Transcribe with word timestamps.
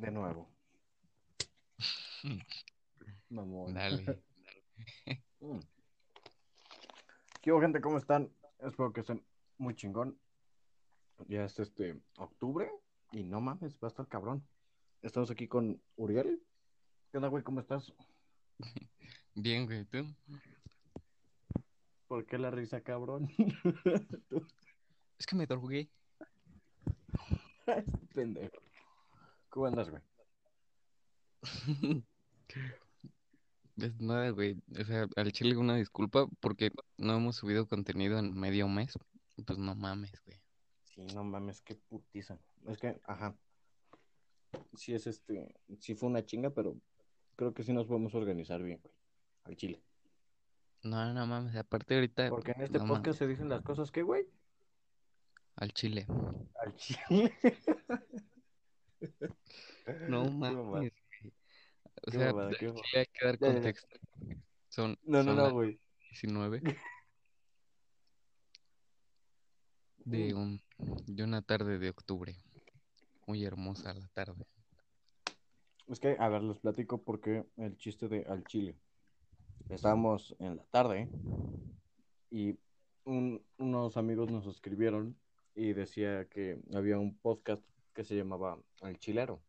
De 0.00 0.10
nuevo. 0.10 0.48
Mamón. 3.30 3.74
Dale. 3.74 4.22
Mm. 5.42 5.58
¿Qué 7.40 7.50
hubo, 7.50 7.62
gente? 7.62 7.80
¿Cómo 7.80 7.96
están? 7.96 8.30
Espero 8.58 8.92
que 8.92 9.00
estén 9.00 9.24
muy 9.56 9.74
chingón. 9.74 10.18
Ya 11.28 11.44
es 11.44 11.58
este 11.58 11.98
octubre 12.18 12.70
y 13.12 13.24
no 13.24 13.40
mames, 13.40 13.74
va 13.82 13.88
a 13.88 13.90
estar 13.90 14.06
cabrón. 14.06 14.46
Estamos 15.00 15.30
aquí 15.30 15.48
con 15.48 15.82
Uriel. 15.96 16.42
¿Qué 17.10 17.16
onda, 17.16 17.28
güey? 17.28 17.42
¿Cómo 17.42 17.60
estás? 17.60 17.90
Bien, 19.34 19.64
güey, 19.64 19.86
¿tú? 19.86 20.04
¿Por 22.06 22.26
qué 22.26 22.36
la 22.36 22.50
risa, 22.50 22.82
cabrón? 22.82 23.30
Es 25.18 25.26
que 25.26 25.36
me 25.36 25.46
drogué. 25.46 25.90
Pendejo. 28.14 28.69
¿Cómo 29.50 29.66
andas, 29.66 29.90
güey? 29.90 30.02
Es 33.76 33.98
nada, 33.98 34.28
güey. 34.30 34.62
O 34.78 34.84
sea, 34.84 35.06
al 35.16 35.32
chile 35.32 35.56
una 35.56 35.76
disculpa 35.76 36.26
porque 36.40 36.70
no 36.98 37.16
hemos 37.16 37.36
subido 37.36 37.66
contenido 37.66 38.18
en 38.18 38.38
medio 38.38 38.68
mes. 38.68 38.98
Pues 39.46 39.58
no 39.58 39.74
mames, 39.74 40.12
güey. 40.26 40.38
Sí, 40.84 41.06
no 41.14 41.24
mames, 41.24 41.62
qué 41.62 41.76
putiza. 41.76 42.38
Es 42.66 42.76
que, 42.76 43.00
ajá. 43.04 43.34
Sí 44.74 44.92
es 44.92 45.06
este, 45.06 45.54
sí 45.78 45.94
fue 45.94 46.10
una 46.10 46.26
chinga, 46.26 46.50
pero 46.50 46.76
creo 47.36 47.54
que 47.54 47.62
sí 47.62 47.72
nos 47.72 47.86
podemos 47.86 48.14
organizar 48.14 48.62
bien, 48.62 48.80
güey. 48.82 48.94
Al 49.44 49.56
chile. 49.56 49.82
No, 50.82 51.14
no 51.14 51.26
mames. 51.26 51.56
Aparte 51.56 51.94
ahorita, 51.94 52.28
Porque 52.28 52.52
en 52.52 52.62
este 52.62 52.78
no 52.78 52.86
podcast 52.86 53.06
mames, 53.06 53.16
se 53.18 53.26
dicen 53.28 53.48
las 53.48 53.62
cosas 53.62 53.90
que, 53.90 54.02
güey, 54.02 54.26
al 55.56 55.72
chile. 55.72 56.06
al 56.62 56.76
chile. 56.76 57.32
No 60.08 60.30
mames. 60.30 60.92
O 62.06 62.10
sea, 62.10 62.32
mamada, 62.32 62.50
hay 62.94 63.06
que 63.06 63.24
dar 63.26 63.38
contexto. 63.38 63.98
Son, 64.68 64.96
No, 65.02 65.18
no, 65.22 65.24
son 65.24 65.36
no, 65.36 65.50
güey. 65.52 65.78
19 66.10 66.62
de 70.04 70.34
un, 70.34 70.60
de 71.06 71.24
una 71.24 71.42
tarde 71.42 71.78
de 71.78 71.90
octubre. 71.90 72.36
Muy 73.26 73.44
hermosa 73.44 73.92
la 73.94 74.08
tarde. 74.08 74.44
Es 75.88 75.98
que, 76.00 76.16
a 76.18 76.28
ver, 76.28 76.42
les 76.42 76.58
platico 76.58 77.02
porque 77.02 77.44
el 77.56 77.76
chiste 77.76 78.08
de 78.08 78.24
al 78.24 78.44
chile. 78.44 78.76
Estábamos 79.68 80.34
en 80.38 80.56
la 80.56 80.64
tarde 80.64 81.08
y 82.30 82.58
un- 83.04 83.44
unos 83.58 83.96
amigos 83.96 84.30
nos 84.30 84.46
escribieron 84.46 85.16
y 85.54 85.72
decía 85.72 86.26
que 86.28 86.60
había 86.74 86.98
un 86.98 87.16
podcast 87.18 87.62
que 87.94 88.04
se 88.04 88.16
llamaba 88.16 88.58
El 88.82 88.98
Chilero. 88.98 89.42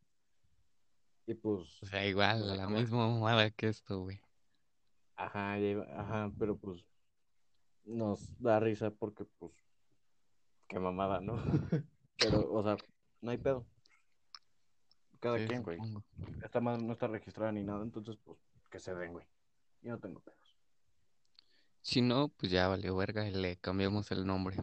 Y 1.25 1.34
pues, 1.36 1.81
O 1.81 1.86
sea, 1.86 2.06
igual, 2.08 2.39
pues, 2.39 2.58
la 2.58 2.67
misma 2.67 3.08
mamada 3.08 3.50
que 3.52 3.67
esto, 3.67 4.00
güey. 4.02 4.20
ajá, 5.16 5.56
ajá, 5.95 6.31
pero 6.38 6.58
pues 6.58 6.86
nos 7.86 8.38
da 8.39 8.59
risa 8.59 8.92
porque 8.92 9.25
pues, 9.39 9.53
qué 10.67 10.80
mamada, 10.80 11.19
¿no? 11.22 11.36
Pero, 12.17 12.52
o 12.53 12.64
sea, 12.64 12.78
no 13.22 13.31
hay 13.31 13.38
pedo. 13.38 13.66
Cada 15.19 15.38
Sí, 15.38 15.45
quien, 15.47 15.64
güey. 15.64 15.80
Esta 16.44 16.59
madre 16.59 16.84
no 16.84 16.94
está 16.94 17.08
registrada 17.08 17.52
ni 17.52 17.64
nada, 17.64 17.84
entonces 17.84 18.17
pues 18.17 18.39
que 18.69 18.80
se 18.80 18.94
den, 18.95 19.14
güey. 19.14 19.25
Yo 19.81 19.92
no 19.92 20.00
tengo 20.00 20.19
pedos. 20.22 20.58
Si 21.84 22.02
no, 22.02 22.30
pues 22.30 22.52
ya 22.52 22.67
valió 22.67 22.95
verga 22.95 23.28
y 23.28 23.31
le 23.36 23.58
cambiamos 23.58 24.09
el 24.12 24.25
nombre. 24.25 24.58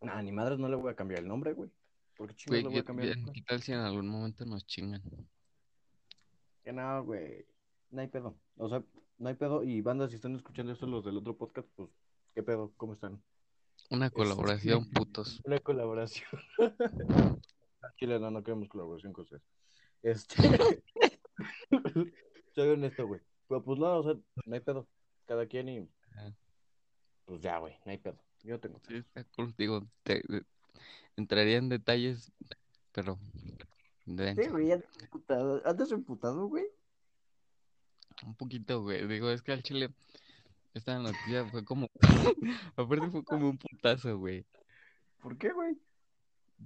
Nah, 0.00 0.22
ni 0.22 0.30
madres 0.32 0.58
no 0.60 0.68
le 0.68 0.76
voy 0.76 0.92
a 0.92 0.96
cambiar 0.96 1.20
el 1.22 1.28
nombre, 1.28 1.52
güey. 1.52 1.70
¿Por 2.16 2.28
qué 2.28 2.34
chingados 2.36 2.46
Güey, 2.48 2.62
le 2.62 2.68
voy 2.68 2.78
a 2.78 2.82
¿qué, 2.82 2.86
cambiar 2.86 3.32
qué- 3.32 3.42
tal 3.42 3.62
si 3.62 3.72
en 3.72 3.78
algún 3.78 4.08
momento 4.08 4.44
nos 4.44 4.64
chingan? 4.66 5.02
Que 6.62 6.72
no, 6.72 7.04
güey. 7.04 7.44
No 7.90 8.00
hay 8.00 8.08
pedo. 8.08 8.36
O 8.56 8.68
sea, 8.68 8.82
no 9.18 9.28
hay 9.28 9.34
pedo. 9.34 9.62
Y 9.62 9.80
bandas, 9.80 10.10
si 10.10 10.16
están 10.16 10.34
escuchando 10.34 10.72
esto, 10.72 10.86
los 10.86 11.04
del 11.04 11.16
otro 11.16 11.36
podcast, 11.36 11.68
pues, 11.76 11.90
¿qué 12.34 12.42
pedo? 12.42 12.72
¿Cómo 12.76 12.94
están? 12.94 13.22
Una 13.90 14.06
Este, 14.06 14.16
colaboración, 14.16 14.88
putos. 14.90 15.40
una 15.44 15.58
colaboración. 15.60 16.28
Chile, 17.96 18.18
no, 18.18 18.30
no 18.30 18.42
queremos 18.42 18.68
colaboración 18.68 19.12
con 19.12 19.24
ustedes. 19.24 19.42
Este. 20.02 20.36
Soy 22.54 22.68
honesto, 22.68 23.06
güey. 23.06 23.20
Pero 23.48 23.62
pues 23.62 23.78
no, 23.78 23.98
o 23.98 24.02
sea, 24.02 24.14
no 24.46 24.54
hay 24.54 24.60
pedo. 24.60 24.88
Cada 25.26 25.46
quien 25.46 25.68
y. 25.68 25.88
Pues 27.26 27.40
ya, 27.40 27.58
güey, 27.58 27.74
no 27.84 27.90
hay 27.92 27.98
pedo. 27.98 28.18
Yo 28.42 28.60
tengo 28.60 28.78
Sí, 28.86 28.96
está 28.96 29.24
cool. 29.36 29.54
Digo, 29.56 29.86
te- 30.02 30.22
entraría 31.16 31.58
en 31.58 31.68
detalles, 31.68 32.32
pero 32.92 33.18
Sí, 34.06 34.48
güey, 34.50 34.70
andas 34.70 34.98
emputado. 35.00 35.62
¿Andas 35.64 35.90
emputado, 35.90 36.46
güey? 36.46 36.66
Un 38.24 38.34
poquito, 38.34 38.82
güey. 38.82 39.06
Digo, 39.06 39.30
es 39.30 39.42
que 39.42 39.52
al 39.52 39.62
chile 39.62 39.90
esta 40.74 40.98
noticia 40.98 41.46
fue 41.46 41.64
como... 41.64 41.88
Aparte 42.76 43.10
fue 43.10 43.24
como 43.24 43.48
un 43.48 43.58
putazo, 43.58 44.18
güey. 44.18 44.44
¿Por 45.22 45.38
qué, 45.38 45.52
güey? 45.52 45.78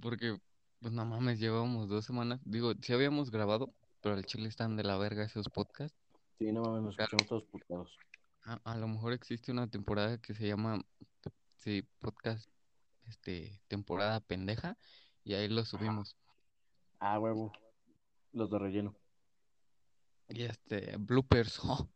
Porque, 0.01 0.37
pues 0.81 0.93
no 0.93 1.05
mames, 1.05 1.39
llevábamos 1.39 1.87
dos 1.87 2.05
semanas. 2.05 2.41
Digo, 2.43 2.73
sí 2.81 2.91
habíamos 2.93 3.31
grabado, 3.31 3.73
pero 4.01 4.15
al 4.15 4.25
chile 4.25 4.49
están 4.49 4.75
de 4.75 4.83
la 4.83 4.97
verga 4.97 5.23
esos 5.23 5.47
podcasts. 5.47 5.97
Sí, 6.37 6.51
no 6.51 6.61
mames, 6.61 6.83
nos 6.83 6.95
Claro. 6.97 7.15
escuchamos 7.15 7.27
todos 7.27 7.43
putados. 7.45 7.97
A, 8.43 8.59
a 8.63 8.77
lo 8.77 8.87
mejor 8.87 9.13
existe 9.13 9.51
una 9.51 9.67
temporada 9.69 10.17
que 10.17 10.33
se 10.33 10.45
llama, 10.47 10.83
sí, 11.55 11.83
podcast, 11.99 12.49
este, 13.09 13.59
temporada 13.67 14.19
pendeja, 14.21 14.77
y 15.23 15.33
ahí 15.33 15.47
lo 15.47 15.65
subimos. 15.65 16.15
Ah, 16.99 17.19
huevo. 17.19 17.51
Los 18.31 18.49
de 18.49 18.59
relleno. 18.59 18.95
Y 20.29 20.43
este, 20.43 20.95
bloopers, 20.97 21.59
oh, 21.63 21.89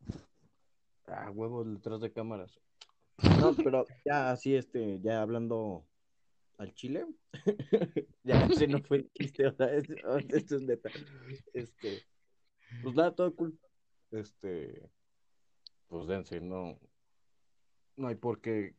Ah, 1.08 1.30
huevo, 1.32 1.64
detrás 1.64 2.00
de 2.02 2.12
cámaras. 2.12 2.60
No, 3.40 3.54
pero 3.58 3.86
ya 4.06 4.32
así, 4.32 4.56
este, 4.56 5.00
ya 5.02 5.22
hablando 5.22 5.86
al 6.58 6.74
chile. 6.74 7.06
ya, 8.24 8.46
ese 8.46 8.68
no 8.68 8.82
fue 8.82 8.98
el 8.98 9.12
chiste, 9.14 9.48
o 9.48 9.54
sea, 9.56 9.68
es- 9.74 9.90
esto 10.30 10.56
es 10.56 10.62
neta. 10.64 10.90
Este, 11.54 12.04
pues 12.82 12.96
nada, 12.96 13.14
todo 13.14 13.36
cool. 13.36 13.60
Este, 14.12 14.90
pues 15.88 16.08
dense, 16.08 16.40
no, 16.40 16.80
no 17.98 18.08
hay 18.08 18.16
por 18.16 18.42
qué 18.42 18.76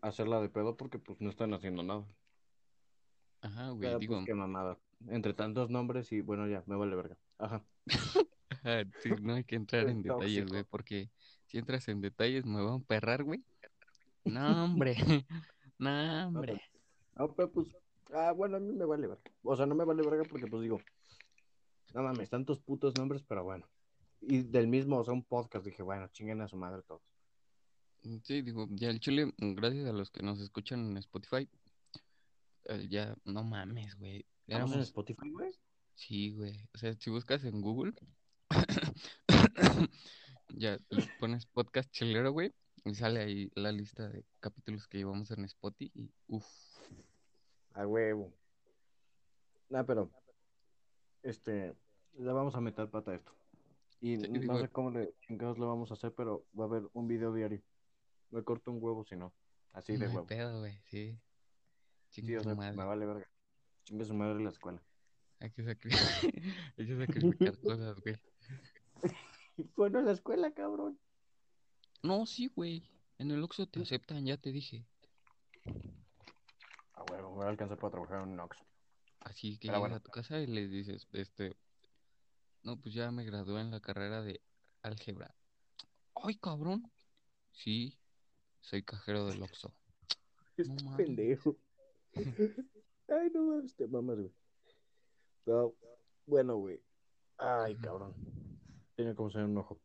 hacerla 0.00 0.40
de 0.40 0.48
pedo 0.48 0.76
porque 0.76 0.98
pues 0.98 1.20
no 1.20 1.30
están 1.30 1.54
haciendo 1.54 1.82
nada. 1.82 2.04
ajá, 3.40 3.70
güey, 3.70 3.80
Pero 3.80 3.98
digo, 3.98 4.14
pues 4.16 4.26
qué 4.26 4.34
mamada. 4.34 4.78
Entre 5.08 5.34
tantos 5.34 5.70
nombres 5.70 6.12
y 6.12 6.20
bueno, 6.20 6.46
ya, 6.46 6.62
me 6.66 6.76
vale 6.76 6.94
verga. 6.94 7.16
Ajá. 7.38 7.64
ajá, 8.50 8.82
sí, 9.02 9.10
no 9.22 9.34
hay 9.34 9.44
que 9.44 9.56
entrar 9.56 9.88
en 9.88 10.02
detalles, 10.02 10.46
güey, 10.46 10.64
porque 10.64 11.10
si 11.46 11.58
entras 11.58 11.88
en 11.88 12.00
detalles 12.00 12.44
me 12.44 12.62
van 12.62 12.72
a 12.72 12.76
emperrar, 12.76 13.24
güey. 13.24 13.42
No, 14.24 14.64
hombre, 14.64 14.96
no, 15.78 16.28
hombre. 16.28 16.60
No, 17.16 17.32
pero 17.34 17.50
pues, 17.50 17.68
ah, 18.12 18.32
bueno, 18.32 18.56
a 18.56 18.60
mí 18.60 18.72
me 18.72 18.84
vale 18.84 19.06
verga. 19.06 19.30
O 19.42 19.56
sea, 19.56 19.66
no 19.66 19.74
me 19.74 19.84
vale 19.84 20.02
verga 20.02 20.24
porque 20.28 20.46
pues 20.46 20.62
digo, 20.62 20.80
no 21.94 22.02
mames, 22.02 22.30
tantos 22.30 22.60
putos 22.60 22.94
nombres, 22.96 23.22
pero 23.22 23.44
bueno. 23.44 23.66
Y 24.20 24.42
del 24.42 24.68
mismo, 24.68 24.98
o 24.98 25.04
sea, 25.04 25.14
un 25.14 25.24
podcast, 25.24 25.64
dije, 25.64 25.82
bueno, 25.82 26.08
chinguen 26.08 26.40
a 26.42 26.48
su 26.48 26.56
madre 26.56 26.82
todos. 26.82 27.02
Sí, 28.24 28.40
digo, 28.42 28.66
ya 28.70 28.88
el 28.90 28.98
chile, 29.00 29.32
gracias 29.38 29.86
a 29.88 29.92
los 29.92 30.10
que 30.10 30.22
nos 30.22 30.40
escuchan 30.40 30.90
en 30.90 30.96
Spotify, 30.98 31.48
eh, 32.64 32.86
ya, 32.88 33.14
no 33.24 33.44
mames, 33.44 33.94
güey, 33.98 34.24
¿Estamos 34.46 34.72
en 34.74 34.80
Spotify, 34.80 35.30
güey? 35.30 35.52
sí, 35.94 36.30
güey, 36.34 36.66
o 36.74 36.78
sea, 36.78 36.94
si 36.94 37.10
buscas 37.10 37.44
en 37.44 37.60
Google, 37.60 37.92
ya 40.48 40.78
pones 41.18 41.44
podcast 41.46 41.90
chilero, 41.90 42.32
güey, 42.32 42.52
y 42.84 42.94
sale 42.94 43.20
ahí 43.20 43.50
la 43.54 43.70
lista 43.70 44.08
de 44.08 44.24
capítulos 44.40 44.88
que 44.88 44.98
llevamos 44.98 45.30
en 45.30 45.44
Spotify, 45.44 45.90
y 45.94 46.10
uff, 46.28 46.46
A 47.74 47.86
huevo. 47.86 48.32
Nah, 49.68 49.84
pero, 49.84 50.10
este, 51.22 51.74
le 52.18 52.32
vamos 52.32 52.54
a 52.54 52.60
meter 52.60 52.88
pata 52.88 53.12
a 53.12 53.14
esto. 53.16 53.32
Y 54.00 54.16
Sí, 54.16 54.28
no 54.28 54.40
digo- 54.40 54.58
sé 54.58 54.68
cómo 54.70 54.90
le 54.90 55.12
chingados 55.26 55.58
lo 55.58 55.68
vamos 55.68 55.90
a 55.90 55.94
hacer, 55.94 56.12
pero 56.14 56.46
va 56.58 56.64
a 56.64 56.66
haber 56.68 56.88
un 56.94 57.06
video 57.06 57.32
diario. 57.34 57.62
Me 58.30 58.42
corto 58.44 58.70
un 58.70 58.78
huevo 58.82 59.04
si 59.04 59.16
no. 59.16 59.32
Así 59.72 59.96
de 59.96 60.08
no 60.08 60.14
huevo. 60.14 60.26
pedo, 60.26 60.60
güey, 60.60 60.80
sí, 60.86 61.18
Sí, 62.10 62.34
o 62.36 62.42
su 62.42 62.44
sea, 62.44 62.54
madre, 62.54 62.76
me 62.76 62.84
vale 62.84 63.06
verga. 63.06 63.28
Chingue 63.84 64.04
su 64.04 64.14
madre 64.14 64.42
la 64.42 64.50
escuela. 64.50 64.82
hay 65.38 65.50
que 65.50 65.64
sacrificar, 65.64 66.20
hay 66.78 66.86
que 66.86 66.96
sacrificar 66.98 67.58
cosas, 67.62 68.00
güey. 68.00 68.20
Bueno, 69.76 70.00
la 70.02 70.12
escuela, 70.12 70.52
cabrón. 70.52 70.98
No, 72.02 72.26
sí, 72.26 72.48
güey, 72.48 72.82
en 73.18 73.30
el 73.30 73.42
Oxxo 73.42 73.66
te 73.66 73.80
aceptan, 73.82 74.24
ya 74.26 74.36
te 74.36 74.52
dije, 74.52 74.86
A 76.94 77.04
huevo, 77.04 77.30
me 77.32 77.38
va 77.40 77.46
a 77.46 77.50
alcanzar 77.50 77.78
para 77.78 77.92
trabajar 77.92 78.22
en 78.22 78.30
un 78.30 78.40
Oxxo. 78.40 78.64
Así 79.20 79.58
que 79.58 79.68
llegas 79.68 79.80
bueno. 79.80 79.96
a 79.96 80.00
tu 80.00 80.10
casa 80.10 80.40
y 80.40 80.46
le 80.46 80.66
dices, 80.66 81.06
este, 81.12 81.56
no, 82.62 82.76
pues 82.80 82.94
ya 82.94 83.10
me 83.10 83.24
gradué 83.24 83.60
en 83.60 83.70
la 83.70 83.80
carrera 83.80 84.22
de 84.22 84.40
álgebra. 84.82 85.34
¡Ay, 86.14 86.36
cabrón! 86.36 86.90
Sí, 87.52 87.98
soy 88.60 88.82
cajero 88.82 89.26
del 89.26 89.42
Oxxo. 89.42 89.72
Este 90.56 90.74
pendejo. 90.96 91.56
Ay, 93.08 93.30
no 93.34 93.42
mames, 93.44 93.74
te 93.74 93.86
mamas, 93.88 94.18
güey. 94.18 94.32
Pero, 95.44 95.74
bueno, 96.26 96.56
güey. 96.56 96.80
Ay, 97.38 97.74
cabrón. 97.76 98.14
Tiene 98.94 99.14
como 99.14 99.30
ser 99.30 99.44
un 99.44 99.56
ojo. 99.58 99.80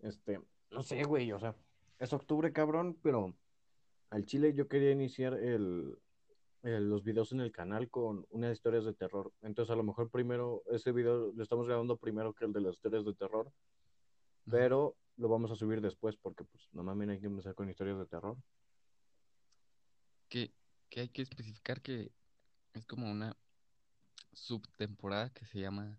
Este, 0.00 0.40
no 0.70 0.82
sé, 0.82 1.02
güey, 1.04 1.32
o 1.32 1.38
sea, 1.40 1.54
es 1.98 2.12
octubre, 2.12 2.52
cabrón, 2.52 2.96
pero 3.02 3.34
al 4.10 4.24
chile 4.24 4.54
yo 4.54 4.68
quería 4.68 4.92
iniciar 4.92 5.34
el, 5.34 5.98
el- 6.62 6.88
los 6.88 7.02
videos 7.02 7.32
en 7.32 7.40
el 7.40 7.50
canal 7.50 7.90
con 7.90 8.24
unas 8.30 8.52
historias 8.52 8.84
de 8.84 8.94
terror. 8.94 9.32
Entonces, 9.42 9.72
a 9.72 9.76
lo 9.76 9.82
mejor 9.82 10.08
primero, 10.10 10.62
ese 10.70 10.92
video 10.92 11.32
lo 11.34 11.42
estamos 11.42 11.66
grabando 11.66 11.96
primero 11.96 12.32
que 12.32 12.44
el 12.44 12.52
de 12.52 12.60
las 12.60 12.76
historias 12.76 13.04
de 13.04 13.14
terror, 13.14 13.52
pero 14.48 14.96
lo 15.18 15.28
vamos 15.28 15.50
a 15.50 15.56
subir 15.56 15.80
después 15.80 16.16
porque, 16.16 16.44
pues, 16.44 16.68
no 16.72 16.82
mames, 16.82 17.10
hay 17.10 17.20
que 17.20 17.26
empezar 17.26 17.54
con 17.54 17.68
historias 17.68 17.98
de 17.98 18.06
terror. 18.06 18.36
Que, 20.28 20.52
que 20.88 21.00
hay 21.00 21.08
que 21.08 21.22
especificar 21.22 21.82
que 21.82 22.12
es 22.74 22.86
como 22.86 23.10
una 23.10 23.36
subtemporada 24.32 25.30
que 25.30 25.44
se 25.44 25.60
llama 25.60 25.98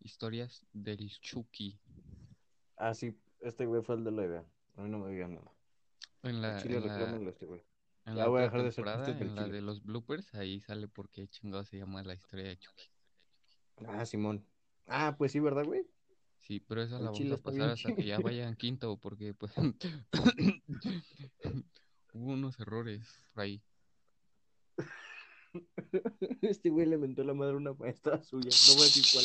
Historias 0.00 0.66
del 0.72 1.10
Chucky. 1.20 1.78
Ah, 2.76 2.92
sí, 2.94 3.16
este 3.40 3.66
güey 3.66 3.82
fue 3.82 3.94
el 3.94 4.04
de 4.04 4.10
la 4.10 4.24
idea. 4.24 4.44
A 4.76 4.82
mí 4.82 4.90
no 4.90 4.98
me 4.98 5.10
digan 5.10 5.34
nada. 5.34 5.50
En 6.22 6.42
la, 6.42 6.60
chile 6.60 6.78
en 6.78 6.86
la, 6.88 7.30
este 7.30 7.46
güey. 7.46 7.62
en 8.04 8.16
la 8.16 8.26
voy 8.26 8.40
a 8.40 8.44
dejar 8.44 8.62
de 8.62 9.14
del 9.14 9.28
en 9.28 9.34
la 9.36 9.46
de 9.46 9.60
los 9.60 9.84
bloopers, 9.84 10.34
ahí 10.34 10.60
sale 10.60 10.88
por 10.88 11.08
qué 11.08 11.28
chingado 11.28 11.64
se 11.64 11.78
llama 11.78 12.02
la 12.02 12.14
historia 12.14 12.46
de 12.46 12.56
Chucky. 12.56 12.90
Ah, 13.86 14.04
Simón. 14.04 14.44
Ah, 14.88 15.14
pues 15.16 15.32
sí, 15.32 15.38
¿verdad, 15.38 15.64
güey? 15.64 15.86
Sí, 16.42 16.60
pero 16.60 16.82
esa 16.82 16.96
Al 16.96 17.04
la 17.04 17.10
vamos 17.10 17.32
a 17.32 17.42
pasar 17.42 17.70
hasta 17.70 17.94
que 17.94 18.04
ya 18.04 18.18
vayan 18.20 18.54
quinto, 18.54 18.96
porque 18.98 19.34
pues 19.34 19.52
hubo 22.12 22.32
unos 22.32 22.58
errores 22.60 23.02
ahí. 23.34 23.62
Este 26.42 26.68
güey 26.70 26.86
le 26.86 26.98
mentó 26.98 27.24
la 27.24 27.32
madre 27.34 27.54
a 27.54 27.56
una 27.56 27.72
maestra 27.72 28.22
suya. 28.22 28.50
No 28.68 28.74
voy 28.74 28.82
a 28.82 28.86
decir 28.86 29.04
cuál. 29.12 29.24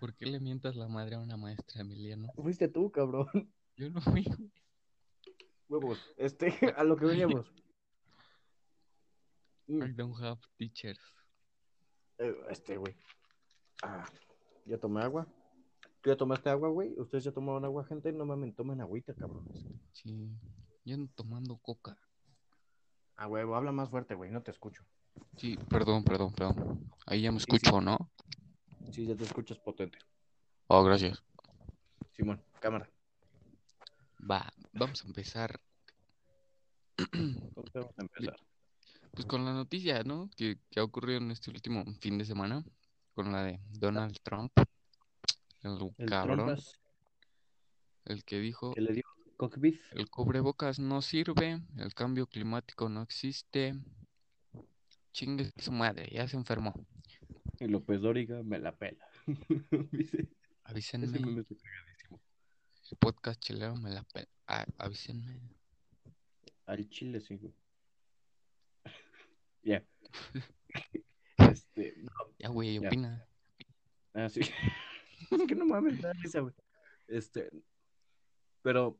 ¿Por 0.00 0.14
qué 0.14 0.26
le 0.26 0.38
mientas 0.40 0.76
la 0.76 0.86
madre 0.88 1.16
a 1.16 1.18
una 1.18 1.36
maestra, 1.36 1.80
Emiliano? 1.80 2.32
Fuiste 2.36 2.68
tú, 2.68 2.90
cabrón. 2.92 3.26
Yo 3.76 3.90
no 3.90 4.00
fui. 4.00 4.24
Huevos. 5.68 5.98
Este, 6.16 6.54
a 6.76 6.84
lo 6.84 6.96
que 6.96 7.06
veníamos. 7.06 7.52
I 9.68 9.92
don't 9.92 10.16
have 10.22 10.40
teachers. 10.56 11.00
eh, 12.18 12.34
Este, 12.50 12.76
güey. 12.76 12.94
Ah, 13.82 14.04
ya 14.68 14.78
tomé 14.78 15.02
agua. 15.02 15.26
¿Tú 16.00 16.10
ya 16.10 16.16
tomaste 16.16 16.48
agua, 16.50 16.68
güey? 16.68 16.94
¿Ustedes 16.98 17.24
ya 17.24 17.32
tomaron 17.32 17.64
agua, 17.64 17.84
gente? 17.84 18.12
No 18.12 18.24
mames, 18.24 18.54
tomen 18.54 18.80
agüita, 18.80 19.14
cabrones. 19.14 19.66
Sí, 19.92 20.30
yo 20.84 20.94
ando 20.94 21.10
tomando 21.14 21.56
coca. 21.56 21.98
Ah, 23.16 23.26
huevo, 23.26 23.56
habla 23.56 23.72
más 23.72 23.90
fuerte, 23.90 24.14
güey, 24.14 24.30
no 24.30 24.42
te 24.42 24.52
escucho. 24.52 24.84
Sí, 25.36 25.58
perdón, 25.68 26.04
perdón, 26.04 26.32
perdón. 26.32 26.88
Ahí 27.06 27.22
ya 27.22 27.32
me 27.32 27.40
Sí, 27.40 27.46
escucho, 27.48 27.80
¿no? 27.80 28.10
Sí, 28.92 29.06
ya 29.06 29.16
te 29.16 29.24
escuchas 29.24 29.58
potente. 29.58 29.98
Oh, 30.68 30.84
gracias. 30.84 31.22
Simón, 32.12 32.40
cámara. 32.60 32.88
Va, 34.30 34.46
vamos 34.72 35.02
a 35.02 35.06
empezar 35.06 35.60
¿Cómo 37.54 37.68
te 37.72 37.78
vamos 37.78 37.98
a 37.98 38.02
empezar? 38.02 38.36
pues 39.12 39.26
con 39.26 39.44
la 39.44 39.52
noticia, 39.52 40.02
¿no? 40.04 40.30
Que, 40.36 40.58
que 40.70 40.80
ha 40.80 40.84
ocurrido 40.84 41.18
en 41.18 41.30
este 41.30 41.50
último 41.50 41.84
fin 42.00 42.18
de 42.18 42.24
semana 42.24 42.64
con 43.18 43.32
la 43.32 43.42
de 43.42 43.58
Donald 43.80 44.16
Trump, 44.22 44.52
el, 45.64 45.72
El 45.98 46.08
cabrón, 46.08 46.36
trompas 46.36 46.78
el 48.04 48.22
que 48.22 48.38
dijo 48.38 48.72
que 48.72 48.80
le 48.80 48.92
dio 48.92 49.02
el 49.90 50.08
cubrebocas 50.08 50.78
no 50.78 51.02
sirve, 51.02 51.60
el 51.78 51.94
cambio 51.94 52.28
climático 52.28 52.88
no 52.88 53.02
existe, 53.02 53.74
chingue 55.12 55.50
su 55.58 55.72
madre, 55.72 56.08
ya 56.12 56.28
se 56.28 56.36
enfermó. 56.36 56.72
Y 57.58 57.66
López 57.66 58.00
Dóriga 58.00 58.44
me 58.44 58.60
la 58.60 58.76
pela. 58.76 59.04
Avísenme, 60.62 61.18
el 61.18 62.96
podcast 63.00 63.40
chileno 63.40 63.74
me 63.74 63.90
la 63.90 64.04
pe- 64.04 64.28
a- 64.46 64.64
avísenme. 64.78 65.40
Al 66.66 66.88
chile, 66.88 67.20
sí, 67.20 67.36
güey. 67.36 67.52
Ya. 69.64 69.84
Este, 71.58 71.94
no, 72.02 72.10
Ya, 72.38 72.48
güey, 72.48 72.78
opina. 72.78 73.26
ah, 74.14 74.28
sí. 74.28 74.40
es 75.30 75.46
que 75.48 75.54
no 75.54 75.66
mames, 75.66 76.00
da 76.00 76.12
risa, 76.12 76.40
güey. 76.40 76.54
Este, 77.08 77.50
pero 78.62 78.98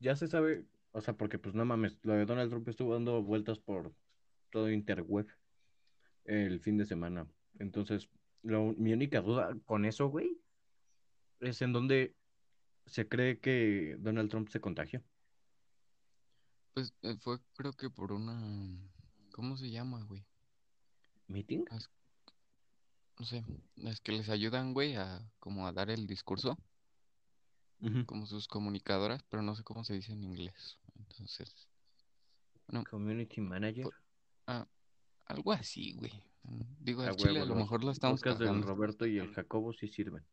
ya 0.00 0.14
se 0.16 0.28
sabe, 0.28 0.66
o 0.92 1.00
sea, 1.00 1.16
porque 1.16 1.38
pues 1.38 1.54
no 1.54 1.64
mames, 1.64 1.98
lo 2.02 2.12
de 2.14 2.26
Donald 2.26 2.50
Trump 2.50 2.68
estuvo 2.68 2.92
dando 2.92 3.22
vueltas 3.22 3.58
por 3.58 3.94
todo 4.50 4.70
interweb 4.70 5.26
el 6.24 6.60
fin 6.60 6.76
de 6.76 6.84
semana. 6.84 7.26
Entonces, 7.58 8.08
lo- 8.42 8.74
mi 8.76 8.92
única 8.92 9.20
duda 9.20 9.56
con 9.64 9.84
eso, 9.84 10.08
güey, 10.08 10.38
es 11.40 11.62
en 11.62 11.72
donde 11.72 12.14
se 12.86 13.08
cree 13.08 13.38
que 13.38 13.96
Donald 13.98 14.30
Trump 14.30 14.48
se 14.48 14.60
contagió. 14.60 15.02
Pues 16.74 16.92
eh, 17.02 17.16
fue 17.20 17.38
creo 17.56 17.72
que 17.72 17.88
por 17.88 18.12
una... 18.12 18.78
¿Cómo 19.32 19.56
se 19.56 19.70
llama, 19.70 20.02
güey? 20.04 20.24
¿Meeting? 21.28 21.64
Es- 21.70 21.90
No 23.18 23.24
sé, 23.24 23.44
es 23.76 24.00
que 24.00 24.10
les 24.12 24.28
ayudan, 24.28 24.72
güey, 24.74 24.96
a 24.96 25.22
como 25.38 25.66
a 25.68 25.72
dar 25.72 25.88
el 25.90 26.06
discurso, 26.06 26.58
como 28.06 28.26
sus 28.26 28.48
comunicadoras, 28.48 29.22
pero 29.28 29.42
no 29.42 29.54
sé 29.54 29.62
cómo 29.62 29.84
se 29.84 29.94
dice 29.94 30.12
en 30.12 30.24
inglés. 30.24 30.78
Entonces, 30.98 31.68
bueno, 32.66 32.84
Community 32.90 33.40
Manager. 33.40 33.86
ah, 34.48 34.66
algo 35.26 35.52
así, 35.52 35.92
güey. 35.94 36.12
Digo, 36.80 37.02
A 37.02 37.14
chile 37.14 37.30
a 37.30 37.32
huevo, 37.34 37.46
lo 37.46 37.54
los 37.54 37.64
mejor 37.64 37.84
la 37.84 37.92
estamos 37.92 38.20
del. 38.20 38.62
Roberto 38.62 39.06
y 39.06 39.18
el 39.18 39.32
Jacobo 39.32 39.72
sí 39.72 39.86
sirven. 39.88 40.24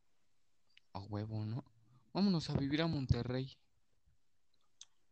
A 0.92 0.98
huevo, 1.00 1.44
¿no? 1.44 1.64
Vámonos 2.12 2.50
a 2.50 2.56
vivir 2.56 2.82
a 2.82 2.86
Monterrey. 2.86 3.56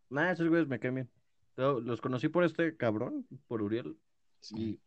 Nah, 0.09 0.31
esos 0.31 0.47
güeyes 0.49 0.67
me 0.67 0.79
caen 0.79 0.95
bien. 0.95 1.09
Los 1.55 2.01
conocí 2.01 2.27
por 2.27 2.43
este 2.43 2.75
cabrón, 2.75 3.25
por 3.47 3.61
Uriel, 3.61 3.97
Sí, 4.41 4.79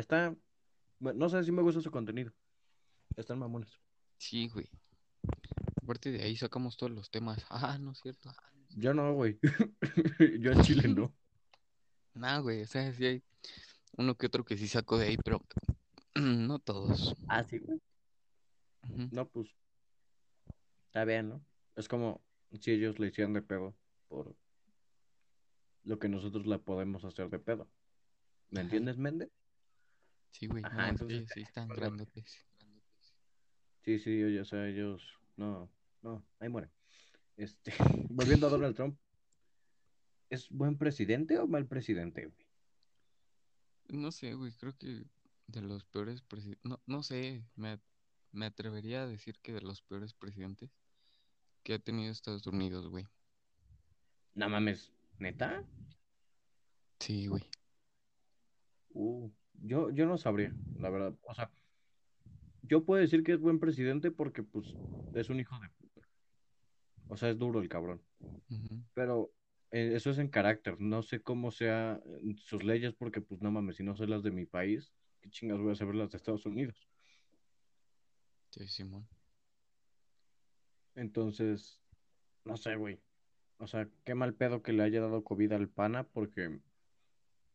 está, 0.00 0.34
bueno, 0.98 1.18
no 1.18 1.28
sé 1.28 1.42
si 1.44 1.52
me 1.52 1.62
gusta 1.62 1.80
su 1.80 1.90
contenido. 1.90 2.32
Están 3.16 3.38
mamones. 3.38 3.70
sí, 4.18 4.48
güey. 4.48 4.68
Aparte 5.82 6.10
de 6.10 6.22
ahí 6.22 6.36
sacamos 6.36 6.76
todos 6.76 6.92
los 6.92 7.10
temas. 7.10 7.44
Ah, 7.50 7.78
no 7.78 7.92
es 7.92 7.98
cierto. 8.00 8.32
Yo 8.76 8.92
no, 8.94 9.14
güey. 9.14 9.38
Yo 10.40 10.52
en 10.52 10.62
Chile 10.62 10.88
no. 10.88 11.14
Nah, 12.14 12.38
güey, 12.38 12.62
o 12.62 12.66
sea, 12.66 12.92
sí 12.92 13.04
hay 13.04 13.22
uno 13.96 14.14
que 14.16 14.26
otro 14.26 14.44
que 14.44 14.56
sí 14.56 14.68
saco 14.68 14.96
de 14.98 15.08
ahí, 15.08 15.16
pero 15.16 15.40
no 16.14 16.60
todos. 16.60 17.14
Ah, 17.28 17.42
sí, 17.42 17.58
güey. 17.58 17.80
No, 19.10 19.28
pues, 19.28 19.48
está 20.86 21.04
bien, 21.04 21.28
¿no? 21.28 21.44
Es 21.74 21.88
como 21.88 22.22
si 22.60 22.70
ellos 22.70 23.00
le 23.00 23.08
hicieran 23.08 23.32
de 23.32 23.42
pedo 23.42 23.74
por 24.08 24.36
lo 25.82 25.98
que 25.98 26.08
nosotros 26.08 26.46
la 26.46 26.58
podemos 26.58 27.04
hacer 27.04 27.30
de 27.30 27.40
pedo. 27.40 27.68
¿Me 28.50 28.60
Ajá. 28.60 28.66
entiendes, 28.66 28.96
Méndez? 28.96 29.30
Sí, 30.34 30.48
güey, 30.48 30.64
Ajá, 30.64 30.82
no, 30.82 30.88
entonces, 30.88 31.30
sí 31.32 31.42
están 31.42 31.68
perdón. 31.68 31.96
grandotes. 31.96 32.44
Sí, 33.84 34.00
sí, 34.00 34.24
oye, 34.24 34.40
o 34.40 34.44
sea, 34.44 34.66
ellos, 34.66 35.00
no, 35.36 35.70
no, 36.02 36.26
ahí 36.40 36.48
muere. 36.48 36.70
Este, 37.36 37.72
volviendo 38.10 38.48
a 38.48 38.50
Donald 38.50 38.74
Trump, 38.74 38.98
¿es 40.30 40.50
buen 40.50 40.76
presidente 40.76 41.38
o 41.38 41.46
mal 41.46 41.68
presidente, 41.68 42.26
güey? 42.26 42.46
No 43.88 44.10
sé, 44.10 44.34
güey, 44.34 44.50
creo 44.54 44.76
que 44.76 45.04
de 45.46 45.62
los 45.62 45.84
peores 45.84 46.20
presidentes, 46.22 46.64
no, 46.64 46.80
no 46.86 47.04
sé, 47.04 47.44
me, 47.54 47.78
me 48.32 48.46
atrevería 48.46 49.04
a 49.04 49.06
decir 49.06 49.38
que 49.40 49.52
de 49.52 49.60
los 49.60 49.82
peores 49.82 50.14
presidentes 50.14 50.72
que 51.62 51.74
ha 51.74 51.78
tenido 51.78 52.10
Estados 52.10 52.44
Unidos, 52.48 52.88
güey. 52.88 53.06
No 54.34 54.48
mames, 54.48 54.92
¿neta? 55.20 55.64
Sí, 56.98 57.28
güey. 57.28 57.44
Uh, 58.90 59.30
yo, 59.66 59.90
yo 59.90 60.06
no 60.06 60.16
sabría, 60.18 60.54
la 60.78 60.90
verdad. 60.90 61.14
O 61.22 61.34
sea, 61.34 61.50
yo 62.62 62.84
puedo 62.84 63.00
decir 63.00 63.22
que 63.22 63.32
es 63.32 63.40
buen 63.40 63.58
presidente 63.58 64.10
porque, 64.10 64.42
pues, 64.42 64.74
es 65.14 65.28
un 65.30 65.40
hijo 65.40 65.58
de 65.60 65.68
puta. 65.68 66.08
O 67.08 67.16
sea, 67.16 67.30
es 67.30 67.38
duro 67.38 67.60
el 67.60 67.68
cabrón. 67.68 68.02
Pero 68.94 69.30
eh, 69.70 69.92
eso 69.94 70.10
es 70.10 70.18
en 70.18 70.28
carácter. 70.28 70.80
No 70.80 71.02
sé 71.02 71.20
cómo 71.20 71.50
sea 71.50 72.00
sus 72.36 72.64
leyes 72.64 72.94
porque, 72.94 73.20
pues, 73.20 73.42
no 73.42 73.50
mames, 73.50 73.76
si 73.76 73.82
no 73.82 73.96
sé 73.96 74.06
las 74.06 74.22
de 74.22 74.30
mi 74.30 74.46
país, 74.46 74.94
¿qué 75.20 75.30
chingas 75.30 75.58
voy 75.58 75.72
a 75.72 75.76
saber 75.76 75.94
las 75.94 76.10
de 76.10 76.16
Estados 76.16 76.46
Unidos? 76.46 76.88
Sí, 78.50 78.66
Simón. 78.68 79.08
Entonces, 80.94 81.80
no 82.44 82.56
sé, 82.56 82.76
güey. 82.76 83.00
O 83.58 83.66
sea, 83.66 83.88
qué 84.04 84.14
mal 84.14 84.34
pedo 84.34 84.62
que 84.62 84.72
le 84.72 84.82
haya 84.82 85.00
dado 85.00 85.24
COVID 85.24 85.52
al 85.52 85.68
pana 85.68 86.04
porque, 86.04 86.60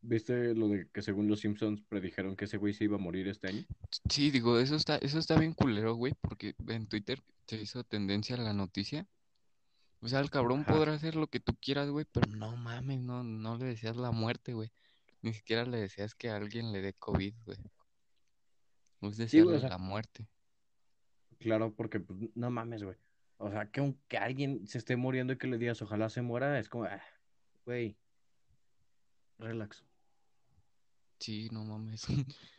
¿viste 0.02 0.54
lo 0.54 0.68
de 0.68 0.88
que 0.90 1.02
según 1.02 1.28
los 1.28 1.40
Simpsons 1.40 1.82
predijeron 1.82 2.36
que 2.36 2.46
ese 2.46 2.56
güey 2.58 2.74
se 2.74 2.84
iba 2.84 2.96
a 2.96 2.98
morir 3.00 3.28
este 3.28 3.48
año? 3.48 3.64
Sí, 4.08 4.30
digo, 4.30 4.58
eso 4.58 4.76
está, 4.76 4.96
eso 4.98 5.18
está 5.18 5.38
bien 5.38 5.54
culero, 5.54 5.94
güey, 5.94 6.14
porque 6.20 6.54
en 6.68 6.86
Twitter 6.88 7.22
se 7.46 7.60
hizo 7.60 7.84
tendencia 7.84 8.36
la 8.36 8.52
noticia. 8.52 9.08
O 10.00 10.08
sea, 10.08 10.20
el 10.20 10.30
cabrón 10.30 10.66
Ajá. 10.66 10.72
podrá 10.72 10.94
hacer 10.94 11.16
lo 11.16 11.28
que 11.28 11.40
tú 11.40 11.56
quieras, 11.60 11.90
güey, 11.90 12.06
pero 12.10 12.26
no 12.28 12.56
mames, 12.56 13.00
no, 13.00 13.22
no 13.24 13.56
le 13.58 13.66
deseas 13.66 13.96
la 13.96 14.10
muerte, 14.12 14.54
güey. 14.54 14.72
Ni 15.22 15.34
siquiera 15.34 15.64
le 15.66 15.78
deseas 15.78 16.14
que 16.14 16.30
a 16.30 16.36
alguien 16.36 16.72
le 16.72 16.82
dé 16.82 16.94
COVID, 16.94 17.34
güey. 17.44 17.58
Es 19.02 19.16
Sí, 19.24 19.42
desearle 19.42 19.42
güey, 19.42 19.58
o 19.58 19.60
sea, 19.60 19.68
la 19.68 19.78
muerte. 19.78 20.26
claro, 21.38 21.74
porque 21.74 22.00
pues, 22.00 22.18
no 22.34 22.50
mames, 22.50 22.82
güey. 22.82 22.96
O 23.38 23.50
sea, 23.50 23.70
que 23.70 23.80
aunque 23.80 24.18
alguien 24.18 24.66
se 24.66 24.78
esté 24.78 24.96
muriendo 24.96 25.32
y 25.32 25.38
que 25.38 25.46
le 25.46 25.58
digas 25.58 25.80
ojalá 25.82 26.08
se 26.10 26.22
muera, 26.22 26.58
es 26.58 26.68
como, 26.68 26.84
ah, 26.84 27.02
güey, 27.64 27.98
relax. 29.38 29.84
Sí, 31.20 31.48
no 31.52 31.64
mames. 31.64 32.04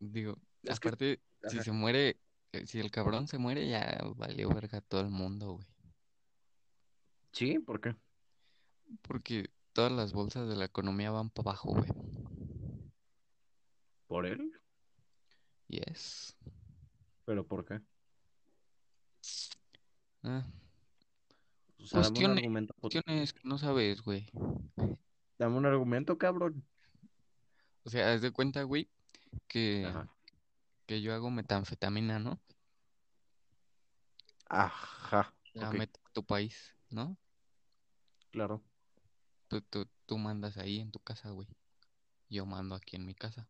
Digo, 0.00 0.36
Es 0.62 0.80
que, 0.80 0.88
aparte, 0.88 1.20
si 1.42 1.56
ajá. 1.56 1.64
se 1.64 1.72
muere, 1.72 2.20
eh, 2.52 2.66
si 2.66 2.80
el 2.80 2.90
cabrón 2.90 3.28
se 3.28 3.38
muere, 3.38 3.68
ya 3.68 4.00
valió 4.16 4.48
verga 4.50 4.80
todo 4.80 5.00
el 5.02 5.10
mundo, 5.10 5.52
güey. 5.54 5.66
Sí, 7.32 7.58
¿por 7.60 7.80
qué? 7.80 7.94
Porque 9.02 9.50
todas 9.72 9.92
las 9.92 10.12
bolsas 10.12 10.48
de 10.48 10.56
la 10.56 10.64
economía 10.66 11.10
van 11.10 11.30
para 11.30 11.50
abajo, 11.50 11.70
güey. 11.74 11.90
¿Por 14.08 14.26
él? 14.26 14.52
Yes. 15.68 16.34
¿Pero 17.24 17.46
por 17.46 17.64
qué? 17.64 17.80
Ah, 20.24 20.44
O 21.78 21.84
sea, 21.86 22.02
dame 22.02 22.18
un 22.20 22.30
argumento. 22.38 22.74
cuestiones 22.80 23.32
que 23.32 23.40
no 23.44 23.58
sabes, 23.58 24.02
güey. 24.02 24.28
Dame 25.38 25.56
un 25.56 25.66
argumento, 25.66 26.18
cabrón. 26.18 26.66
O 27.86 27.88
sea, 27.88 28.12
haz 28.12 28.20
de 28.20 28.32
cuenta, 28.32 28.64
güey, 28.64 28.90
que, 29.46 29.86
Ajá. 29.86 30.08
que 30.86 31.00
yo 31.02 31.14
hago 31.14 31.30
metanfetamina, 31.30 32.18
¿no? 32.18 32.40
Ajá, 34.48 35.32
La 35.54 35.70
meto 35.72 36.00
a 36.04 36.10
tu 36.12 36.24
país, 36.24 36.74
¿no? 36.90 37.16
claro. 38.32 38.60
Tú, 39.46 39.60
tú, 39.60 39.86
tú 40.06 40.18
mandas 40.18 40.56
ahí 40.56 40.80
en 40.80 40.90
tu 40.90 40.98
casa, 40.98 41.30
güey. 41.30 41.46
Yo 42.28 42.44
mando 42.44 42.74
aquí 42.74 42.96
en 42.96 43.06
mi 43.06 43.14
casa. 43.14 43.46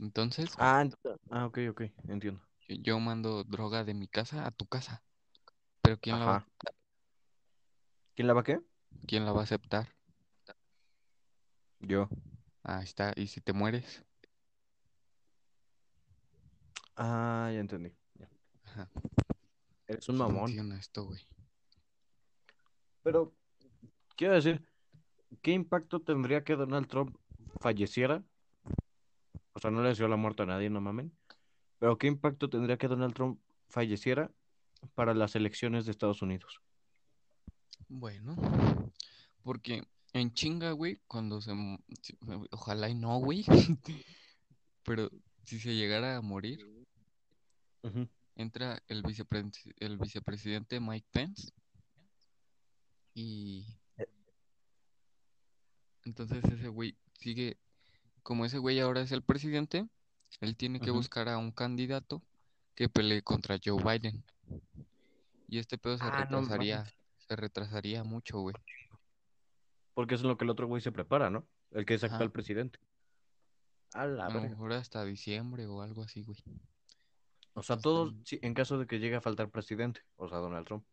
Entonces, 0.00 0.50
Ah, 0.58 0.82
ent- 0.84 1.18
ah, 1.30 1.46
ok, 1.46 1.58
ok, 1.70 1.82
entiendo. 2.08 2.40
yo, 2.68 2.76
yo 2.82 2.98
mando 2.98 3.44
droga 3.44 3.84
de 3.84 3.94
mi 3.94 4.08
casa 4.08 4.44
a 4.44 4.50
tu 4.50 4.66
casa. 4.66 5.04
Pero 5.82 5.98
¿quién 6.00 6.18
la 6.18 6.26
va, 6.26 6.36
Ajá. 6.38 6.46
¿Quién 8.16 8.26
la 8.26 8.34
va 8.34 8.40
a 8.40 8.44
qué? 8.44 8.58
quién 9.06 9.24
la 9.24 9.32
va 9.32 9.40
a 9.40 9.44
aceptar? 9.44 9.94
Yo. 11.80 12.08
Ahí 12.68 12.84
está. 12.84 13.14
¿Y 13.16 13.28
si 13.28 13.40
te 13.40 13.54
mueres? 13.54 14.04
Ah, 16.96 17.50
ya 17.50 17.60
entendí. 17.60 17.90
ya. 18.14 18.28
Ajá. 18.64 18.90
Eres 19.86 20.06
un 20.10 20.18
mamón. 20.18 20.40
funciona 20.40 20.78
esto, 20.78 21.06
güey. 21.06 21.26
Pero, 23.02 23.34
quiero 24.16 24.34
decir, 24.34 24.68
¿qué 25.40 25.52
impacto 25.52 26.00
tendría 26.00 26.44
que 26.44 26.56
Donald 26.56 26.88
Trump 26.88 27.16
falleciera? 27.58 28.22
O 29.54 29.60
sea, 29.60 29.70
no 29.70 29.82
le 29.82 29.88
deseó 29.88 30.06
la 30.06 30.16
muerte 30.16 30.42
a 30.42 30.46
nadie, 30.46 30.68
no 30.68 30.82
mamen. 30.82 31.10
Pero, 31.78 31.96
¿qué 31.96 32.06
impacto 32.06 32.50
tendría 32.50 32.76
que 32.76 32.88
Donald 32.88 33.14
Trump 33.14 33.40
falleciera 33.70 34.30
para 34.94 35.14
las 35.14 35.34
elecciones 35.36 35.86
de 35.86 35.92
Estados 35.92 36.20
Unidos? 36.20 36.60
Bueno, 37.88 38.36
porque 39.42 39.84
en 40.12 40.32
chinga, 40.32 40.72
güey, 40.72 41.00
cuando 41.06 41.40
se... 41.40 41.52
Ojalá 42.50 42.88
y 42.88 42.94
no, 42.94 43.18
güey. 43.18 43.44
Pero 44.84 45.10
si 45.44 45.58
se 45.60 45.74
llegara 45.74 46.16
a 46.16 46.20
morir, 46.22 46.64
entra 48.36 48.82
el 48.88 49.02
vicepre- 49.02 49.74
el 49.78 49.98
vicepresidente 49.98 50.80
Mike 50.80 51.06
Pence 51.10 51.52
y 53.14 53.66
entonces 56.04 56.42
ese 56.44 56.68
güey 56.68 56.96
sigue, 57.18 57.58
como 58.22 58.44
ese 58.44 58.58
güey 58.58 58.80
ahora 58.80 59.00
es 59.02 59.12
el 59.12 59.22
presidente, 59.22 59.86
él 60.40 60.56
tiene 60.56 60.80
que 60.80 60.90
buscar 60.90 61.28
a 61.28 61.38
un 61.38 61.50
candidato 61.52 62.22
que 62.74 62.88
pelee 62.88 63.22
contra 63.22 63.58
Joe 63.62 63.82
Biden. 63.82 64.24
Y 65.48 65.58
este 65.58 65.78
pedo 65.78 65.98
se 65.98 66.04
Ah, 66.04 66.10
retrasaría, 66.20 66.84
se 67.26 67.36
retrasaría 67.36 68.04
mucho, 68.04 68.40
güey. 68.40 68.54
Porque 69.98 70.14
es 70.14 70.20
en 70.22 70.28
lo 70.28 70.38
que 70.38 70.44
el 70.44 70.50
otro 70.50 70.68
güey 70.68 70.80
se 70.80 70.92
prepara, 70.92 71.28
¿no? 71.28 71.48
El 71.72 71.84
que 71.84 71.94
es 71.94 72.04
Ajá. 72.04 72.14
actual 72.14 72.30
presidente. 72.30 72.78
A 73.92 74.06
la 74.06 74.26
A 74.26 74.30
lo 74.30 74.40
verga. 74.40 74.50
mejor 74.50 74.72
hasta 74.72 75.04
diciembre 75.04 75.66
o 75.66 75.82
algo 75.82 76.02
así, 76.04 76.22
güey. 76.22 76.38
O 77.54 77.64
sea, 77.64 77.76
Hasta 77.76 77.82
todos, 77.82 78.14
sí, 78.24 78.38
en 78.42 78.54
caso 78.54 78.78
de 78.78 78.86
que 78.86 79.00
llegue 79.00 79.16
a 79.16 79.20
faltar 79.20 79.50
presidente, 79.50 80.02
o 80.14 80.28
sea, 80.28 80.38
Donald 80.38 80.66
Trump. 80.66 80.86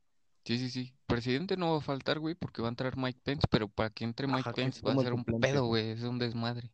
Sí, 0.43 0.57
sí, 0.57 0.71
sí. 0.71 0.95
Presidente 1.05 1.55
no 1.55 1.73
va 1.73 1.77
a 1.77 1.81
faltar, 1.81 2.17
güey, 2.17 2.33
porque 2.33 2.63
va 2.63 2.67
a 2.67 2.69
entrar 2.69 2.97
Mike 2.97 3.19
Pence, 3.23 3.47
pero 3.47 3.67
para 3.67 3.91
que 3.91 4.05
entre 4.05 4.25
Mike 4.25 4.39
Ajá, 4.39 4.53
Pence 4.53 4.81
va 4.81 4.93
a 4.93 4.97
ser 4.97 5.13
un 5.13 5.19
suplente. 5.19 5.47
pedo, 5.47 5.65
güey, 5.67 5.91
es 5.91 6.01
un 6.03 6.17
desmadre. 6.17 6.71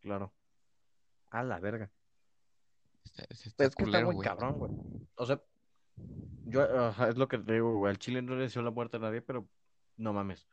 Claro. 0.00 0.32
A 1.30 1.42
la 1.42 1.58
verga. 1.58 1.90
Está, 3.04 3.34
se 3.34 3.48
está 3.48 3.64
es 3.64 3.74
que 3.74 3.82
está 3.84 4.04
muy 4.04 4.14
güey. 4.14 4.28
cabrón, 4.28 4.58
güey. 4.58 4.72
O 5.16 5.26
sea, 5.26 5.42
yo, 6.46 6.62
es 7.08 7.16
lo 7.16 7.26
que 7.26 7.38
te 7.38 7.54
digo, 7.54 7.78
güey. 7.78 7.90
Al 7.90 7.98
Chile 7.98 8.22
no 8.22 8.36
le 8.36 8.42
deseo 8.42 8.62
la 8.62 8.70
muerte 8.70 8.98
a 8.98 9.00
nadie, 9.00 9.22
pero 9.22 9.48
no 9.96 10.12
mames. 10.12 10.48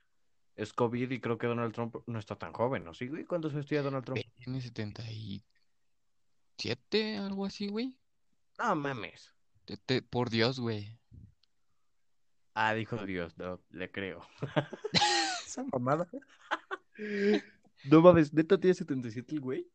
Es 0.60 0.74
COVID 0.74 1.10
y 1.12 1.22
creo 1.22 1.38
que 1.38 1.48
Donald 1.48 1.74
Trump 1.74 1.96
no 2.06 2.20
está 2.20 2.36
tan 2.38 2.52
joven, 2.52 2.84
¿no? 2.84 2.94
¿Sí, 2.94 3.08
güey? 3.08 3.24
¿Cuántos 3.24 3.54
años 3.54 3.66
tiene 3.66 3.86
Donald 3.86 4.04
Trump? 4.04 4.20
Tiene 4.44 4.60
77, 4.60 7.18
algo 7.18 7.46
así, 7.46 7.70
güey. 7.70 7.98
No 8.58 8.76
mames. 8.76 9.34
Te- 9.64 9.78
te- 9.78 10.02
por 10.02 10.30
Dios, 10.30 10.60
güey. 10.60 11.00
Ah, 12.56 12.74
dijo 12.74 12.98
Dios, 13.06 13.38
no, 13.38 13.62
le 13.70 13.90
creo. 13.90 14.20
Esa 15.46 15.64
mamada. 15.64 16.10
No 17.86 18.02
mames, 18.02 18.34
¿neta 18.34 18.60
tiene 18.60 18.74
77 18.74 19.36
el 19.36 19.40
güey? 19.40 19.66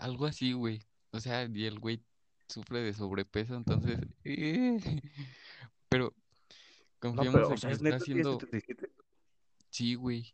Algo 0.00 0.26
así, 0.26 0.52
güey. 0.52 0.80
O 1.10 1.18
sea, 1.18 1.44
y 1.52 1.64
el 1.64 1.80
güey 1.80 2.04
sufre 2.48 2.82
de 2.82 2.94
sobrepeso, 2.94 3.56
entonces... 3.56 3.98
eh, 4.22 4.78
Pero 5.88 6.14
No, 7.02 7.16
confiamos 7.16 7.48
o 7.48 7.52
en 7.52 7.58
sea, 7.58 7.70
que 7.70 7.74
¿es 7.74 7.82
está 7.82 7.96
haciendo... 7.96 8.38
77? 8.38 8.92
Sí, 9.76 9.94
güey. 9.94 10.32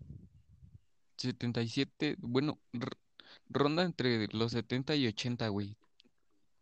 77, 1.16 2.14
bueno, 2.20 2.60
r- 2.72 2.92
ronda 3.48 3.82
entre 3.82 4.28
los 4.28 4.52
70 4.52 4.94
y 4.94 5.08
80, 5.08 5.48
güey. 5.48 5.76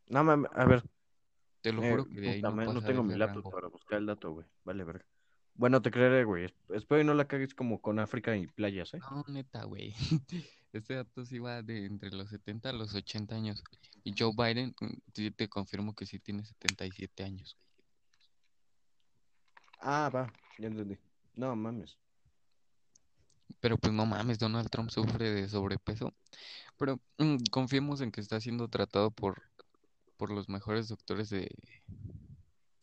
No 0.09 0.25
mames, 0.25 0.51
a 0.55 0.65
ver. 0.65 0.83
Te 1.61 1.75
lo 1.75 1.83
Eh, 1.83 1.91
juro 1.91 2.05
que 2.07 2.21
de 2.23 2.31
ahí 2.31 2.41
puta, 2.41 2.49
no 2.49 2.57
no 2.57 2.73
pasa 2.73 2.87
tengo 2.87 3.03
mi 3.03 3.11
ese 3.11 3.19
laptop 3.19 3.35
rango. 3.37 3.51
para 3.51 3.69
buscar 3.69 3.99
el 3.99 4.07
dato, 4.07 4.33
güey. 4.33 4.47
Vale, 4.65 4.85
verga. 4.85 5.05
Bueno, 5.57 5.83
te 5.83 5.91
creeré, 5.91 6.25
güey. 6.25 6.47
Es- 6.47 6.55
Espero 6.71 7.03
y 7.03 7.05
no 7.05 7.13
la 7.13 7.29
cagues 7.29 7.53
como 7.55 7.83
con 7.83 7.99
África 7.99 8.35
y 8.35 8.47
playas, 8.47 8.95
¿eh? 8.95 8.99
No, 8.99 9.25
neta, 9.29 9.65
güey. 9.65 9.93
Este 10.73 10.95
dato 10.95 11.27
sí 11.27 11.39
va 11.39 11.61
de 11.63 11.85
entre 11.85 12.11
los 12.13 12.31
70 12.31 12.71
a 12.71 12.73
los 12.73 12.95
80 12.95 13.35
años. 13.35 13.63
Y 14.05 14.15
Joe 14.17 14.33
Biden, 14.35 14.75
mm, 14.81 14.87
sí 15.13 15.31
te 15.33 15.49
confirmo 15.51 15.95
que 15.95 16.07
sí 16.07 16.19
tiene 16.19 16.47
77 16.47 17.25
años. 17.25 17.59
Ah, 19.81 20.09
va, 20.15 20.33
ya 20.59 20.69
entendí. 20.69 20.97
No 21.35 21.55
mames. 21.57 21.99
Pero 23.61 23.77
pues 23.77 23.93
no 23.93 24.07
mames, 24.07 24.39
Donald 24.39 24.71
Trump 24.71 24.91
sufre 24.91 25.31
de 25.31 25.49
sobrepeso. 25.49 26.15
Pero 26.77 27.01
mm, 27.19 27.37
confiemos 27.51 28.01
en 28.01 28.13
que 28.13 28.21
está 28.21 28.41
siendo 28.41 28.69
tratado 28.69 29.11
por, 29.11 29.43
por 30.17 30.31
los 30.31 30.49
mejores 30.49 30.89
doctores 30.89 31.31
de, 31.31 31.51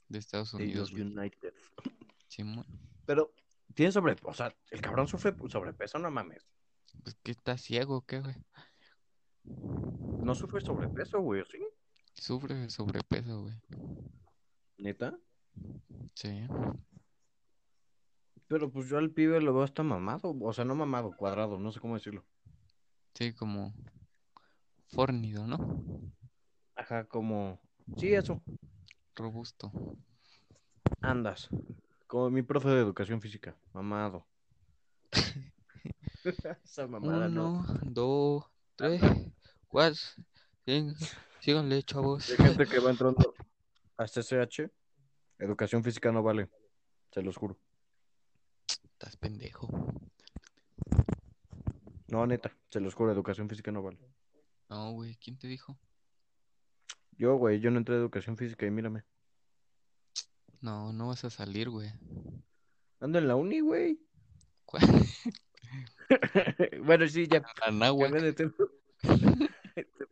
de 0.09 0.19
Estados 0.19 0.51
De 0.51 0.63
Unidos, 0.63 0.91
los. 0.91 1.01
United. 1.01 1.53
Pero, 3.05 3.33
tiene 3.73 3.91
sobrepeso. 3.91 4.27
O 4.27 4.33
sea, 4.33 4.53
el 4.71 4.81
cabrón 4.81 5.07
sufre 5.07 5.35
sobrepeso, 5.49 5.99
no 5.99 6.11
mames. 6.11 6.45
Pues 7.03 7.15
que 7.23 7.31
está 7.31 7.57
ciego, 7.57 8.01
¿qué, 8.05 8.19
güey? 8.19 8.35
No 10.21 10.35
sufre 10.35 10.61
sobrepeso, 10.61 11.21
güey, 11.21 11.43
¿sí? 11.49 11.59
Sufre 12.13 12.55
de 12.55 12.69
sobrepeso, 12.69 13.43
güey. 13.43 13.55
¿Neta? 14.77 15.17
Sí. 16.13 16.47
Pero 18.47 18.71
pues 18.71 18.87
yo 18.87 18.97
al 18.97 19.11
pibe 19.11 19.41
lo 19.41 19.53
veo 19.53 19.63
hasta 19.63 19.83
mamado. 19.83 20.35
O 20.41 20.53
sea, 20.53 20.65
no 20.65 20.75
mamado, 20.75 21.15
cuadrado, 21.15 21.59
no 21.59 21.71
sé 21.71 21.79
cómo 21.79 21.95
decirlo. 21.95 22.23
Sí, 23.13 23.33
como 23.33 23.73
fornido, 24.89 25.47
¿no? 25.47 25.83
Ajá, 26.75 27.03
como... 27.05 27.59
Sí, 27.97 28.13
eso. 28.13 28.41
Robusto. 29.15 29.71
Andas. 31.01 31.49
Como 32.05 32.29
mi 32.29 32.41
profe 32.41 32.69
de 32.69 32.81
educación 32.81 33.21
física. 33.21 33.55
Mamado. 33.73 34.25
Esa 36.63 36.87
mamada 36.87 37.27
no. 37.27 37.65
Uno, 37.67 37.79
dos, 37.83 38.45
tres, 38.75 39.01
cuatro. 39.67 39.99
Síganle, 41.39 41.83
chavos. 41.83 42.29
Hay 42.29 42.37
gente 42.37 42.65
que 42.65 42.79
va 42.79 42.91
entrando 42.91 43.33
a 43.97 44.05
CCH. 44.05 44.69
Educación 45.39 45.83
física 45.83 46.11
no 46.11 46.23
vale. 46.23 46.49
Se 47.11 47.21
los 47.21 47.35
juro. 47.37 47.57
Estás 48.97 49.15
pendejo. 49.15 49.69
No, 52.07 52.25
neta, 52.25 52.51
se 52.71 52.79
los 52.79 52.95
juro, 52.95 53.11
educación 53.11 53.47
física 53.47 53.71
no 53.71 53.83
vale. 53.83 53.99
No, 54.69 54.91
güey, 54.93 55.15
¿quién 55.17 55.37
te 55.37 55.47
dijo? 55.47 55.77
Yo, 57.11 57.35
güey, 57.35 57.59
yo 57.59 57.69
no 57.69 57.77
entré 57.77 57.93
a 57.93 57.99
educación 57.99 58.37
física 58.37 58.65
y 58.65 58.71
mírame. 58.71 59.03
No, 60.61 60.91
no 60.93 61.09
vas 61.09 61.23
a 61.25 61.29
salir, 61.29 61.69
güey. 61.69 61.91
Ando 62.99 63.19
en 63.19 63.27
la 63.27 63.35
uni, 63.35 63.59
güey. 63.59 63.99
Bueno, 66.83 67.07
sí, 67.07 67.27
ya. 67.27 67.43
Anáhuac. 67.67 68.09
cambié 68.09 68.25
de 68.25 68.33
tema. 68.33 68.53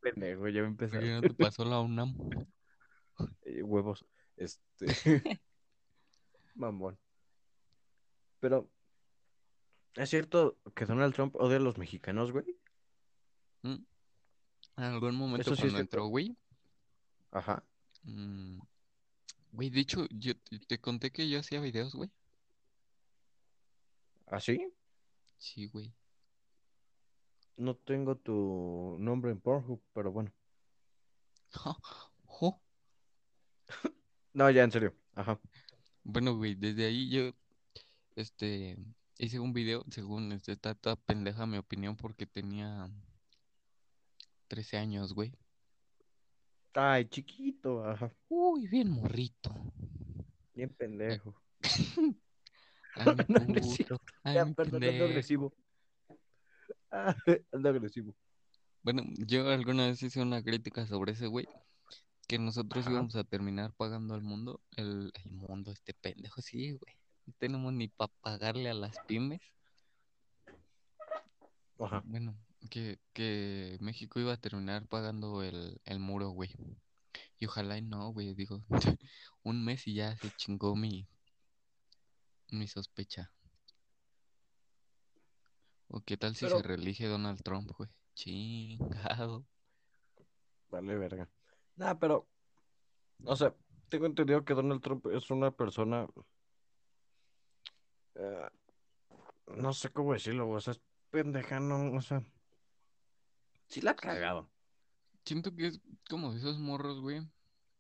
pendejo, 0.01 0.47
ya 0.49 0.61
me 0.61 0.67
¿Por 0.75 0.83
empezaron. 0.85 1.03
qué 1.05 1.11
no 1.11 1.21
te 1.21 1.33
pasó 1.33 1.65
la 1.65 1.79
UNAM? 1.79 2.15
Eh, 3.45 3.63
huevos. 3.63 4.05
Este. 4.35 4.85
Mamón. 6.55 6.99
Pero. 8.41 8.69
¿Es 9.95 10.09
cierto 10.09 10.57
que 10.75 10.85
Donald 10.85 11.13
Trump 11.13 11.35
odia 11.37 11.57
a 11.57 11.61
los 11.61 11.77
mexicanos, 11.77 12.31
güey? 12.31 12.45
¿Mm? 13.61 13.75
En 14.77 14.83
algún 14.83 15.15
momento 15.15 15.41
Eso 15.41 15.55
sí 15.55 15.63
cuando 15.63 15.79
entró, 15.79 16.05
güey. 16.07 16.35
Ajá. 17.31 17.63
mm, 18.03 18.59
Güey, 19.53 19.69
de 19.69 19.79
hecho, 19.79 20.05
yo 20.09 20.33
te, 20.67 20.81
conté 20.81 21.11
que 21.11 21.29
yo 21.29 21.39
hacía 21.39 21.61
videos, 21.61 21.95
güey. 21.95 22.11
¿Así? 24.27 24.67
Sí, 25.37 25.67
güey. 25.67 25.93
No 27.55 27.75
tengo 27.75 28.17
tu 28.17 28.97
nombre 28.99 29.31
en 29.31 29.39
Pornhub, 29.39 29.81
pero 29.93 30.11
bueno. 30.11 30.31
Jo. 32.25 32.59
No, 34.33 34.51
ya, 34.51 34.63
en 34.63 34.71
serio. 34.73 34.93
Ajá. 35.13 35.39
Bueno, 36.03 36.35
güey, 36.35 36.55
desde 36.55 36.87
ahí 36.87 37.09
yo, 37.09 37.31
este, 38.17 38.77
hice 39.17 39.39
un 39.39 39.53
video, 39.53 39.83
según 39.89 40.31
este, 40.31 40.53
está 40.53 40.75
toda 40.75 40.95
pendeja 40.95 41.45
mi 41.45 41.57
opinión, 41.57 41.95
porque 41.95 42.25
tenía 42.25 42.89
13 44.47 44.77
años, 44.77 45.13
güey. 45.13 45.33
Ay, 46.73 47.05
chiquito, 47.05 47.85
ajá. 47.85 48.11
Uy, 48.27 48.67
bien 48.67 48.89
morrito. 48.89 49.53
Bien 50.53 50.69
pendejo. 50.69 51.33
Ay, 52.95 53.15
mi. 53.15 53.23
Ay, 54.23 54.35
Ya, 54.35 54.45
mi 54.45 54.53
perdón, 54.53 54.83
ando 54.83 55.05
agresivo. 55.05 55.53
Ah, 56.91 57.15
ando 57.51 57.69
agresivo. 57.69 58.15
Bueno, 58.83 59.03
yo 59.17 59.49
alguna 59.49 59.87
vez 59.87 60.03
hice 60.03 60.21
una 60.21 60.43
crítica 60.43 60.85
sobre 60.85 61.13
ese 61.13 61.27
güey, 61.27 61.47
que 62.27 62.37
nosotros 62.37 62.85
Ajá. 62.85 62.91
íbamos 62.93 63.15
a 63.15 63.23
terminar 63.23 63.73
pagando 63.73 64.13
al 64.13 64.21
mundo, 64.21 64.61
el, 64.75 65.11
el 65.23 65.31
mundo, 65.31 65.71
este 65.71 65.93
pendejo, 65.93 66.41
sí, 66.41 66.71
güey. 66.71 66.95
No 67.25 67.33
tenemos 67.37 67.73
ni 67.73 67.87
para 67.87 68.11
pagarle 68.21 68.69
a 68.69 68.73
las 68.73 68.97
pymes. 69.07 69.41
Ajá. 71.79 72.01
Bueno, 72.05 72.35
que, 72.69 72.99
que 73.13 73.77
México 73.81 74.19
iba 74.19 74.33
a 74.33 74.37
terminar 74.37 74.87
pagando 74.87 75.43
el, 75.43 75.81
el 75.85 75.99
muro, 75.99 76.29
güey. 76.29 76.51
Y 77.39 77.45
ojalá 77.47 77.77
y 77.77 77.81
no, 77.81 78.09
güey, 78.13 78.33
digo, 78.33 78.63
un 79.43 79.63
mes 79.63 79.87
y 79.87 79.95
ya 79.95 80.15
se 80.17 80.31
chingó 80.37 80.75
mi, 80.75 81.07
mi 82.51 82.67
sospecha. 82.67 83.31
¿O 85.87 86.01
qué 86.01 86.17
tal 86.17 86.35
si 86.35 86.45
Pero- 86.45 86.57
se 86.57 86.63
reelige 86.63 87.07
Donald 87.07 87.41
Trump, 87.43 87.71
güey? 87.77 87.89
Chingado. 88.15 89.45
Vale, 90.69 90.95
verga. 90.97 91.29
Nah, 91.75 91.93
pero. 91.95 92.27
O 93.25 93.35
sea, 93.35 93.53
tengo 93.89 94.05
entendido 94.05 94.43
que 94.43 94.53
Donald 94.53 94.81
Trump 94.81 95.05
es 95.07 95.29
una 95.29 95.51
persona. 95.51 96.07
Eh, 98.15 98.47
no 99.57 99.73
sé 99.73 99.89
cómo 99.89 100.13
decirlo, 100.13 100.49
o 100.49 100.59
sea, 100.59 100.71
es 100.73 100.81
pendeja, 101.09 101.59
no, 101.59 101.93
o 101.93 102.01
sea. 102.01 102.23
Sí 103.67 103.81
la 103.81 103.91
ha 103.91 103.95
cagado. 103.95 104.49
Siento 105.25 105.55
que 105.55 105.67
es 105.67 105.81
como 106.09 106.31
de 106.33 106.39
esos 106.39 106.59
morros, 106.59 106.99
güey, 106.99 107.27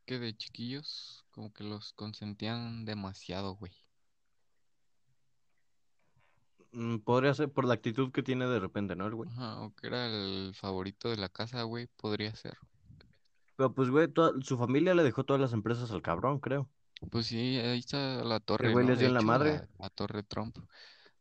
que 0.05 0.19
de 0.19 0.35
chiquillos 0.35 1.25
como 1.31 1.53
que 1.53 1.63
los 1.63 1.93
consentían 1.93 2.85
demasiado, 2.85 3.55
güey. 3.55 3.71
Mm, 6.71 6.97
Podría 6.99 7.33
ser 7.33 7.51
por 7.51 7.65
la 7.65 7.73
actitud 7.75 8.11
que 8.11 8.23
tiene 8.23 8.45
de 8.47 8.59
repente, 8.59 8.95
¿no, 8.95 9.05
el 9.07 9.15
güey? 9.15 9.29
Ajá, 9.31 9.61
o 9.61 9.73
que 9.75 9.87
era 9.87 10.07
el 10.07 10.53
favorito 10.55 11.09
de 11.09 11.17
la 11.17 11.29
casa, 11.29 11.63
güey, 11.63 11.87
podría 11.87 12.35
ser. 12.35 12.57
Pero 13.55 13.73
pues, 13.73 13.89
güey, 13.89 14.07
toda- 14.09 14.33
su 14.41 14.57
familia 14.57 14.93
le 14.95 15.03
dejó 15.03 15.23
todas 15.23 15.39
las 15.41 15.53
empresas 15.53 15.89
al 15.91 16.01
cabrón, 16.01 16.39
creo. 16.39 16.69
Pues 17.11 17.27
sí, 17.27 17.57
ahí 17.57 17.79
está 17.79 18.23
la 18.23 18.39
torre, 18.39 18.67
El 18.67 18.73
güey 18.73 18.85
¿no? 18.85 18.85
les 18.85 18.99
De 18.99 18.99
dio 18.99 19.07
en 19.07 19.13
la 19.13 19.21
hecho, 19.21 19.23
madre. 19.23 19.61
la, 19.61 19.69
la 19.79 19.89
torre 19.89 20.23
Trump. 20.23 20.57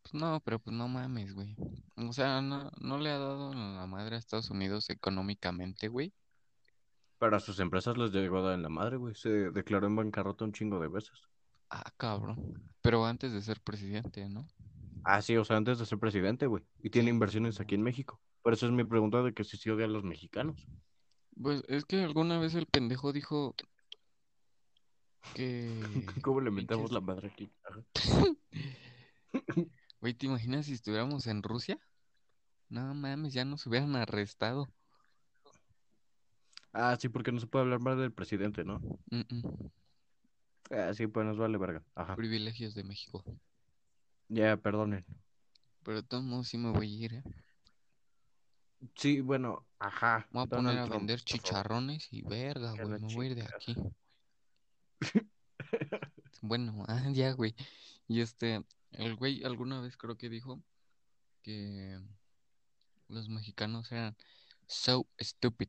Pues 0.02 0.14
no, 0.14 0.40
pero 0.44 0.58
pues 0.60 0.76
no 0.76 0.88
mames, 0.88 1.34
güey. 1.34 1.56
O 1.96 2.12
sea, 2.12 2.40
no, 2.42 2.70
no 2.80 2.98
le 2.98 3.10
ha 3.10 3.18
dado 3.18 3.52
en 3.52 3.76
la 3.76 3.86
madre 3.86 4.16
a 4.16 4.18
Estados 4.18 4.50
Unidos 4.50 4.90
económicamente, 4.90 5.88
güey. 5.88 6.14
Pero 7.18 7.36
a 7.36 7.40
sus 7.40 7.58
empresas 7.58 7.96
les 7.98 8.12
llegó 8.12 8.38
a 8.38 8.42
dar 8.42 8.54
en 8.54 8.62
la 8.62 8.68
madre, 8.68 8.96
güey. 8.98 9.16
Se 9.16 9.28
declaró 9.50 9.88
en 9.88 9.96
bancarrota 9.96 10.44
un 10.44 10.52
chingo 10.52 10.78
de 10.78 10.86
veces. 10.88 11.28
Ah, 11.70 11.92
cabrón. 11.98 12.40
Pero 12.80 13.04
antes 13.04 13.32
de 13.32 13.42
ser 13.42 13.60
presidente, 13.62 14.28
¿no? 14.30 14.48
Ah, 15.02 15.20
sí, 15.22 15.36
o 15.36 15.44
sea, 15.44 15.56
antes 15.56 15.78
de 15.78 15.86
ser 15.86 15.98
presidente, 15.98 16.46
güey. 16.46 16.64
Y 16.82 16.90
tiene 16.90 17.10
Sí. 17.10 17.10
inversiones 17.10 17.60
aquí 17.60 17.74
en 17.74 17.82
México. 17.82 18.20
Por 18.42 18.52
eso 18.54 18.66
es 18.66 18.72
mi 18.72 18.84
pregunta 18.84 19.22
de 19.22 19.34
que 19.34 19.44
si 19.44 19.56
sí 19.56 19.70
odia 19.70 19.84
a 19.86 19.88
los 19.88 20.04
mexicanos. 20.04 20.66
Pues 21.40 21.62
es 21.68 21.84
que 21.84 22.02
alguna 22.02 22.38
vez 22.38 22.54
el 22.54 22.66
pendejo 22.66 23.12
dijo 23.12 23.54
que... 25.32 26.06
¿Cómo 26.22 26.40
le 26.40 26.50
metemos 26.50 26.90
pinches- 26.90 26.94
la 26.94 27.00
madre 27.00 27.28
aquí? 27.28 27.50
Güey, 30.00 30.12
¿te 30.14 30.26
imaginas 30.26 30.66
si 30.66 30.74
estuviéramos 30.74 31.26
en 31.26 31.42
Rusia? 31.42 31.78
No 32.68 32.94
mames, 32.94 33.32
ya 33.32 33.44
nos 33.44 33.66
hubieran 33.66 33.96
arrestado. 33.96 34.68
Ah, 36.72 36.96
sí, 37.00 37.08
porque 37.08 37.32
no 37.32 37.40
se 37.40 37.46
puede 37.46 37.62
hablar 37.64 37.80
mal 37.80 37.96
del 37.98 38.12
presidente, 38.12 38.64
¿no? 38.64 38.80
Mm, 39.10 39.20
mm. 39.30 39.70
Ah, 40.70 40.92
sí, 40.92 41.06
pues 41.06 41.24
nos 41.24 41.38
vale 41.38 41.56
verga. 41.56 41.82
Ajá. 41.94 42.16
Privilegios 42.16 42.74
de 42.74 42.84
México. 42.84 43.22
Ya, 44.28 44.56
perdonen. 44.56 45.04
Pero 45.84 46.02
de 46.02 46.08
todos 46.08 46.24
modos 46.24 46.48
sí 46.48 46.58
me 46.58 46.70
voy 46.70 46.86
a 46.86 47.04
ir, 47.04 47.14
¿eh? 47.14 47.22
Sí, 48.96 49.20
bueno, 49.20 49.64
ajá. 49.78 50.26
Me 50.32 50.40
voy 50.40 50.42
a 50.42 50.46
Donald 50.46 50.66
poner 50.66 50.78
a 50.78 50.84
Trump, 50.86 51.00
vender 51.00 51.20
chicharrones 51.20 52.08
y 52.12 52.22
verga, 52.22 52.72
güey, 52.72 53.00
me 53.00 53.14
voy 53.14 53.26
a 53.26 53.30
ir 53.30 53.34
de 53.36 53.42
aquí. 53.42 53.74
Bueno, 56.42 56.84
ah, 56.88 57.08
ya, 57.12 57.32
güey. 57.32 57.54
Y 58.06 58.20
este, 58.20 58.62
el 58.92 59.16
güey 59.16 59.44
alguna 59.44 59.80
vez 59.80 59.96
creo 59.96 60.16
que 60.18 60.28
dijo 60.28 60.62
que 61.42 61.98
los 63.08 63.28
mexicanos 63.30 63.90
eran 63.92 64.14
so 64.66 65.06
stupid. 65.18 65.68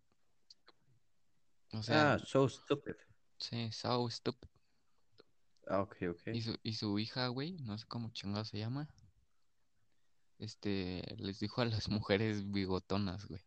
O 1.72 1.82
sea, 1.82 2.14
Ah, 2.14 2.20
so 2.20 2.50
stupid. 2.50 2.96
sí, 3.38 3.72
so 3.72 4.10
stupid. 4.10 4.50
Ah, 5.68 5.82
ok, 5.82 5.96
ok. 6.12 6.28
Y 6.34 6.42
su, 6.42 6.58
y 6.62 6.74
su 6.74 7.00
hija, 7.00 7.28
güey, 7.30 7.54
no 7.60 7.78
sé 7.78 7.86
cómo 7.88 8.12
chingado 8.12 8.44
se 8.44 8.58
llama. 8.60 8.90
Este, 10.40 11.04
les 11.18 11.40
dijo 11.40 11.62
a 11.62 11.66
las 11.66 11.88
mujeres 11.88 12.52
bigotonas, 12.52 13.26
güey. 13.28 13.42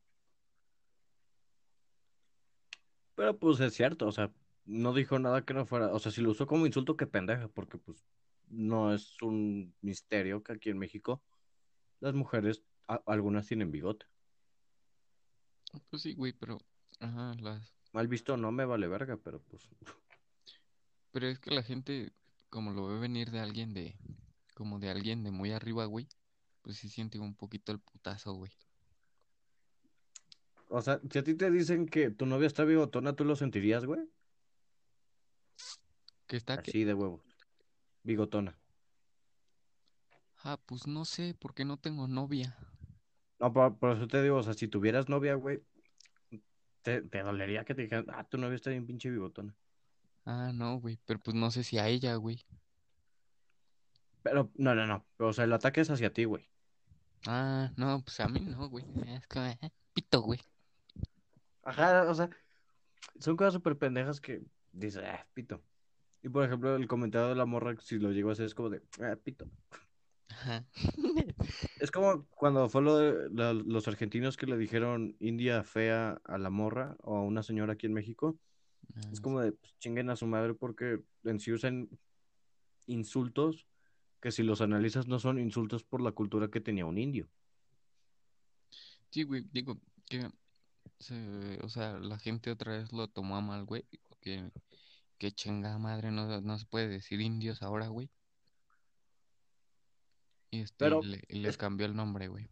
Pero 3.14 3.36
pues 3.38 3.60
es 3.60 3.74
cierto, 3.74 4.06
o 4.06 4.12
sea, 4.12 4.32
no 4.68 4.92
dijo 4.92 5.18
nada 5.18 5.44
que 5.44 5.54
no 5.54 5.64
fuera, 5.64 5.88
o 5.92 5.98
sea, 5.98 6.12
si 6.12 6.20
lo 6.20 6.30
usó 6.30 6.46
como 6.46 6.66
insulto, 6.66 6.96
qué 6.96 7.06
pendeja, 7.06 7.48
porque 7.48 7.78
pues 7.78 8.04
no 8.48 8.92
es 8.94 9.20
un 9.22 9.74
misterio 9.80 10.42
que 10.42 10.52
aquí 10.52 10.68
en 10.68 10.78
México 10.78 11.22
las 12.00 12.14
mujeres, 12.14 12.62
a- 12.86 13.02
algunas 13.06 13.46
tienen 13.46 13.70
bigote. 13.70 14.06
Pues 15.90 16.02
sí, 16.02 16.14
güey, 16.14 16.32
pero, 16.32 16.58
ajá, 17.00 17.34
las, 17.40 17.74
Mal 17.92 18.08
visto 18.08 18.36
no 18.36 18.52
me 18.52 18.66
vale 18.66 18.88
verga, 18.88 19.16
pero 19.16 19.40
pues, 19.40 19.66
pero 21.12 21.26
es 21.26 21.38
que 21.38 21.50
la 21.50 21.62
gente, 21.62 22.12
como 22.50 22.72
lo 22.72 22.86
ve 22.88 22.98
venir 22.98 23.30
de 23.30 23.40
alguien 23.40 23.72
de, 23.72 23.96
como 24.54 24.78
de 24.78 24.90
alguien 24.90 25.24
de 25.24 25.30
muy 25.30 25.52
arriba, 25.52 25.86
güey, 25.86 26.06
pues 26.62 26.76
sí 26.76 26.90
siente 26.90 27.18
un 27.18 27.34
poquito 27.34 27.72
el 27.72 27.80
putazo, 27.80 28.34
güey. 28.34 28.52
o 30.68 30.80
sea, 30.82 31.00
si 31.10 31.18
a 31.18 31.24
ti 31.24 31.34
te 31.34 31.50
dicen 31.50 31.86
que 31.86 32.10
tu 32.10 32.26
novia 32.26 32.46
está 32.46 32.64
bigotona, 32.64 33.14
¿tú 33.14 33.24
lo 33.24 33.36
sentirías, 33.36 33.84
güey? 33.86 34.00
¿Qué 36.28 36.36
está 36.36 36.62
que? 36.62 36.70
Así 36.70 36.84
de 36.84 36.94
huevos. 36.94 37.22
Bigotona. 38.04 38.56
Ah, 40.44 40.60
pues 40.66 40.86
no 40.86 41.04
sé, 41.04 41.34
porque 41.38 41.64
no 41.64 41.78
tengo 41.78 42.06
novia. 42.06 42.56
No, 43.40 43.52
por, 43.52 43.76
por 43.78 43.96
eso 43.96 44.06
te 44.06 44.22
digo, 44.22 44.36
o 44.36 44.42
sea, 44.42 44.54
si 44.54 44.68
tuvieras 44.68 45.08
novia, 45.08 45.34
güey, 45.34 45.62
te, 46.82 47.02
te 47.02 47.22
dolería 47.22 47.64
que 47.64 47.74
te 47.74 47.82
dijeran, 47.82 48.06
ah, 48.10 48.24
tu 48.24 48.38
novia 48.38 48.56
está 48.56 48.70
bien 48.70 48.86
pinche 48.86 49.10
bigotona. 49.10 49.56
Ah, 50.24 50.52
no, 50.52 50.78
güey, 50.78 50.98
pero 51.06 51.18
pues 51.18 51.34
no 51.34 51.50
sé 51.50 51.64
si 51.64 51.78
a 51.78 51.88
ella, 51.88 52.14
güey. 52.16 52.44
Pero, 54.22 54.50
no, 54.56 54.74
no, 54.74 54.86
no, 54.86 55.06
o 55.18 55.32
sea, 55.32 55.44
el 55.44 55.52
ataque 55.52 55.80
es 55.80 55.90
hacia 55.90 56.12
ti, 56.12 56.24
güey. 56.24 56.46
Ah, 57.26 57.72
no, 57.76 58.02
pues 58.02 58.20
a 58.20 58.28
mí 58.28 58.40
no, 58.40 58.68
güey. 58.68 58.84
Es 59.06 59.26
como, 59.26 59.46
eh, 59.46 59.58
pito, 59.94 60.20
güey. 60.20 60.40
Ajá, 61.62 62.08
o 62.08 62.14
sea, 62.14 62.28
son 63.18 63.36
cosas 63.36 63.54
súper 63.54 63.78
pendejas 63.78 64.20
que 64.20 64.42
dices, 64.72 65.02
ah, 65.04 65.26
pito. 65.34 65.62
Y 66.22 66.28
por 66.28 66.44
ejemplo, 66.44 66.74
el 66.76 66.86
comentario 66.88 67.28
de 67.28 67.34
la 67.36 67.46
morra, 67.46 67.74
si 67.80 67.98
lo 67.98 68.10
llego 68.12 68.30
a 68.30 68.32
hacer, 68.32 68.46
es 68.46 68.54
como 68.54 68.70
de, 68.70 68.82
ah, 69.00 69.16
pito. 69.22 69.46
Ajá. 70.28 70.64
Es 71.80 71.90
como 71.90 72.26
cuando 72.30 72.68
fue 72.68 72.82
lo 72.82 72.96
de 72.98 73.30
la- 73.30 73.52
los 73.52 73.88
argentinos 73.88 74.36
que 74.36 74.46
le 74.46 74.56
dijeron 74.56 75.16
India 75.20 75.62
fea 75.64 76.20
a 76.24 76.38
la 76.38 76.50
morra 76.50 76.96
o 77.02 77.16
a 77.16 77.22
una 77.22 77.42
señora 77.42 77.74
aquí 77.74 77.86
en 77.86 77.94
México. 77.94 78.38
Es 79.12 79.18
Ah, 79.20 79.22
como 79.22 79.40
de, 79.40 79.52
pues, 79.52 79.78
chinguen 79.78 80.10
a 80.10 80.16
su 80.16 80.26
madre 80.26 80.54
porque 80.54 81.00
en 81.24 81.38
sí 81.40 81.52
usan 81.52 81.88
insultos 82.86 83.66
que 84.20 84.32
si 84.32 84.42
los 84.42 84.60
analizas 84.60 85.06
no 85.06 85.18
son 85.18 85.38
insultos 85.38 85.84
por 85.84 86.00
la 86.00 86.12
cultura 86.12 86.48
que 86.48 86.60
tenía 86.60 86.84
un 86.84 86.98
indio. 86.98 87.28
Sí, 89.10 89.22
güey, 89.22 89.44
digo 89.52 89.78
que 90.08 90.28
se- 90.98 91.58
o 91.62 91.68
sea, 91.68 91.98
la 91.98 92.18
gente 92.18 92.50
otra 92.50 92.72
vez 92.72 92.92
lo 92.92 93.08
tomó 93.08 93.36
a 93.36 93.40
mal, 93.40 93.64
güey. 93.64 93.84
Que, 94.20 94.50
que 95.18 95.32
chingada 95.32 95.78
madre, 95.78 96.10
no, 96.10 96.40
no 96.40 96.58
se 96.58 96.66
puede 96.66 96.88
decir 96.88 97.20
indios 97.20 97.62
ahora, 97.62 97.88
güey. 97.88 98.10
Y 100.50 100.60
este, 100.62 100.76
Pero 100.78 101.02
le, 101.02 101.22
les 101.28 101.50
es, 101.50 101.56
cambió 101.58 101.86
el 101.86 101.94
nombre, 101.94 102.28
güey. 102.28 102.48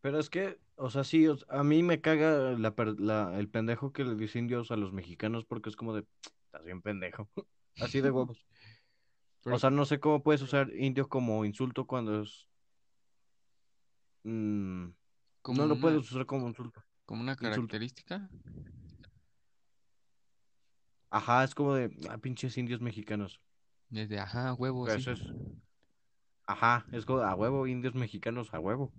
pero 0.00 0.18
es 0.18 0.28
que, 0.28 0.58
o 0.76 0.90
sea, 0.90 1.02
sí, 1.02 1.26
a 1.48 1.62
mí 1.62 1.82
me 1.82 2.02
caga 2.02 2.52
la, 2.58 2.74
per- 2.74 3.00
la- 3.00 3.38
el 3.38 3.48
pendejo 3.48 3.90
que 3.92 4.04
le 4.04 4.14
dice 4.16 4.38
indios 4.38 4.70
a 4.70 4.76
los 4.76 4.92
mexicanos 4.92 5.46
porque 5.46 5.70
es 5.70 5.76
como 5.76 5.94
de, 5.94 6.06
estás 6.46 6.62
bien 6.64 6.82
pendejo. 6.82 7.28
Así 7.80 8.02
de 8.02 8.10
huevos. 8.10 8.44
O 9.46 9.58
sea, 9.58 9.70
no 9.70 9.84
sé 9.86 10.00
cómo 10.00 10.22
puedes 10.22 10.42
usar 10.42 10.70
indio 10.74 11.08
como 11.08 11.44
insulto 11.44 11.86
cuando 11.86 12.22
es... 12.22 12.48
mm, 14.24 14.88
como 15.42 15.62
no 15.62 15.68
lo 15.68 15.74
una, 15.74 15.82
puedes 15.82 16.10
usar 16.10 16.26
como 16.26 16.48
insulto. 16.48 16.82
como 17.06 17.22
una 17.22 17.32
Insulto. 17.32 17.76
Ajá, 21.14 21.44
es 21.44 21.54
como 21.54 21.74
de, 21.74 21.96
ah, 22.10 22.18
pinches 22.18 22.58
indios 22.58 22.80
mexicanos. 22.80 23.40
Desde, 23.88 24.18
ajá, 24.18 24.52
huevo, 24.54 24.84
Pero 24.84 24.96
sí. 24.96 25.02
eso 25.02 25.12
es, 25.12 25.20
ajá, 26.44 26.84
es 26.90 27.04
como, 27.06 27.20
a 27.20 27.34
huevo, 27.36 27.68
indios 27.68 27.94
mexicanos, 27.94 28.52
a 28.52 28.58
huevo. 28.58 28.90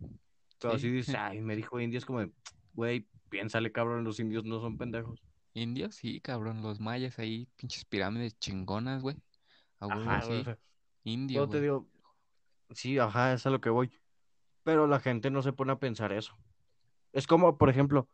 Pero 0.62 0.76
así 0.76 0.88
Sí. 0.88 0.94
dice, 0.94 1.18
ay, 1.20 1.42
me 1.42 1.58
dijo 1.58 1.78
indios 1.78 2.06
como 2.06 2.22
de, 2.22 2.32
güey, 2.74 3.06
piénsale, 3.30 3.74
cabrón, 3.74 4.06
los 4.06 4.18
indios 4.22 4.46
no 4.46 4.62
son 4.62 4.78
pendejos. 4.78 5.22
Indios, 5.54 5.96
sí, 5.96 6.22
cabrón. 6.22 6.62
Los 6.62 6.80
mayas 6.80 7.20
ahí, 7.20 7.50
pinches 7.58 7.84
pirámides 7.84 8.40
chingonas, 8.40 9.02
güey. 9.02 9.18
A 9.82 9.88
huevo, 9.88 10.02
Ajá, 10.02 10.20
o 10.20 10.22
sí. 10.22 10.44
sea, 10.46 10.58
Indio, 11.04 11.42
yo 11.42 11.50
te 11.50 11.60
digo, 11.60 11.86
sí, 12.72 12.98
ajá, 12.98 13.34
es 13.34 13.46
a 13.46 13.50
lo 13.50 13.60
que 13.60 13.70
voy. 13.70 13.92
Pero 14.64 14.88
la 14.88 15.02
gente 15.02 15.30
no 15.30 15.42
se 15.42 15.52
pone 15.52 15.74
a 15.74 15.80
pensar 15.80 16.14
eso. 16.14 16.34
Es 17.12 17.28
como, 17.28 17.58
por 17.58 17.70
ejemplo, 17.70 18.08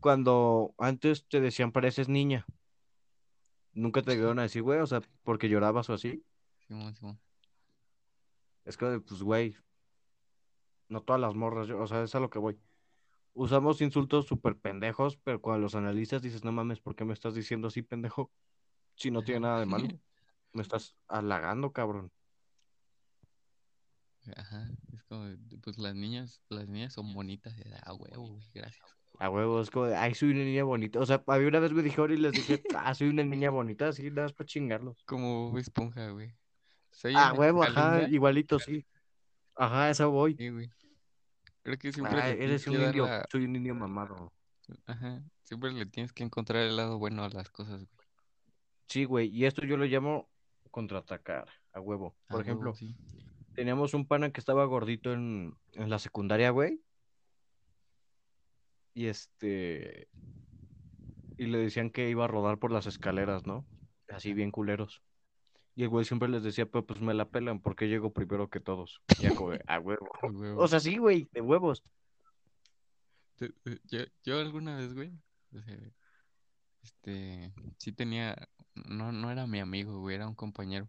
cuando 0.00 0.74
antes 0.78 1.26
te 1.28 1.40
decían 1.40 1.72
pareces 1.72 2.08
niña, 2.08 2.46
nunca 3.78 4.02
te 4.02 4.14
llegaron 4.14 4.38
a 4.38 4.42
decir, 4.42 4.62
güey, 4.62 4.80
o 4.80 4.86
sea, 4.86 5.00
porque 5.22 5.48
llorabas 5.48 5.88
o 5.88 5.94
así. 5.94 6.22
Simón, 6.66 6.94
Simón. 6.94 7.18
Es 8.64 8.76
que, 8.76 9.00
pues, 9.00 9.22
güey, 9.22 9.56
no 10.88 11.00
todas 11.02 11.20
las 11.20 11.34
morras, 11.34 11.68
yo- 11.68 11.80
o 11.80 11.86
sea, 11.86 12.02
es 12.02 12.14
a 12.14 12.20
lo 12.20 12.28
que 12.28 12.38
voy. 12.38 12.58
Usamos 13.34 13.80
insultos 13.80 14.26
súper 14.26 14.56
pendejos, 14.56 15.16
pero 15.16 15.40
cuando 15.40 15.60
los 15.60 15.74
analizas 15.74 16.22
dices, 16.22 16.44
no 16.44 16.50
mames, 16.52 16.80
¿por 16.80 16.96
qué 16.96 17.04
me 17.04 17.12
estás 17.14 17.34
diciendo 17.34 17.68
así, 17.68 17.82
pendejo? 17.82 18.30
Si 18.96 19.10
no 19.10 19.22
tiene 19.22 19.40
nada 19.40 19.60
de 19.60 19.66
malo, 19.66 19.86
me 20.52 20.62
estás 20.62 20.96
halagando, 21.06 21.72
cabrón. 21.72 22.10
Ajá, 24.36 24.68
es 24.92 25.02
como, 25.04 25.24
de, 25.24 25.38
pues 25.62 25.78
las 25.78 25.94
niñas, 25.94 26.42
las 26.48 26.68
niñas 26.68 26.92
son 26.92 27.14
bonitas, 27.14 27.56
y, 27.56 27.62
ah, 27.82 27.94
huevo, 27.94 28.28
güey, 28.28 28.50
gracias. 28.52 28.97
A 29.18 29.30
huevo, 29.30 29.60
es 29.60 29.70
como 29.70 29.86
de, 29.86 29.96
ay, 29.96 30.14
soy 30.14 30.30
una 30.30 30.44
niña 30.44 30.62
bonita. 30.64 31.00
O 31.00 31.06
sea, 31.06 31.22
a 31.26 31.38
mí 31.38 31.44
una 31.44 31.58
vez 31.58 31.72
me 31.72 31.82
dijeron 31.82 32.12
y 32.12 32.16
les 32.18 32.32
dije, 32.32 32.62
ah, 32.78 32.94
soy 32.94 33.08
una 33.08 33.24
niña 33.24 33.50
bonita, 33.50 33.88
así, 33.88 34.10
nada 34.10 34.22
más 34.24 34.32
para 34.32 34.46
chingarlos. 34.46 35.02
Como 35.04 35.56
Esponja, 35.58 36.10
güey. 36.10 36.34
Soy 36.90 37.14
Ah, 37.16 37.32
huevo, 37.36 37.62
ajá, 37.62 38.08
igualito, 38.08 38.58
sí. 38.58 38.86
Ajá, 39.56 39.84
a 39.86 39.90
eso 39.90 40.10
voy. 40.10 40.34
Sí, 40.36 40.48
güey. 40.50 40.70
Creo 41.62 41.76
que 41.78 41.92
siempre 41.92 42.20
Ah, 42.20 42.28
eres 42.30 42.66
un 42.66 42.80
indio, 42.80 43.06
la, 43.06 43.26
soy 43.30 43.44
un 43.44 43.56
indio 43.56 43.74
mamado. 43.74 44.32
ajá, 44.86 45.22
siempre 45.42 45.72
le 45.72 45.86
tienes 45.86 46.12
que 46.12 46.22
encontrar 46.22 46.62
el 46.62 46.76
lado 46.76 46.98
bueno 46.98 47.24
a 47.24 47.28
las 47.28 47.50
cosas, 47.50 47.84
güey. 47.84 48.08
Sí, 48.86 49.04
güey, 49.04 49.28
y 49.28 49.44
esto 49.44 49.66
yo 49.66 49.76
lo 49.76 49.84
llamo 49.84 50.30
contraatacar, 50.70 51.48
a 51.72 51.80
huevo. 51.80 52.16
A 52.28 52.32
Por 52.32 52.36
huevo, 52.36 52.40
ejemplo, 52.42 52.74
sí. 52.74 52.96
teníamos 53.54 53.92
un 53.94 54.06
pana 54.06 54.30
que 54.30 54.40
estaba 54.40 54.64
gordito 54.64 55.12
en, 55.12 55.54
en 55.72 55.90
la 55.90 55.98
secundaria, 55.98 56.50
güey. 56.50 56.80
Y 58.98 59.06
este, 59.06 60.08
y 61.36 61.46
le 61.46 61.58
decían 61.58 61.90
que 61.90 62.10
iba 62.10 62.24
a 62.24 62.26
rodar 62.26 62.58
por 62.58 62.72
las 62.72 62.86
escaleras, 62.86 63.46
¿no? 63.46 63.64
Así 64.08 64.32
bien 64.32 64.50
culeros. 64.50 65.02
Y 65.76 65.84
el 65.84 65.88
güey 65.88 66.04
siempre 66.04 66.28
les 66.28 66.42
decía, 66.42 66.66
pues, 66.66 66.84
pues 66.84 67.00
me 67.00 67.14
la 67.14 67.30
pelan 67.30 67.60
porque 67.60 67.86
llego 67.86 68.12
primero 68.12 68.50
que 68.50 68.58
todos. 68.58 69.00
Ya 69.20 69.28
a 69.68 69.78
huevo. 69.78 70.08
O 70.56 70.66
sea, 70.66 70.80
sí, 70.80 70.98
güey, 70.98 71.28
de 71.30 71.40
huevos. 71.40 71.84
Te- 73.36 73.54
Yo, 73.84 74.00
yo 74.24 74.40
alguna 74.40 74.78
vez, 74.78 74.92
güey, 74.94 75.12
este, 76.82 77.52
sí 77.78 77.92
tenía, 77.92 78.48
no, 78.74 79.12
no 79.12 79.30
era 79.30 79.46
mi 79.46 79.60
amigo, 79.60 80.00
güey, 80.00 80.16
era 80.16 80.26
un 80.26 80.34
compañero, 80.34 80.88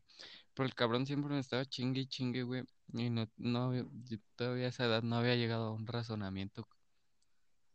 pero 0.56 0.65
el 0.65 0.74
cabrón 0.74 1.06
siempre 1.06 1.32
me 1.36 1.39
estaba 1.39 1.63
chingue 1.65 2.02
y 2.02 2.08
chingue, 2.08 2.41
güey, 2.41 2.63
y 2.93 3.12
no, 3.12 3.28
no, 3.38 3.72
todavía 4.36 4.65
a 4.65 4.69
esa 4.69 4.86
edad 4.86 5.04
no 5.04 5.17
había 5.17 5.36
llegado 5.36 5.67
a 5.67 5.74
un 5.74 5.86
razonamiento, 5.86 6.67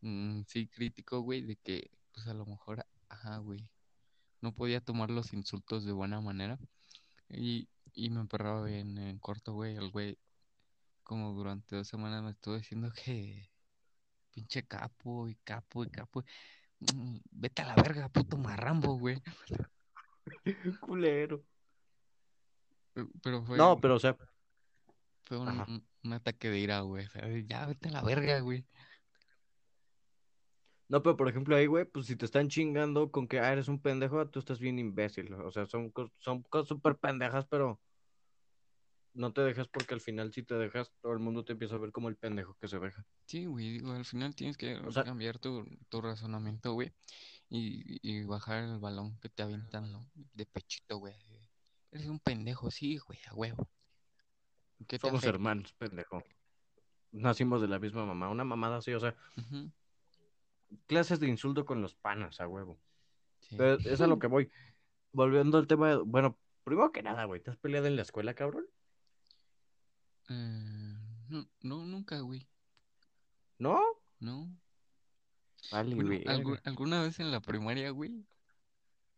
mm, 0.04 0.42
sí, 0.46 0.68
crítico, 0.68 1.20
güey, 1.20 1.42
de 1.42 1.56
que, 1.56 1.90
pues 2.12 2.26
a 2.28 2.34
lo 2.34 2.46
mejor, 2.46 2.86
ajá, 3.08 3.38
güey, 3.38 3.68
no 4.40 4.52
podía 4.52 4.80
tomar 4.80 5.10
los 5.10 5.32
insultos 5.32 5.84
de 5.84 5.92
buena 5.92 6.20
manera, 6.20 6.58
y, 7.28 7.68
y 7.94 8.10
me 8.10 8.20
emperraba 8.20 8.64
bien 8.64 8.98
en 8.98 9.18
corto, 9.18 9.54
güey, 9.54 9.76
el 9.76 9.90
güey, 9.90 10.18
como 11.02 11.32
durante 11.32 11.76
dos 11.76 11.88
semanas 11.88 12.22
me 12.22 12.30
estuvo 12.30 12.56
diciendo 12.56 12.90
que 12.94 13.50
pinche 14.30 14.62
capo 14.64 15.28
y 15.28 15.34
capo 15.44 15.84
y 15.84 15.90
capo. 15.90 16.24
Mm, 16.80 17.18
Vete 17.30 17.62
a 17.62 17.66
la 17.66 17.76
verga, 17.76 18.08
puto 18.08 18.36
marrambo, 18.36 18.98
güey. 18.98 19.22
Culero. 20.80 21.44
Pe- 22.92 23.06
Pero 23.22 23.42
fue, 23.44 23.58
No, 23.58 23.78
pero 23.80 23.96
o 23.96 24.00
sea, 24.00 24.16
fue 25.24 25.38
un, 25.38 25.84
un- 26.04 26.12
ataque 26.12 26.50
de 26.50 26.58
ira, 26.58 26.80
güey. 26.80 27.06
Ya, 27.46 27.66
vete 27.66 27.88
a 27.88 27.92
la 27.92 28.02
verga, 28.02 28.40
güey. 28.40 28.64
No, 30.88 31.02
pero 31.02 31.16
por 31.16 31.28
ejemplo 31.28 31.56
ahí, 31.56 31.66
güey, 31.66 31.84
pues 31.84 32.06
si 32.06 32.16
te 32.16 32.26
están 32.26 32.48
chingando 32.48 33.10
con 33.10 33.26
que 33.26 33.40
ah, 33.40 33.52
eres 33.52 33.68
un 33.68 33.80
pendejo, 33.80 34.26
tú 34.28 34.38
estás 34.38 34.58
bien 34.58 34.78
imbécil. 34.78 35.32
O 35.34 35.50
sea, 35.50 35.66
son, 35.66 35.92
son 36.18 36.42
cosas 36.42 36.68
súper 36.68 36.96
pendejas, 36.96 37.46
pero 37.46 37.80
no 39.14 39.32
te 39.32 39.40
dejas 39.42 39.68
porque 39.68 39.94
al 39.94 40.00
final 40.00 40.32
si 40.32 40.42
te 40.42 40.54
dejas, 40.54 40.92
todo 41.00 41.12
el 41.12 41.20
mundo 41.20 41.44
te 41.44 41.52
empieza 41.52 41.76
a 41.76 41.78
ver 41.78 41.92
como 41.92 42.08
el 42.08 42.16
pendejo 42.16 42.56
que 42.60 42.68
se 42.68 42.78
deja. 42.78 43.06
Sí, 43.26 43.46
güey, 43.46 43.70
digo, 43.70 43.92
al 43.92 44.04
final 44.04 44.34
tienes 44.34 44.56
que 44.56 44.76
O 44.76 44.92
sea, 44.92 45.04
cambiar 45.04 45.38
tu, 45.38 45.64
tu 45.88 46.00
razonamiento, 46.00 46.72
güey. 46.72 46.92
Y, 47.48 48.00
y 48.02 48.24
bajar 48.24 48.64
el 48.64 48.78
balón 48.78 49.18
que 49.20 49.28
te 49.28 49.42
avientan, 49.42 49.90
¿no? 49.92 50.06
De 50.14 50.44
pechito, 50.44 50.98
güey. 50.98 51.14
Eres 51.92 52.08
un 52.08 52.18
pendejo, 52.18 52.70
sí, 52.70 52.98
güey, 52.98 53.20
a 53.30 53.34
huevo. 53.34 53.68
¿Qué 54.88 54.98
te 54.98 55.06
somos 55.06 55.24
hermanos, 55.24 55.72
pendejo. 55.74 56.22
Nacimos 57.12 57.60
de 57.60 57.68
la 57.68 57.78
misma 57.78 58.04
mamá, 58.04 58.28
una 58.28 58.44
mamada 58.44 58.78
así, 58.78 58.92
o 58.92 58.98
sea, 58.98 59.14
clases 60.86 61.20
de 61.20 61.28
insulto 61.28 61.64
con 61.64 61.82
los 61.82 61.94
panas, 61.94 62.40
a 62.40 62.48
huevo. 62.48 62.78
sí. 63.40 63.56
Pero 63.56 63.78
es 63.80 64.00
a 64.00 64.06
lo 64.06 64.18
que 64.18 64.26
voy. 64.28 64.50
Volviendo 65.12 65.58
al 65.58 65.66
tema, 65.66 65.90
de- 65.90 65.96
bueno, 66.04 66.38
primero 66.64 66.90
que 66.92 67.02
nada, 67.02 67.24
güey, 67.24 67.40
¿te 67.40 67.50
has 67.50 67.56
peleado 67.56 67.86
en 67.86 67.96
la 67.96 68.02
escuela, 68.02 68.34
cabrón? 68.34 68.66
Eh, 70.28 70.94
no, 71.28 71.46
no, 71.62 71.84
nunca, 71.84 72.18
güey. 72.20 72.48
¿No? 73.58 73.80
No. 74.18 74.50
Vale, 75.70 75.94
Bueno, 75.94 76.10
algu- 76.10 76.60
alguna 76.64 77.02
vez 77.02 77.20
en 77.20 77.30
la 77.30 77.40
primaria, 77.40 77.90
güey. 77.90 78.26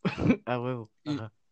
A 0.46 0.60
huevo, 0.60 0.90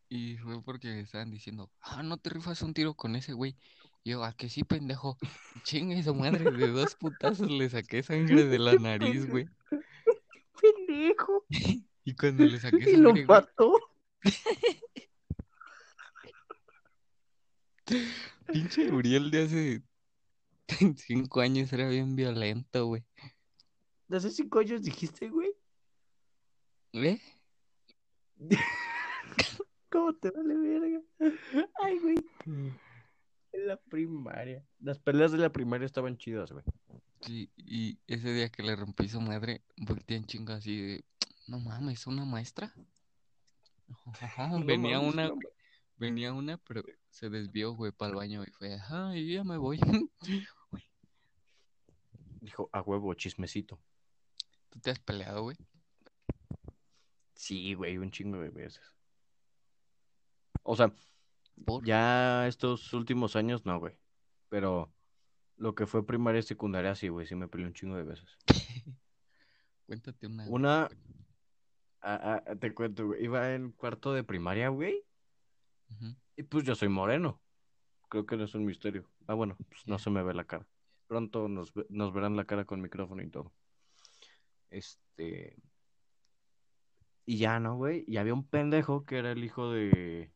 Y, 0.08 0.36
fue 0.38 0.62
porque 0.62 1.00
estaban 1.00 1.30
diciendo, 1.30 1.70
ah, 1.80 2.02
no 2.02 2.18
te 2.18 2.30
rifas 2.30 2.62
un 2.62 2.74
tiro 2.74 2.94
con 2.94 3.16
ese 3.16 3.32
güey. 3.32 3.56
Y 4.04 4.10
yo, 4.10 4.22
a 4.22 4.32
que 4.34 4.48
sí, 4.48 4.62
pendejo. 4.64 5.16
Chinga 5.64 5.96
esa 5.96 6.12
madre, 6.12 6.50
de 6.50 6.68
dos 6.68 6.94
putazos 6.94 7.50
le 7.50 7.68
saqué 7.70 8.02
sangre 8.02 8.44
de 8.44 8.58
la 8.58 8.74
nariz, 8.74 9.26
güey. 9.28 9.48
Pendejo. 10.94 11.44
Y 12.06 12.14
cuando 12.14 12.44
le 12.44 12.60
saqué 12.60 12.76
Y 12.90 12.96
lo 12.96 13.14
mató. 13.26 13.80
pinche 18.52 18.92
Uriel 18.92 19.30
de 19.30 19.42
hace 19.42 19.82
cinco 20.96 21.40
años 21.40 21.72
era 21.72 21.88
bien 21.88 22.14
violento, 22.14 22.84
güey. 22.86 23.02
¿De 24.08 24.18
hace 24.18 24.30
cinco 24.30 24.58
años 24.58 24.82
dijiste, 24.82 25.30
güey? 25.30 25.54
¿Eh? 26.92 27.18
¿Cómo 29.90 30.14
te 30.14 30.30
vale 30.30 30.56
verga? 30.56 31.00
Ay, 31.82 31.98
güey. 32.00 32.16
En 33.52 33.66
la 33.66 33.78
primaria. 33.78 34.62
Las 34.78 34.98
peleas 34.98 35.32
de 35.32 35.38
la 35.38 35.50
primaria 35.50 35.86
estaban 35.86 36.18
chidas, 36.18 36.52
güey. 36.52 36.64
Sí, 37.24 37.50
y 37.56 37.98
ese 38.06 38.32
día 38.32 38.50
que 38.50 38.62
le 38.62 38.76
rompí 38.76 39.08
su 39.08 39.20
madre, 39.20 39.62
volteé 39.76 40.18
en 40.18 40.26
chinga 40.26 40.56
así 40.56 40.80
de, 40.80 41.04
no 41.46 41.58
mames, 41.58 42.06
¿una 42.06 42.24
maestra? 42.24 42.74
Ajá, 44.20 44.48
No 44.48 44.64
venía 44.64 44.98
mames, 44.98 45.14
una, 45.14 45.28
no 45.28 45.38
venía 45.96 46.32
una, 46.32 46.58
pero 46.58 46.82
se 47.08 47.30
desvió, 47.30 47.72
güey, 47.72 47.92
para 47.92 48.10
el 48.10 48.16
baño 48.16 48.42
y 48.42 48.50
fue, 48.50 48.74
ajá, 48.74 49.16
y 49.16 49.32
ya 49.32 49.44
me 49.44 49.56
voy. 49.56 49.78
Dijo, 52.40 52.68
a 52.72 52.82
huevo, 52.82 53.14
chismecito. 53.14 53.80
¿Tú 54.68 54.78
te 54.80 54.90
has 54.90 54.98
peleado, 54.98 55.42
güey? 55.42 55.56
Sí, 57.34 57.72
güey, 57.74 57.96
un 57.96 58.10
chingo 58.10 58.38
de 58.38 58.50
veces. 58.50 58.82
O 60.62 60.76
sea, 60.76 60.92
¿Por? 61.64 61.84
ya 61.84 62.46
estos 62.46 62.92
últimos 62.92 63.34
años 63.36 63.64
no, 63.64 63.78
güey. 63.78 63.96
Pero 64.48 64.93
Lo 65.56 65.74
que 65.74 65.86
fue 65.86 66.04
primaria 66.06 66.40
y 66.40 66.42
secundaria, 66.42 66.94
sí, 66.94 67.08
güey, 67.08 67.26
sí 67.26 67.34
me 67.34 67.48
peleé 67.48 67.66
un 67.66 67.74
chingo 67.74 67.96
de 67.96 68.02
veces. 68.02 68.36
Cuéntate 69.86 70.26
una. 70.26 70.46
Una, 70.48 70.88
a- 72.00 72.42
a- 72.46 72.56
te 72.56 72.74
cuento, 72.74 73.06
güey, 73.06 73.24
iba 73.24 73.54
en 73.54 73.72
cuarto 73.72 74.12
de 74.12 74.24
primaria, 74.24 74.68
güey, 74.68 75.02
y 76.36 76.42
pues 76.42 76.64
yo 76.64 76.74
soy 76.74 76.88
moreno. 76.88 77.40
Creo 78.08 78.26
que 78.26 78.36
no 78.36 78.44
es 78.44 78.54
un 78.54 78.64
misterio. 78.64 79.08
Ah, 79.26 79.34
bueno, 79.34 79.56
pues 79.68 79.86
no 79.86 79.98
se 79.98 80.10
me 80.10 80.22
ve 80.22 80.34
la 80.34 80.44
cara. 80.44 80.66
Pronto 81.06 81.48
nos, 81.48 81.72
nos 81.88 82.12
verán 82.12 82.36
la 82.36 82.44
cara 82.44 82.64
con 82.64 82.80
micrófono 82.80 83.22
y 83.22 83.28
todo. 83.30 83.52
Este. 84.70 85.56
Y 87.26 87.38
ya, 87.38 87.60
¿no, 87.60 87.76
güey? 87.76 88.04
Y 88.06 88.16
había 88.16 88.34
un 88.34 88.46
pendejo 88.46 89.04
que 89.04 89.18
era 89.18 89.32
el 89.32 89.44
hijo 89.44 89.70
de 89.70 90.32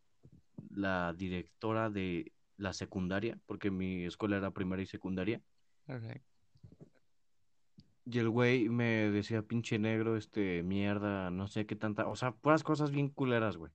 la 0.70 1.12
directora 1.14 1.90
de 1.90 2.32
la 2.58 2.72
secundaria, 2.74 3.38
porque 3.46 3.70
mi 3.70 4.04
escuela 4.04 4.36
era 4.36 4.50
primaria 4.50 4.82
y 4.82 4.86
secundaria. 4.86 5.40
Alright. 5.86 6.22
Y 8.04 8.18
el 8.18 8.28
güey 8.30 8.68
me 8.68 9.10
decía, 9.10 9.42
pinche 9.42 9.78
negro, 9.78 10.16
este, 10.16 10.62
mierda, 10.62 11.30
no 11.30 11.46
sé 11.46 11.66
qué 11.66 11.76
tanta. 11.76 12.06
O 12.08 12.16
sea, 12.16 12.32
puras 12.32 12.62
cosas 12.62 12.90
bien 12.90 13.08
culeras, 13.08 13.56
güey. 13.56 13.72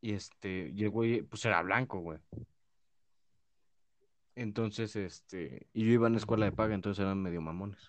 Y 0.00 0.12
este, 0.12 0.72
y 0.74 0.82
el 0.84 0.90
güey, 0.90 1.22
pues 1.22 1.44
era 1.44 1.62
blanco, 1.62 2.00
güey. 2.00 2.18
Entonces, 4.34 4.96
este, 4.96 5.68
y 5.72 5.84
yo 5.84 5.92
iba 5.92 6.08
en 6.08 6.16
escuela 6.16 6.46
de 6.46 6.52
paga, 6.52 6.74
entonces 6.74 7.02
eran 7.02 7.22
medio 7.22 7.40
mamones. 7.40 7.88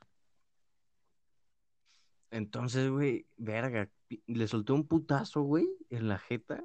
Entonces, 2.29 2.89
güey, 2.89 3.25
verga, 3.37 3.89
le 4.27 4.47
solté 4.47 4.73
un 4.73 4.87
putazo, 4.87 5.41
güey, 5.41 5.67
en 5.89 6.07
la 6.07 6.17
jeta. 6.19 6.63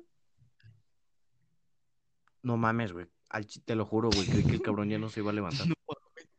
No 2.46 2.56
mames, 2.56 2.92
güey. 2.92 3.06
Te 3.64 3.74
lo 3.74 3.84
juro, 3.84 4.08
güey, 4.08 4.24
creí 4.24 4.44
que 4.44 4.52
el 4.52 4.62
cabrón 4.62 4.88
ya 4.88 5.00
no 5.00 5.08
se 5.08 5.18
iba 5.18 5.32
a 5.32 5.34
levantar. 5.34 5.66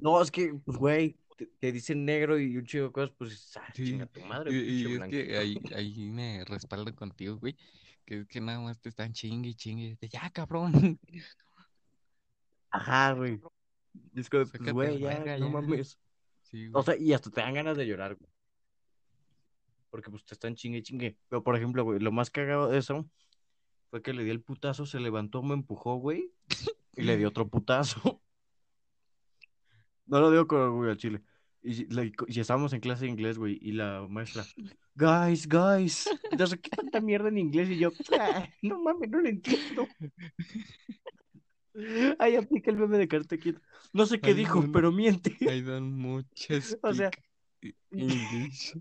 No, 0.00 0.22
es 0.22 0.30
que, 0.30 0.54
pues, 0.64 0.78
güey, 0.78 1.16
te, 1.36 1.46
te 1.46 1.72
dicen 1.72 2.04
negro 2.04 2.38
y 2.38 2.56
un 2.56 2.64
chico 2.64 2.84
de 2.84 2.92
cosas, 2.92 3.10
pues, 3.18 3.56
ah, 3.56 3.66
Sí, 3.74 3.84
chinga 3.84 4.06
tu 4.06 4.20
madre, 4.20 4.52
Y, 4.52 4.86
y 4.86 4.94
es 4.94 5.08
que 5.08 5.36
ahí, 5.36 5.60
ahí 5.74 6.10
me 6.10 6.44
respaldo 6.44 6.94
contigo, 6.94 7.36
güey. 7.36 7.56
Que 8.04 8.20
es 8.20 8.28
que 8.28 8.40
nada 8.40 8.60
más 8.60 8.78
te 8.80 8.90
están 8.90 9.12
chingue 9.12 9.48
y 9.48 9.54
chingue. 9.56 9.96
de, 10.00 10.08
Ya, 10.08 10.30
cabrón. 10.30 11.00
Ajá, 12.70 13.12
güey. 13.14 13.40
Es 14.14 14.30
que, 14.30 14.46
pues, 14.46 14.72
güey, 14.72 15.00
ya, 15.00 15.36
no 15.38 15.50
mames. 15.50 15.98
Sí, 16.42 16.70
O 16.72 16.82
sea, 16.84 16.96
y 16.96 17.12
hasta 17.12 17.30
te 17.30 17.40
dan 17.40 17.54
ganas 17.54 17.76
de 17.76 17.86
llorar, 17.86 18.14
güey. 18.14 18.30
Porque, 19.90 20.10
pues, 20.10 20.24
te 20.24 20.34
están 20.34 20.54
chingue 20.54 20.78
y 20.78 20.82
chingue. 20.82 21.16
Pero, 21.28 21.42
por 21.42 21.56
ejemplo, 21.56 21.82
güey, 21.82 21.98
lo 21.98 22.12
más 22.12 22.30
cagado 22.30 22.68
de 22.68 22.78
eso 22.78 23.08
fue 23.90 24.02
que 24.02 24.12
le 24.12 24.24
di 24.24 24.30
el 24.30 24.42
putazo, 24.42 24.86
se 24.86 25.00
levantó, 25.00 25.42
me 25.42 25.54
empujó, 25.54 25.96
güey, 25.96 26.32
y 26.96 27.02
le 27.02 27.16
di 27.16 27.24
otro 27.24 27.48
putazo. 27.48 28.20
No 30.10 30.20
lo 30.20 30.30
digo 30.30 30.46
con 30.46 30.58
orgullo 30.62 30.90
al 30.90 30.96
chile. 30.96 31.20
Y, 31.62 31.86
estábamos 32.40 32.72
en 32.72 32.80
clase 32.80 33.04
de 33.04 33.10
inglés, 33.10 33.36
güey, 33.36 33.58
y 33.60 33.72
la 33.72 34.06
maestra, 34.08 34.46
guys, 34.94 35.46
guys, 35.46 36.08
sé 36.46 36.60
qué 36.60 36.70
tanta 36.70 37.02
mierda 37.02 37.28
en 37.28 37.36
inglés, 37.36 37.68
y 37.68 37.78
yo, 37.78 37.90
"Ah, 38.18 38.48
no 38.62 38.82
mames, 38.82 39.10
no 39.10 39.20
lo 39.20 39.28
entiendo. 39.28 39.86
Ahí 42.18 42.36
aplica 42.36 42.70
el 42.70 42.78
meme 42.78 42.96
de 42.96 43.06
Karate 43.06 43.38
Kid. 43.38 43.56
No 43.92 44.06
sé 44.06 44.18
qué 44.20 44.34
dijo, 44.34 44.64
pero 44.72 44.92
miente. 44.92 45.36
I 45.40 45.60
don't 45.60 45.92
muchas 45.92 46.78
O 46.82 46.92
sea, 46.92 47.10
English. 47.90 48.74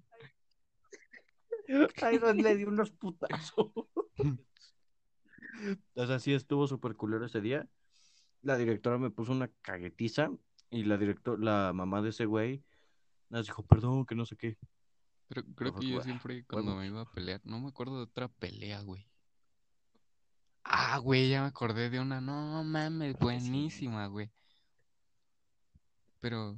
Ahí 2.02 2.18
donde 2.18 2.44
le 2.44 2.56
di 2.56 2.64
unos 2.64 2.92
putazos. 2.92 3.72
O 5.96 6.06
sea, 6.06 6.20
sí 6.20 6.34
estuvo 6.34 6.68
súper 6.68 6.96
culero 6.96 7.26
ese 7.26 7.42
día. 7.42 7.68
La 8.42 8.58
directora 8.58 8.98
me 8.98 9.10
puso 9.10 9.32
una 9.32 9.50
caguetiza 9.62 10.30
y 10.70 10.84
la 10.84 10.98
directora, 10.98 11.38
la 11.42 11.74
mamá 11.74 12.02
de 12.02 12.10
ese 12.10 12.26
güey, 12.26 12.64
nos 13.30 13.46
dijo, 13.46 13.64
perdón, 13.64 14.06
que 14.06 14.16
no 14.16 14.26
sé 14.26 14.36
qué. 14.36 14.58
Pero 15.28 15.44
creo 15.56 15.76
que 15.76 15.88
yo 15.88 16.00
"Ah, 16.00 16.04
siempre 16.04 16.46
cuando 16.46 16.72
huevos". 16.72 16.82
me 16.84 16.88
iba 16.88 17.02
a 17.02 17.12
pelear, 17.12 17.42
no 17.44 17.60
me 17.60 17.68
acuerdo 17.70 17.98
de 17.98 18.04
otra 18.04 18.28
pelea, 18.28 18.82
güey. 18.82 19.06
Ah, 20.64 20.98
güey, 21.00 21.30
ya 21.30 21.42
me 21.42 21.48
acordé 21.48 21.90
de 21.90 22.00
una. 22.00 22.20
No 22.22 22.64
mames, 22.64 23.18
buenísima, 23.18 24.08
güey. 24.08 24.30
Pero, 26.20 26.58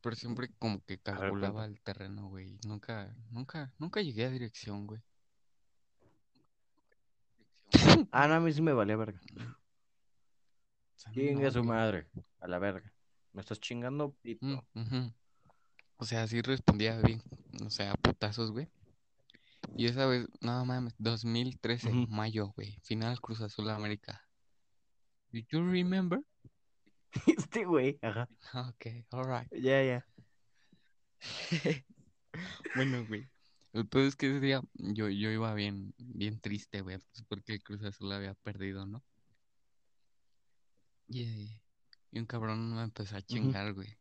pero 0.00 0.14
siempre 0.16 0.48
como 0.58 0.80
que 0.84 0.98
calculaba 0.98 1.64
el 1.64 1.80
terreno, 1.80 2.28
güey. 2.28 2.58
Nunca, 2.64 3.14
nunca, 3.30 3.72
nunca 3.78 4.00
llegué 4.00 4.26
a 4.26 4.30
dirección, 4.30 4.86
güey. 4.86 5.00
Ah, 8.12 8.26
no, 8.26 8.34
a 8.34 8.40
mí 8.40 8.52
sí 8.52 8.62
me 8.62 8.72
valía 8.72 8.96
verga. 8.96 9.20
Chingue 11.12 11.46
a 11.46 11.50
su 11.50 11.64
madre, 11.64 12.06
a 12.40 12.48
la 12.48 12.58
verga. 12.58 12.92
Me 13.32 13.40
estás 13.40 13.60
chingando, 13.60 14.14
pito. 14.22 14.64
Mm. 14.74 15.08
O 15.96 16.04
sea, 16.04 16.26
sí 16.26 16.40
respondía 16.40 16.98
bien, 17.00 17.22
o 17.64 17.70
sea, 17.70 17.94
putazos, 17.94 18.52
güey. 18.52 18.68
Y 19.76 19.86
esa 19.86 20.06
vez, 20.06 20.26
no 20.40 20.64
mames, 20.64 20.94
2013, 20.98 21.90
Ujú. 21.90 22.06
mayo, 22.08 22.52
güey, 22.56 22.78
final 22.82 23.20
Cruz 23.20 23.40
Azul 23.40 23.70
América. 23.70 24.26
Do 25.32 25.40
you 25.50 25.70
remember? 25.70 26.20
Este 27.26 27.64
güey, 27.64 27.98
ajá. 28.02 28.28
Ok, 28.54 28.86
alright. 29.10 29.52
Ya, 29.52 29.82
ya. 29.82 30.06
Bueno, 32.74 33.04
güey. 33.06 33.28
El 33.72 33.86
peor 33.86 34.04
es 34.06 34.16
que 34.16 34.26
ese 34.28 34.40
día 34.40 34.62
yo, 34.74 35.08
yo 35.08 35.30
iba 35.30 35.54
bien, 35.54 35.94
bien 35.98 36.40
triste, 36.40 36.80
güey, 36.80 36.98
pues 36.98 37.24
porque 37.28 37.54
el 37.54 37.62
Cruz 37.62 37.82
Azul 37.84 38.12
había 38.12 38.34
perdido, 38.34 38.84
¿no? 38.84 39.02
Y, 41.06 41.22
eh, 41.22 41.60
y 42.10 42.18
un 42.18 42.26
cabrón 42.26 42.74
me 42.74 42.82
empezó 42.82 43.16
a 43.16 43.22
chingar, 43.22 43.72
güey. 43.74 43.96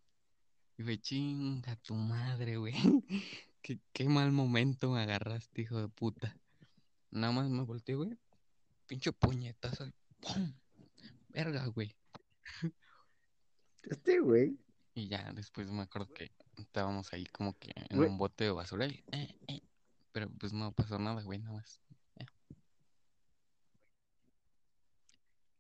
Y 0.78 0.84
fue, 0.84 0.98
chinga 1.00 1.76
tu 1.78 1.94
madre, 1.94 2.58
güey. 2.58 2.74
Qué, 3.62 3.78
qué 3.92 4.08
mal 4.08 4.32
momento 4.32 4.90
me 4.92 5.02
agarraste, 5.02 5.64
hijo 5.64 5.82
de 5.82 5.90
puta. 5.90 6.40
Nada 7.12 7.34
más 7.34 7.50
me 7.50 7.64
volteé, 7.64 7.96
güey. 7.96 8.18
Pinche 8.88 9.12
puñetazo. 9.12 9.86
y 9.86 9.94
¡Pum! 10.22 10.54
Verga, 11.28 11.66
güey. 11.68 11.94
Este 13.84 14.20
güey. 14.20 14.58
Y 15.00 15.08
ya 15.08 15.32
después 15.34 15.72
me 15.72 15.84
acuerdo 15.84 16.14
que 16.14 16.30
estábamos 16.58 17.14
ahí 17.14 17.26
como 17.28 17.58
que 17.58 17.72
en 17.90 17.98
Güey. 17.98 18.10
un 18.10 18.18
bote 18.18 18.44
de 18.44 18.52
basura. 18.52 18.86
y, 18.86 19.02
eh, 19.14 19.34
eh, 19.48 19.62
Pero 20.12 20.30
pues 20.38 20.52
no 20.52 20.74
pasó 20.74 21.00
nada, 21.00 21.22
güey, 21.24 21.40
nada 21.40 21.56
más. 21.56 21.80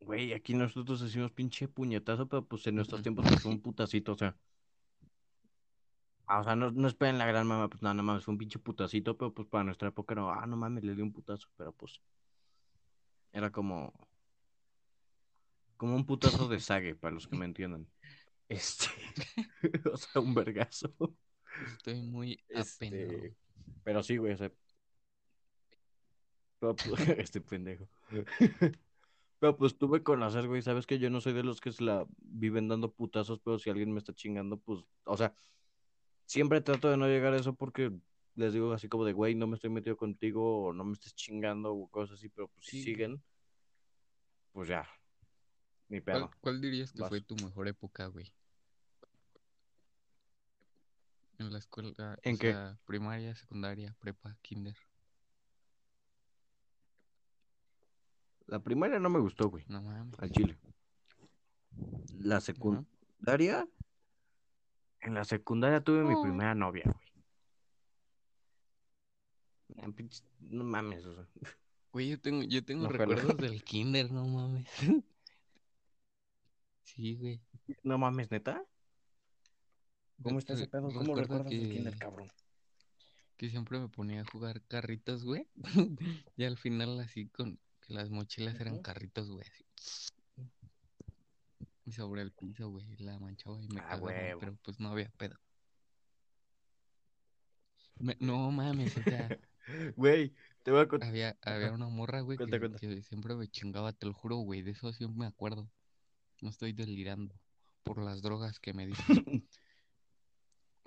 Güey, 0.02 0.34
aquí 0.34 0.54
nosotros 0.56 0.99
decimos 0.99 1.32
pinche 1.32 1.69
puñetazo, 1.69 2.28
pero 2.28 2.43
pues 2.43 2.67
en 2.67 2.75
nuestros 2.75 3.02
tiempos 3.02 3.25
pues, 3.30 3.41
fue 3.41 3.52
un 3.52 3.62
putacito, 3.62 4.12
o 4.12 4.17
sea. 4.17 4.36
Ah, 6.25 6.39
o 6.39 6.43
sea, 6.43 6.56
no, 6.56 6.71
no 6.71 6.88
esperen 6.88 7.17
la 7.17 7.25
gran 7.25 7.47
mamá, 7.47 7.69
pues 7.69 7.82
nada, 7.82 7.93
nada 7.93 8.04
más 8.04 8.25
fue 8.25 8.34
un 8.34 8.38
pinche 8.38 8.60
putacito, 8.60 9.17
pero 9.17 9.34
pues 9.34 9.47
para 9.47 9.63
nuestra 9.63 9.88
época 9.89 10.15
no, 10.15 10.32
ah, 10.32 10.45
no 10.45 10.58
mames, 10.58 10.84
le 10.84 10.95
di 10.95 11.02
un 11.02 11.13
putazo, 11.13 11.47
pero 11.56 11.71
pues. 11.71 12.02
Era 13.32 13.52
como. 13.52 13.93
Como 15.78 15.95
un 15.95 16.06
putazo 16.06 16.49
de 16.49 16.60
sague, 16.60 16.95
para 16.95 17.13
los 17.13 17.28
que 17.28 17.38
me 17.38 17.45
entiendan. 17.45 17.88
Este. 18.49 18.88
o 19.93 19.97
sea, 19.97 20.21
un 20.21 20.33
vergazo. 20.33 20.93
Estoy 21.77 22.01
muy 22.01 22.39
apenado. 22.53 23.12
Este. 23.13 23.35
Pero 23.83 24.03
sí, 24.03 24.17
güey, 24.17 24.33
o 24.33 24.38
sea. 24.38 24.51
pero, 26.59 26.75
pues, 26.75 27.07
este 27.17 27.41
pendejo. 27.41 27.88
Pero 29.39 29.55
pues 29.55 29.77
tú 29.77 29.88
me 29.88 30.03
conoces, 30.03 30.45
güey, 30.45 30.62
sabes 30.62 30.85
que 30.85 30.99
yo 30.99 31.09
no 31.09 31.21
soy 31.21 31.31
de 31.31 31.43
los 31.43 31.62
que 31.62 31.71
se 31.71 31.83
la 31.83 32.05
viven 32.17 32.67
dando 32.67 32.91
putazos, 32.91 33.39
pero 33.39 33.57
si 33.57 33.69
alguien 33.69 33.93
me 33.93 33.99
está 33.99 34.13
chingando, 34.13 34.57
pues, 34.57 34.83
o 35.05 35.15
sea, 35.15 35.33
siempre 36.25 36.59
trato 36.59 36.89
de 36.89 36.97
no 36.97 37.07
llegar 37.07 37.33
a 37.33 37.38
eso 37.38 37.53
porque 37.55 37.89
les 38.35 38.53
digo 38.53 38.73
así 38.73 38.89
como 38.89 39.05
de, 39.05 39.13
güey, 39.13 39.35
no 39.35 39.47
me 39.47 39.55
estoy 39.55 39.69
metido 39.69 39.95
contigo 39.95 40.65
o 40.65 40.73
no 40.73 40.83
me 40.83 40.93
estés 40.93 41.15
chingando 41.15 41.73
o 41.73 41.88
cosas 41.88 42.19
así, 42.19 42.27
pero 42.27 42.49
pues 42.49 42.65
si 42.65 42.83
siguen, 42.83 43.23
pues 44.51 44.67
ya, 44.67 44.85
ni 45.88 46.01
¿Cuál, 46.01 46.17
pedo. 46.17 46.31
cuál 46.41 46.59
dirías 46.59 46.91
que 46.91 46.99
Vas. 47.01 47.09
fue 47.09 47.21
tu 47.21 47.35
mejor 47.35 47.69
época, 47.69 48.07
güey? 48.07 48.31
En 51.39 51.52
la 51.54 51.60
escuela, 51.60 52.17
¿En 52.23 52.36
o 52.36 52.38
qué? 52.38 52.52
sea, 52.52 52.78
primaria, 52.86 53.34
secundaria, 53.36 53.95
prepa, 53.99 54.36
kinder. 54.41 54.75
La 58.47 58.60
primaria 58.60 58.99
no 58.99 59.10
me 59.10 59.19
gustó, 59.19 59.49
güey, 59.49 59.63
No 59.67 59.82
mames. 59.82 60.19
al 60.19 60.32
chile. 60.32 60.58
La 62.19 62.41
secundaria, 62.41 63.67
en 65.02 65.13
la 65.13 65.23
secundaria 65.23 65.82
tuve 65.82 66.04
mi 66.04 66.15
Oh. 66.15 66.21
primera 66.23 66.54
novia, 66.56 66.84
güey. 66.86 67.10
Ah, 69.82 69.88
No 70.41 70.63
mames, 70.63 71.06
o 71.06 71.15
sea. 71.15 71.28
Güey, 71.93 72.10
yo 72.10 72.19
tengo, 72.19 72.43
yo 72.43 72.65
tengo 72.65 72.84
No 72.84 72.89
recuerdos 72.89 73.38
del 73.38 73.63
kinder, 73.63 74.12
no 74.12 74.25
mames. 74.28 74.67
Sí, 76.84 77.15
güey. 77.17 77.39
No 77.84 77.99
mames, 77.99 78.32
neta. 78.32 78.65
¿Cómo 80.21 80.39
está 80.39 80.53
ese 80.53 80.67
pedo? 80.67 80.91
¿Cómo 80.91 81.15
recuerdas 81.15 81.51
el 81.51 81.69
kinder, 81.69 81.93
que- 81.93 81.99
cabrón? 81.99 82.32
que 83.38 83.49
siempre 83.49 83.79
me 83.79 83.88
ponía 83.88 84.21
a 84.21 84.25
jugar 84.25 84.62
carritos, 84.63 85.23
güey. 85.23 85.47
y 86.36 86.43
al 86.43 86.58
final 86.58 86.99
así 86.99 87.27
con 87.29 87.58
que 87.79 87.93
las 87.93 88.10
mochilas 88.10 88.60
eran 88.60 88.82
carritos, 88.82 89.29
güey. 89.32 89.45
así. 89.47 89.63
sobre 91.91 92.21
el 92.21 92.32
piso, 92.34 92.69
güey. 92.69 92.86
La 92.97 93.17
manchaba 93.17 93.63
y 93.63 93.67
me 93.69 93.79
Ah, 93.79 93.88
cagaba, 93.91 94.12
pero 94.39 94.55
pues 94.63 94.79
no 94.79 94.89
había 94.89 95.10
pedo. 95.17 95.36
Me- 97.97 98.17
no 98.19 98.51
mames, 98.51 98.95
o 98.97 99.03
sea, 99.03 99.27
Güey, 99.95 100.34
te 100.63 100.71
voy 100.71 100.82
a 100.82 100.88
contar. 100.88 101.10
había, 101.10 101.38
había 101.41 101.71
una 101.71 101.88
morra, 101.88 102.21
güey, 102.21 102.38
Cuenta, 102.38 102.58
que, 102.58 102.60
cuenta. 102.60 102.79
que 102.79 103.01
siempre 103.03 103.36
me 103.36 103.47
chingaba, 103.47 103.93
te 103.93 104.05
lo 104.05 104.13
juro, 104.13 104.38
güey. 104.38 104.62
De 104.62 104.71
eso 104.71 104.91
sí 104.93 105.08
me 105.08 105.25
acuerdo. 105.25 105.69
No 106.41 106.49
estoy 106.49 106.73
delirando 106.73 107.36
por 107.84 108.01
las 108.03 108.21
drogas 108.21 108.60
que 108.60 108.73
me 108.73 108.88
diste. 108.88 109.03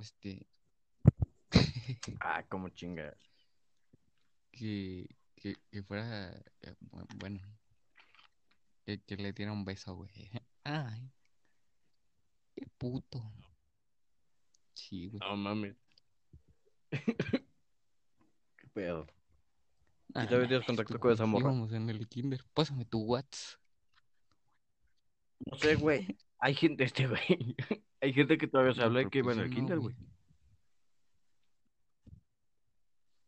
Este, 0.02 0.44
Ah, 2.20 2.42
como 2.48 2.68
chingas. 2.70 3.14
que, 4.50 5.06
que, 5.36 5.54
que 5.70 5.82
fuera, 5.84 6.32
eh, 6.62 6.74
bu- 6.90 7.06
bueno, 7.20 7.40
que, 8.84 9.00
que 9.00 9.16
le 9.16 9.32
diera 9.32 9.52
un 9.52 9.64
beso, 9.64 9.94
güey. 9.94 10.10
Ay, 10.64 11.08
qué 12.56 12.66
puto. 12.78 13.22
Sí, 14.74 15.06
güey. 15.06 15.20
No 15.20 15.36
mames. 15.36 15.76
¿Qué 16.90 18.68
pedo? 18.74 19.06
Ah, 20.14 20.24
¿Y 20.24 20.26
mames, 20.26 20.66
contacto 20.66 20.98
con 20.98 21.12
esa 21.12 21.26
morra? 21.26 21.42
Íbamos 21.44 21.72
en 21.72 21.88
el 21.90 22.08
kinder. 22.08 22.44
Pásame 22.54 22.84
tu 22.86 22.98
WhatsApp. 23.04 23.60
No 25.50 25.56
sé, 25.56 25.74
güey. 25.76 26.16
Hay 26.38 26.54
gente, 26.54 26.84
este, 26.84 27.06
güey. 27.08 27.56
Hay 28.00 28.12
gente 28.12 28.38
que 28.38 28.48
todavía 28.48 28.74
se 28.74 28.82
habla 28.82 29.00
de 29.00 29.10
que 29.10 29.18
iba 29.18 29.32
en 29.32 29.38
yo 29.38 29.44
el 29.44 29.50
kinder, 29.50 29.78
güey. 29.78 29.94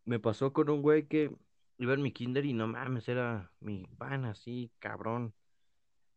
Me 0.04 0.18
pasó 0.18 0.52
con 0.52 0.68
un 0.68 0.82
güey 0.82 1.06
que 1.06 1.34
iba 1.78 1.94
en 1.94 2.02
mi 2.02 2.12
kinder 2.12 2.44
y 2.44 2.52
no 2.52 2.66
mames, 2.66 3.08
era 3.08 3.50
mi 3.60 3.86
pan 3.98 4.24
así, 4.26 4.70
cabrón. 4.78 5.32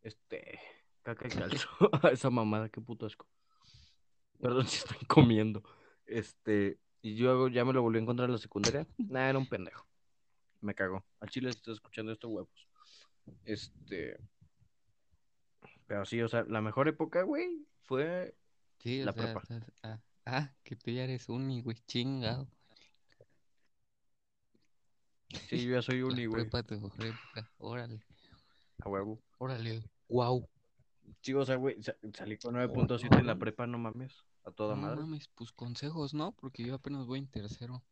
Este, 0.02 0.60
caca 1.04 1.28
y 1.28 1.32
calzo. 1.32 1.70
Esa 2.12 2.30
mamada, 2.30 2.70
qué 2.70 2.82
puto 2.82 3.06
asco. 3.06 3.28
Perdón 4.40 4.68
si 4.68 4.78
estoy 4.78 5.06
comiendo. 5.08 5.64
Este, 6.06 6.80
y 7.02 7.16
yo 7.16 7.48
ya 7.48 7.64
me 7.66 7.74
lo 7.74 7.82
volví 7.82 8.00
a 8.00 8.02
encontrar 8.02 8.30
en 8.30 8.34
la 8.34 8.40
secundaria. 8.40 8.88
Nah, 8.98 9.30
era 9.30 9.38
un 9.38 9.48
pendejo. 9.48 9.86
Me 10.62 10.74
cagó. 10.74 11.06
Al 11.20 11.30
chile 11.30 11.52
si 11.52 11.60
estás 11.60 11.76
escuchando 11.76 12.12
estos 12.12 12.30
huevos. 12.30 12.68
Este, 13.46 14.18
pero 15.88 16.06
sí, 16.06 16.22
o 16.22 16.28
sea, 16.28 16.44
la 16.44 16.62
mejor 16.62 16.88
época, 16.88 17.24
güey, 17.24 17.66
fue 17.84 18.36
Sí, 18.80 19.02
la 19.04 19.14
sea, 19.14 19.24
prepa. 19.34 19.42
ah, 19.84 20.00
ah, 20.26 20.54
que 20.64 20.76
tú 20.76 20.92
ya 20.92 21.04
eres 21.04 21.28
uni, 21.30 21.62
güey, 21.62 21.78
chingado. 21.88 22.48
Sí, 25.50 25.66
yo 25.66 25.76
ya 25.76 25.82
soy 25.82 26.02
uni, 26.04 26.26
güey. 26.26 26.44
prepa 26.44 26.64
tu 26.64 26.76
mejor 26.80 27.06
época. 27.06 27.52
Órale, 27.58 28.02
A 28.84 28.90
huevo. 28.90 29.20
órale. 29.40 29.84
Wow. 30.10 30.48
Sí, 31.22 31.34
o 31.34 31.46
sea, 31.46 31.56
güey, 31.56 31.82
sa- 31.82 31.96
salí 32.14 32.38
con 32.38 32.56
9.7 32.56 33.20
en 33.20 33.28
la 33.28 33.38
prepa, 33.38 33.66
no 33.68 33.78
mames. 33.78 34.14
A 34.44 34.52
toda 34.52 34.76
No 34.76 34.82
madre. 34.84 35.02
mames, 35.02 35.28
pues 35.36 35.52
consejos, 35.52 36.14
¿no? 36.14 36.32
Porque 36.34 36.64
yo 36.64 36.76
apenas 36.76 37.06
voy 37.06 37.20
en 37.20 37.28
tercero. 37.28 37.84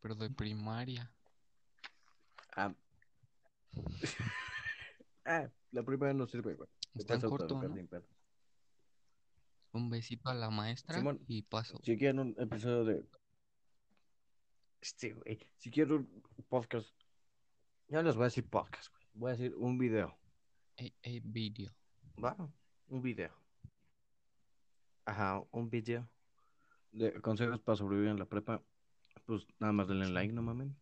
Pero 0.00 0.14
de 0.16 0.30
primaria. 0.30 1.12
Ah. 2.56 2.74
ah, 5.24 5.48
la 5.70 5.82
primera 5.84 6.12
no 6.12 6.26
sirve, 6.26 6.54
güey. 6.54 6.68
Está 6.94 7.14
en 7.14 7.20
corto. 7.22 7.60
Un 9.72 9.88
besito 9.88 10.28
a 10.28 10.34
la 10.34 10.50
maestra 10.50 10.96
Simón. 10.96 11.20
y 11.26 11.42
paso. 11.42 11.80
Si 11.82 11.96
quieren 11.96 12.18
un 12.18 12.34
episodio 12.38 12.84
de. 12.84 13.06
Este, 14.80 15.14
güey. 15.14 15.38
Si 15.56 15.70
quieren 15.70 15.94
un 15.94 16.44
podcast. 16.48 16.90
Ya 17.88 18.02
les 18.02 18.14
voy 18.14 18.24
a 18.24 18.26
decir 18.26 18.46
podcast, 18.48 18.92
güey. 18.92 19.06
Voy 19.14 19.28
a 19.30 19.36
decir 19.36 19.54
un 19.56 19.78
video. 19.78 20.18
Ey, 20.76 20.94
ey, 21.02 21.20
video. 21.20 21.72
¿Va? 22.22 22.36
Un 22.88 23.00
video. 23.00 23.32
Ajá, 25.06 25.42
un 25.50 25.70
video. 25.70 26.08
De 26.90 27.20
consejos 27.22 27.60
para 27.60 27.76
sobrevivir 27.76 28.10
en 28.10 28.18
la 28.18 28.26
prepa. 28.26 28.62
Pues 29.24 29.46
nada 29.58 29.72
más 29.72 29.88
denle 29.88 30.08
like, 30.08 30.32
no 30.34 30.42
mamen. 30.42 30.76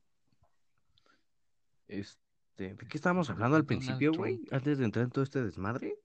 Este. 1.87 2.75
¿De 2.75 2.77
qué 2.77 2.97
estábamos 2.97 3.31
hablando 3.31 3.57
al 3.57 3.63
Donald 3.63 3.69
principio, 3.69 4.13
güey? 4.13 4.41
Antes 4.51 4.79
de 4.79 4.85
entrar 4.85 5.05
en 5.05 5.11
todo 5.11 5.23
este 5.23 5.43
desmadre. 5.43 6.00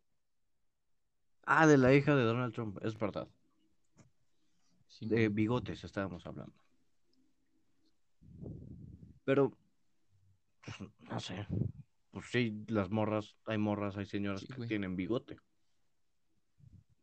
Ah, 1.45 1.65
de 1.67 1.77
la 1.77 1.93
hija 1.93 2.15
de 2.15 2.23
Donald 2.23 2.53
Trump, 2.53 2.77
es 2.84 2.97
verdad. 2.97 3.27
Sí, 4.88 5.05
De 5.08 5.29
bigotes 5.29 5.84
estábamos 5.84 6.25
hablando. 6.25 6.53
Pero, 9.25 9.51
pues, 10.63 10.77
no 10.99 11.19
sé. 11.19 11.47
Pues 12.12 12.25
sí, 12.31 12.63
las 12.67 12.89
morras, 12.89 13.36
hay 13.45 13.58
morras, 13.58 13.97
hay 13.97 14.05
señoras 14.05 14.41
Sí, 14.41 14.47
que 14.47 14.65
tienen 14.67 14.95
bigote. 14.95 15.38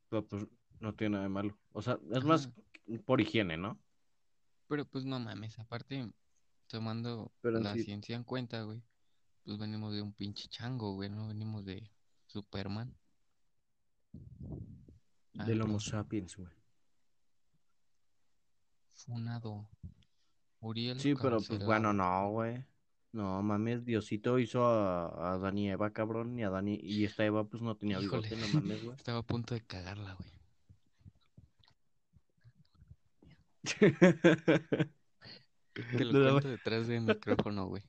Pero 0.08 0.26
pues 0.26 0.46
no 0.80 0.94
tiene 0.94 1.12
nada 1.12 1.24
de 1.24 1.28
malo. 1.30 1.58
O 1.72 1.82
sea, 1.82 1.98
es 2.12 2.24
más 2.24 2.50
por 3.06 3.20
higiene, 3.20 3.56
¿no? 3.56 3.78
Pero 4.68 4.84
pues 4.86 5.04
no 5.04 5.20
mames, 5.20 5.58
aparte, 5.60 6.10
tomando 6.66 7.32
Pero 7.40 7.60
la 7.60 7.74
sí. 7.74 7.84
ciencia 7.84 8.16
en 8.16 8.24
cuenta, 8.24 8.62
güey. 8.62 8.82
Pues 9.44 9.58
venimos 9.58 9.94
de 9.94 10.02
un 10.02 10.12
pinche 10.12 10.48
chango, 10.48 10.94
güey, 10.94 11.10
no 11.10 11.28
venimos 11.28 11.64
de 11.64 11.90
Superman. 12.26 12.96
Ah, 15.38 15.44
Del 15.44 15.62
Homo 15.62 15.80
sapiens, 15.80 16.36
güey. 16.36 16.50
Funado. 18.94 19.68
Uriel 20.60 21.00
Sí, 21.00 21.14
pero 21.14 21.38
pues 21.40 21.64
bueno, 21.64 21.92
no, 21.92 22.30
güey. 22.30 22.64
No 23.12 23.42
mames, 23.42 23.84
Diosito 23.84 24.38
hizo 24.38 24.64
a, 24.64 25.06
a 25.06 25.32
Adán 25.34 25.58
y 25.58 25.70
Eva, 25.70 25.92
cabrón, 25.92 26.38
y 26.38 26.44
Adán 26.44 26.68
y, 26.68 26.76
y 26.80 27.04
esta 27.04 27.24
Eva 27.26 27.44
pues 27.44 27.62
no 27.62 27.76
tenía 27.76 28.00
Híjole, 28.00 28.28
bigote, 28.28 28.40
no 28.54 28.60
mames, 28.60 28.82
güey. 28.84 28.96
estaba 28.96 29.18
a 29.18 29.22
punto 29.22 29.54
de 29.54 29.60
cagarla, 29.60 30.14
güey. 30.14 30.30
Te 35.74 36.04
lo 36.04 36.12
No, 36.12 36.30
cuento 36.32 36.48
detrás 36.48 36.86
del 36.86 37.02
micrófono, 37.02 37.66
güey. 37.66 37.82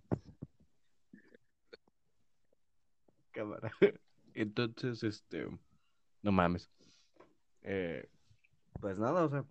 cámara. 3.32 3.72
Entonces, 4.36 5.04
este, 5.04 5.48
no 6.24 6.32
mames. 6.32 6.70
Eh, 7.64 8.10
pues 8.80 9.00
nada, 9.00 9.26
o 9.26 9.30
sea, 9.30 9.46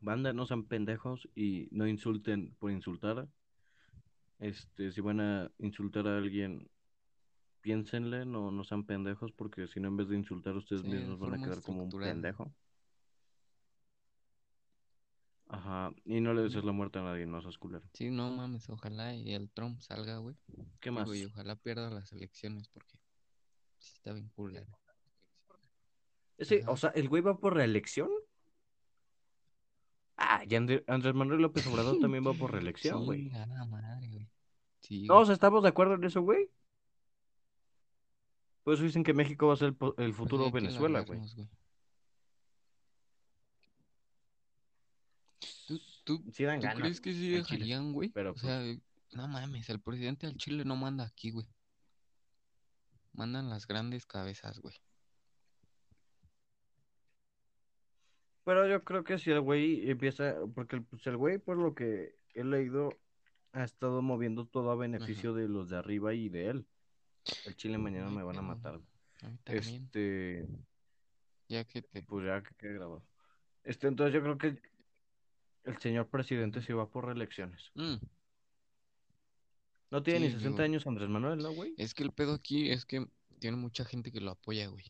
banda, 0.00 0.32
no 0.32 0.46
sean 0.46 0.64
pendejos 0.66 1.28
y 1.34 1.68
no 1.72 1.86
insulten 1.88 2.54
por 2.60 2.72
insultar. 2.72 3.28
Este, 4.40 4.92
si 4.92 5.00
van 5.00 5.20
a 5.20 5.50
insultar 5.58 6.06
a 6.06 6.18
alguien, 6.18 6.68
piénsenle, 7.62 8.26
no, 8.26 8.50
no 8.52 8.64
sean 8.64 8.84
pendejos, 8.86 9.32
porque 9.32 9.68
si 9.68 9.80
no, 9.80 9.88
en 9.88 9.96
vez 9.98 10.08
de 10.08 10.16
insultar, 10.18 10.56
ustedes 10.56 10.82
Sí, 10.82 10.88
mismos 10.90 11.18
van 11.20 11.34
a 11.34 11.40
quedar 11.40 11.62
como 11.62 11.84
un 11.84 11.94
pendejo. 11.94 12.52
Ajá, 15.48 15.92
y 16.04 16.20
no 16.20 16.34
le 16.34 16.42
desees 16.42 16.64
la 16.64 16.72
muerte 16.72 16.98
a 16.98 17.02
nadie, 17.02 17.26
no 17.26 17.40
seas 17.42 17.56
culero. 17.58 17.84
Sí, 17.94 18.10
no 18.10 18.30
mames, 18.30 18.68
ojalá 18.70 19.14
y 19.14 19.32
el 19.34 19.50
Trump 19.50 19.80
salga, 19.80 20.18
güey. 20.18 20.36
¿Qué 20.80 20.90
Digo, 20.94 21.14
más? 21.14 21.14
y 21.14 21.24
ojalá 21.24 21.56
pierda 21.56 21.90
las 21.90 22.12
elecciones 22.12 22.68
porque 22.68 22.98
sí 23.78 23.92
está 23.96 24.12
bien 24.14 24.30
culero. 24.30 24.78
Ese, 26.38 26.64
o 26.66 26.76
sea, 26.76 26.90
¿el 26.90 27.08
güey 27.08 27.22
va 27.22 27.36
por 27.38 27.54
reelección? 27.54 28.08
Ah, 30.16 30.42
y 30.48 30.54
André- 30.54 30.84
Andrés 30.86 31.14
Manuel 31.14 31.40
López 31.42 31.66
Obrador 31.66 31.98
también 32.00 32.26
va 32.26 32.32
por 32.34 32.52
reelección, 32.52 33.04
güey. 33.04 33.24
Chingada 33.24 33.64
madre, 33.66 34.08
güey. 34.08 34.28
Sí, 34.80 35.04
No, 35.06 35.14
o 35.14 35.16
güey. 35.18 35.26
sea, 35.26 35.34
¿estamos 35.34 35.62
de 35.62 35.68
acuerdo 35.68 35.94
en 35.94 36.04
eso, 36.04 36.22
güey? 36.22 36.50
Por 38.64 38.74
eso 38.74 38.82
dicen 38.84 39.02
que 39.02 39.12
México 39.14 39.48
va 39.48 39.54
a 39.54 39.56
ser 39.56 39.68
el, 39.68 39.74
Pues 39.76 40.14
futuro 40.14 40.50
Venezuela, 40.50 41.00
güey. 41.00 41.20
¿Tú, 45.66 45.80
tú, 46.04 46.24
Sí 46.32 46.44
dan 46.44 46.60
tú 46.60 46.66
ganas, 46.66 46.80
crees 46.82 47.00
que 47.00 47.12
sí 47.12 47.30
dejarían, 47.30 47.92
güey? 47.92 48.10
pero 48.10 48.32
O 48.32 48.36
sea, 48.36 48.60
no 49.12 49.28
mames, 49.28 49.68
el 49.68 49.80
presidente 49.80 50.26
al 50.26 50.36
Chile 50.36 50.64
no 50.64 50.76
manda 50.76 51.04
aquí, 51.04 51.30
güey. 51.30 51.46
Mandan 53.12 53.50
las 53.50 53.66
grandes 53.66 54.06
cabezas, 54.06 54.58
güey. 54.60 54.74
Pero 58.44 58.66
yo 58.68 58.82
creo 58.84 59.04
que 59.04 59.18
si 59.18 59.30
el 59.30 59.40
güey 59.40 59.88
empieza, 59.88 60.34
porque 60.54 60.76
el, 60.76 60.82
pues, 60.84 61.06
el 61.06 61.16
güey, 61.16 61.38
por 61.38 61.56
lo 61.56 61.74
que 61.74 62.16
he 62.34 62.42
leído, 62.44 62.90
ha 63.52 63.62
estado 63.64 64.02
moviendo 64.02 64.46
todo 64.46 64.70
a 64.70 64.76
beneficio 64.76 65.32
de 65.34 65.48
los 65.48 65.68
de 65.70 65.76
arriba 65.76 66.12
y 66.14 66.28
de 66.28 66.48
él. 66.48 66.66
El 67.46 67.54
Chile 67.56 67.78
mañana 67.78 68.08
Ay, 68.08 68.16
me 68.16 68.22
van 68.24 68.38
a 68.38 68.42
matar. 68.42 68.80
A 69.22 69.28
mí 69.28 69.38
también. 69.44 69.82
Este, 69.84 70.48
Ya 71.48 71.64
que 71.64 71.82
te... 71.82 72.02
pues 72.02 72.26
ya 72.26 72.42
que 72.42 72.54
quede 72.56 72.74
grabado. 72.74 73.04
Este, 73.62 73.86
entonces 73.86 74.12
yo 74.14 74.22
creo 74.22 74.38
que 74.38 74.58
el 75.64 75.78
señor 75.78 76.08
presidente 76.08 76.62
sí 76.62 76.72
va 76.72 76.88
por 76.90 77.06
reelecciones. 77.06 77.70
Mm, 77.74 77.94
No 79.90 80.02
tiene 80.02 80.20
Sí, 80.20 80.24
ni 80.26 80.30
60 80.32 80.48
digo- 80.50 80.64
años 80.64 80.86
Andrés 80.86 81.08
Manuel, 81.08 81.38
¿no, 81.38 81.52
güey? 81.52 81.74
Es 81.76 81.94
que 81.94 82.02
el 82.02 82.12
pedo 82.12 82.34
aquí 82.34 82.70
es 82.70 82.86
que 82.86 83.06
tiene 83.38 83.56
mucha 83.56 83.84
gente 83.84 84.10
que 84.10 84.20
lo 84.20 84.30
apoya, 84.32 84.66
güey. 84.68 84.84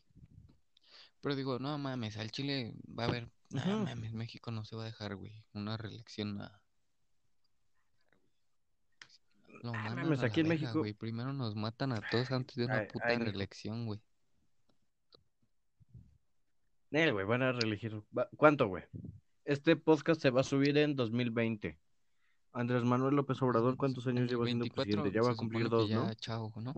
Pero 1.21 1.35
digo, 1.35 1.59
no 1.59 1.77
mames, 1.77 2.17
al 2.17 2.31
Chile 2.31 2.73
va 2.97 3.03
a 3.05 3.07
haber... 3.07 3.29
No 3.53 3.61
Ujú. 3.61 3.85
mames, 3.85 4.13
México 4.13 4.49
no 4.51 4.65
se 4.65 4.75
va 4.75 4.81
a 4.81 4.85
dejar, 4.85 5.15
güey. 5.15 5.31
Una 5.53 5.77
reelección 5.77 6.41
a... 6.41 6.59
Lo 9.61 9.71
Ah, 9.75 9.93
mames, 9.95 10.21
a 10.23 10.25
aquí 10.25 10.39
en 10.41 10.47
México- 10.47 10.79
güey. 10.79 10.93
Primero 10.93 11.31
nos 11.33 11.55
matan 11.55 11.91
a 11.93 12.01
todos 12.09 12.31
antes 12.31 12.55
de 12.55 12.65
una 12.65 12.79
Ay, 12.79 12.87
puta 12.91 13.05
ay, 13.07 13.17
reelección, 13.17 13.85
güey. 13.85 13.99
Eh, 16.91 17.11
güey, 17.11 17.25
van 17.25 17.43
a 17.43 17.51
reelegir. 17.51 18.01
¿Cuánto, 18.37 18.67
güey? 18.67 18.83
Este 19.45 19.75
podcast 19.75 20.19
se 20.21 20.31
va 20.31 20.41
a 20.41 20.43
subir 20.43 20.77
en 20.79 20.95
2020. 20.95 21.77
Andrés 22.53 22.83
Manuel 22.83 23.15
López 23.15 23.41
Obrador, 23.41 23.77
¿cuántos 23.77 24.05
años 24.07 24.29
lleva 24.29 24.45
siendo 24.45 24.65
2024 24.65 24.83
presidente? 25.03 25.15
Ya 25.15 25.21
va 25.23 25.31
a 25.33 25.35
cumplir 25.35 25.69
dos, 25.69 25.89
¿no? 25.89 26.07
ya, 26.07 26.15
chao, 26.15 26.51
¿no? 26.55 26.73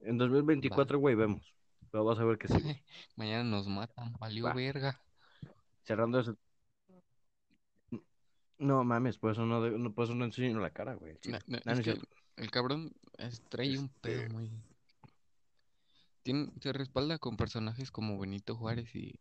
En 0.00 0.16
2024, 0.18 0.98
güey, 0.98 1.14
vemos. 1.14 1.54
Pero 1.90 2.04
vas 2.04 2.18
a 2.18 2.24
ver 2.24 2.38
que 2.38 2.48
sí. 2.48 2.60
güey. 2.60 2.82
Mañana 3.16 3.44
nos 3.44 3.66
matan, 3.68 4.12
valió 4.18 4.44
Va. 4.44 4.54
verga. 4.54 5.00
Cerrando 5.82 6.20
ese. 6.20 6.32
No 8.58 8.84
mames, 8.84 9.16
pues 9.18 9.32
eso 9.32 9.46
no, 9.46 9.62
de- 9.62 9.78
no, 9.78 9.92
pues 9.94 10.08
eso 10.08 10.14
no 10.16 10.24
enseño 10.26 10.60
la 10.60 10.70
cara, 10.70 10.94
güey. 10.94 11.12
al 11.12 11.20
chile. 11.20 11.38
Na- 11.46 11.56
na- 11.58 11.58
No, 11.58 11.62
no 11.64 11.72
es 11.72 11.78
es 11.78 11.84
que 11.84 11.92
cierto. 11.92 12.16
el 12.36 12.50
cabrón 12.50 12.92
es- 13.18 13.42
trae 13.48 13.78
un 13.78 13.88
pedo 13.88 14.22
Este- 14.22 14.32
muy... 14.34 14.50
Tiene, 16.22 16.52
se 16.60 16.72
respalda 16.74 17.18
con 17.18 17.38
personajes 17.38 17.90
como 17.90 18.18
Benito 18.18 18.54
Juárez 18.54 18.94
y... 18.94 19.18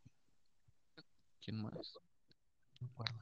¿Quién 1.41 1.61
más? 1.61 1.74
No 1.74 2.88
me 2.88 2.88
acuerdo. 2.88 3.15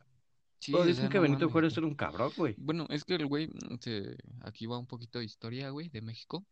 Sí, 0.59 0.71
Todos 0.71 0.85
o 0.85 0.87
dicen 0.87 1.03
sea, 1.03 1.09
que 1.11 1.17
no 1.17 1.21
Benito 1.21 1.41
mames, 1.41 1.51
Juárez 1.51 1.73
güey. 1.75 1.79
era 1.83 1.87
un 1.87 1.95
cabrón, 1.95 2.31
güey. 2.35 2.55
Bueno, 2.57 2.87
es 2.89 3.03
que 3.05 3.13
el 3.13 3.27
güey, 3.27 3.47
mm, 3.49 3.77
se... 3.79 4.17
aquí 4.41 4.65
va 4.65 4.79
un 4.79 4.87
poquito 4.87 5.19
de 5.19 5.25
historia, 5.25 5.69
güey, 5.69 5.89
de 5.89 6.01
México. 6.01 6.43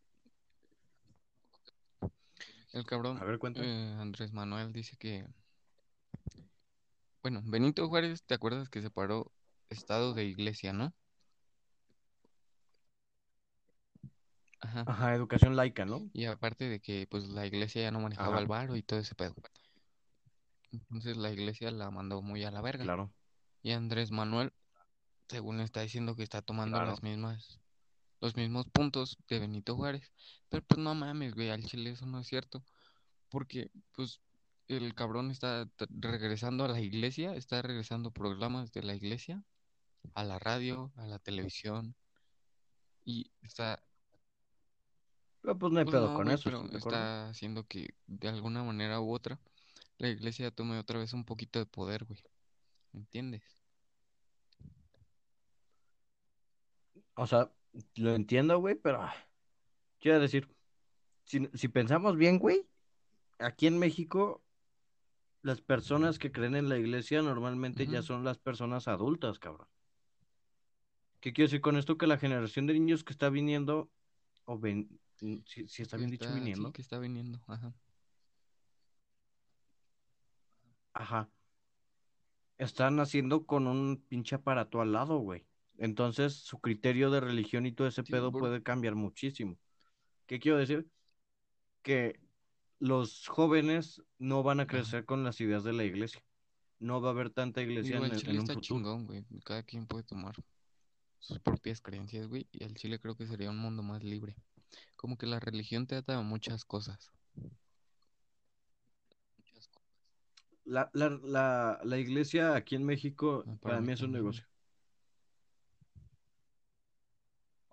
El 2.72 2.84
cabrón, 2.84 3.18
A 3.18 3.24
ver, 3.24 3.38
eh, 3.54 3.96
Andrés 3.98 4.32
Manuel 4.32 4.72
dice 4.72 4.96
que... 4.96 5.26
Bueno, 7.22 7.42
Benito 7.44 7.88
Juárez, 7.88 8.22
¿te 8.22 8.34
acuerdas 8.34 8.68
que 8.68 8.82
separó 8.82 9.32
Estado 9.70 10.14
de 10.14 10.24
Iglesia, 10.24 10.72
no? 10.72 10.94
Ajá. 14.60 14.84
Ajá, 14.86 15.14
educación 15.14 15.56
laica, 15.56 15.84
¿no? 15.84 16.08
Y 16.12 16.24
aparte 16.26 16.68
de 16.68 16.80
que 16.80 17.06
pues 17.10 17.28
la 17.28 17.46
iglesia 17.46 17.82
ya 17.82 17.90
no 17.90 18.00
manejaba 18.00 18.34
Ajá. 18.34 18.40
el 18.40 18.46
varo 18.46 18.76
y 18.76 18.82
todo 18.82 18.98
ese 19.00 19.14
pedo. 19.14 19.34
Entonces 20.72 21.16
la 21.16 21.30
iglesia 21.30 21.70
la 21.70 21.90
mandó 21.90 22.22
muy 22.22 22.44
a 22.44 22.50
la 22.50 22.60
verga. 22.62 22.84
Claro. 22.84 23.12
Y 23.62 23.72
Andrés 23.72 24.10
Manuel, 24.10 24.52
según 25.28 25.60
está 25.60 25.80
diciendo 25.80 26.14
que 26.14 26.22
está 26.22 26.42
tomando 26.42 26.76
Claro. 26.76 26.92
las 26.92 27.02
mismas, 27.02 27.60
los 28.20 28.36
mismos 28.36 28.66
puntos 28.70 29.18
de 29.28 29.38
Benito 29.38 29.76
Juárez. 29.76 30.12
Pero 30.48 30.64
pues 30.66 30.78
no 30.78 30.94
mames, 30.94 31.34
güey, 31.34 31.50
al 31.50 31.64
chile 31.64 31.90
eso 31.90 32.06
no 32.06 32.20
es 32.20 32.26
cierto. 32.26 32.64
Porque 33.28 33.70
pues 33.92 34.20
el 34.68 34.94
cabrón 34.94 35.30
está 35.30 35.68
regresando 35.90 36.64
a 36.64 36.68
la 36.68 36.80
iglesia, 36.80 37.34
está 37.34 37.62
regresando 37.62 38.10
programas 38.10 38.72
de 38.72 38.82
la 38.82 38.94
iglesia, 38.94 39.42
a 40.14 40.24
la 40.24 40.38
radio, 40.38 40.92
a 40.96 41.06
la 41.06 41.18
televisión. 41.18 41.94
Y 43.04 43.30
está 43.42 43.82
Pero 45.42 45.58
pues 45.58 45.72
no 45.72 45.78
hay 45.78 45.84
Pues 45.84 45.94
pedo 45.94 46.10
no, 46.10 46.16
con 46.16 46.28
eso, 46.28 46.42
pero 46.44 46.76
está 46.76 47.28
haciendo 47.28 47.64
que 47.66 47.94
de 48.06 48.28
alguna 48.28 48.64
manera 48.64 49.00
u 49.00 49.12
otra 49.12 49.40
la 49.98 50.08
iglesia 50.08 50.50
tome 50.50 50.78
otra 50.78 50.98
vez 50.98 51.12
un 51.12 51.24
poquito 51.24 51.58
de 51.58 51.66
poder, 51.66 52.04
güey. 52.04 52.22
¿Me 52.92 53.00
entiendes? 53.00 53.42
O 57.14 57.26
sea, 57.26 57.50
lo 57.96 58.14
entiendo, 58.14 58.58
güey, 58.58 58.74
pero 58.74 59.02
ah, 59.02 59.14
quiero 60.00 60.20
decir, 60.20 60.48
si, 61.24 61.48
si 61.54 61.68
pensamos 61.68 62.16
bien, 62.16 62.38
güey, 62.38 62.66
aquí 63.38 63.66
en 63.66 63.78
México, 63.78 64.42
las 65.42 65.60
personas 65.60 66.18
que 66.18 66.32
creen 66.32 66.56
en 66.56 66.68
la 66.68 66.78
iglesia 66.78 67.22
normalmente 67.22 67.86
ya 67.86 68.02
son 68.02 68.24
las 68.24 68.38
personas 68.38 68.88
adultas, 68.88 69.38
cabrón. 69.38 69.68
¿Qué 71.20 71.32
quiero 71.32 71.46
decir 71.46 71.60
con 71.60 71.76
esto? 71.76 71.98
Que 71.98 72.06
la 72.06 72.18
generación 72.18 72.66
de 72.66 72.74
niños 72.74 73.04
que 73.04 73.12
está 73.12 73.30
viniendo, 73.30 73.90
o 74.44 74.58
ven, 74.58 75.00
si, 75.16 75.68
si 75.68 75.82
está 75.82 75.96
bien 75.96 76.10
dicho 76.10 76.24
está- 76.24 76.34
sí, 76.34 76.40
viniendo, 76.40 76.72
que 76.72 76.82
está 76.82 76.98
viniendo, 76.98 77.40
ajá. 77.46 77.74
ajá, 80.92 81.28
están 82.58 83.00
haciendo 83.00 83.44
con 83.44 83.66
un 83.66 84.02
pinche 84.08 84.36
aparato 84.36 84.80
al 84.80 84.92
lado, 84.92 85.18
güey. 85.18 85.44
Entonces, 85.78 86.34
su 86.34 86.58
criterio 86.60 87.10
de 87.10 87.20
religión 87.20 87.66
y 87.66 87.72
todo 87.72 87.88
ese 87.88 88.02
Sí, 88.02 88.12
pedo 88.12 88.32
por- 88.32 88.42
puede 88.42 88.62
cambiar 88.62 88.94
muchísimo. 88.94 89.56
¿Qué 90.26 90.38
quiero 90.40 90.58
decir? 90.58 90.86
Que 91.82 92.20
los 92.78 93.26
jóvenes 93.26 94.02
no 94.18 94.42
van 94.42 94.60
a 94.60 94.66
crecer 94.66 95.04
con 95.04 95.24
las 95.24 95.40
ideas 95.40 95.64
de 95.64 95.72
la 95.72 95.84
iglesia. 95.84 96.22
No 96.78 97.00
va 97.00 97.08
a 97.08 97.12
haber 97.12 97.30
tanta 97.30 97.62
iglesia 97.62 97.94
Digo, 97.94 98.04
en, 98.04 98.12
el 98.12 98.18
en 98.18 98.18
chile 98.18 98.32
un 98.32 98.40
está 98.40 98.54
futuro. 98.54 98.78
chingón, 98.80 99.06
güey. 99.06 99.24
Cada 99.44 99.62
quien 99.62 99.86
puede 99.86 100.04
tomar 100.04 100.34
sus 101.20 101.38
propias 101.38 101.80
creencias, 101.80 102.26
güey. 102.28 102.48
Y 102.52 102.64
el 102.64 102.74
chile 102.74 102.98
creo 102.98 103.16
que 103.16 103.26
sería 103.26 103.50
un 103.50 103.58
mundo 103.58 103.82
más 103.82 104.02
libre. 104.02 104.36
Como 104.96 105.16
que 105.16 105.26
la 105.26 105.40
religión 105.40 105.86
te 105.86 105.96
ata 105.96 106.18
a 106.18 106.22
muchas 106.22 106.64
cosas. 106.64 107.10
Muchas 109.38 109.68
cosas. 109.68 109.86
La, 110.64 110.90
la, 110.92 111.08
la, 111.22 111.80
la 111.84 111.98
iglesia 111.98 112.54
aquí 112.54 112.74
en 112.74 112.84
México, 112.84 113.44
Ah, 113.46 113.56
para 113.60 113.80
mí 113.80 113.92
es 113.92 114.02
un 114.02 114.12
negocio. 114.12 114.44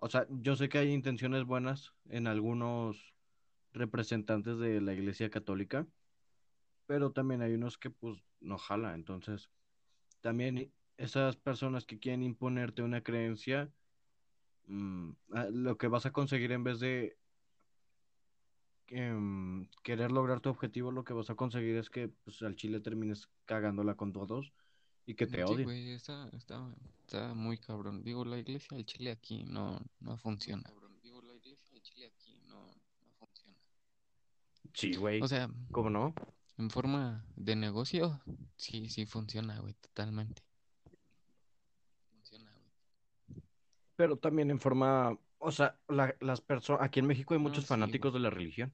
O 0.04 0.08
sea, 0.10 0.26
yo 0.28 0.54
sé 0.54 0.68
que 0.68 0.76
hay 0.76 0.92
intenciones 0.92 1.44
buenas 1.44 1.94
en 2.10 2.26
algunos 2.26 3.14
representantes 3.72 4.58
de 4.58 4.82
la 4.82 4.92
iglesia 4.92 5.30
católica, 5.30 5.86
pero 6.84 7.12
también 7.12 7.40
hay 7.40 7.54
unos 7.54 7.78
que 7.78 7.88
pues 7.88 8.18
no 8.38 8.58
jala. 8.58 8.92
Entonces, 8.92 9.48
también 10.20 10.70
esas 10.98 11.36
personas 11.36 11.86
que 11.86 11.98
quieren 11.98 12.22
imponerte 12.22 12.82
una 12.82 13.02
creencia, 13.02 13.72
mm, 14.66 15.12
lo 15.52 15.78
que 15.78 15.88
vas 15.88 16.04
a 16.04 16.12
conseguir 16.12 16.52
en 16.52 16.64
vez 16.64 16.80
de 16.80 17.16
em, 18.88 19.70
querer 19.82 20.12
lograr 20.12 20.40
tu 20.40 20.50
objetivo, 20.50 20.92
lo 20.92 21.04
que 21.04 21.14
vas 21.14 21.30
a 21.30 21.34
conseguir 21.34 21.76
es 21.76 21.88
que 21.88 22.08
pues, 22.08 22.42
al 22.42 22.56
chile 22.56 22.80
termines 22.80 23.30
cagándola 23.46 23.94
con 23.94 24.12
todos 24.12 24.52
y 25.06 25.14
que 25.14 25.26
te 25.26 25.36
Sí, 25.36 25.42
odien. 25.42 25.64
güey, 25.64 25.90
está, 25.92 26.28
está, 26.32 26.74
está 27.06 27.34
muy 27.34 27.58
cabrón. 27.58 28.02
Digo, 28.02 28.24
la 28.24 28.38
iglesia 28.38 28.76
del 28.76 28.86
Chile 28.86 29.10
aquí 29.10 29.44
no, 29.44 29.78
no 30.00 30.16
funciona. 30.16 30.64
Digo, 31.02 31.20
la 31.22 31.34
iglesia 31.34 31.72
del 31.72 31.82
Chile 31.82 32.06
aquí 32.14 32.40
no, 32.48 32.66
no 32.66 33.12
funciona. 33.18 33.58
Sí, 34.72 34.94
güey. 34.96 35.20
O 35.22 35.28
sea, 35.28 35.48
¿Cómo 35.70 35.90
no? 35.90 36.14
en 36.56 36.70
forma 36.70 37.24
de 37.36 37.56
negocio, 37.56 38.22
sí, 38.56 38.88
sí 38.88 39.06
funciona, 39.06 39.58
güey, 39.60 39.74
totalmente. 39.74 40.42
Funciona, 42.10 42.50
güey. 42.52 43.42
Pero 43.96 44.16
también 44.16 44.50
en 44.50 44.60
forma, 44.60 45.18
o 45.38 45.50
sea, 45.52 45.78
la- 45.88 46.16
las 46.20 46.40
personas, 46.40 46.82
aquí 46.82 47.00
en 47.00 47.06
México 47.06 47.34
hay 47.34 47.38
No, 47.40 47.48
muchos 47.48 47.64
sí, 47.64 47.68
fanáticos 47.68 48.12
güey. 48.12 48.22
de 48.22 48.28
la 48.28 48.30
religión. 48.30 48.72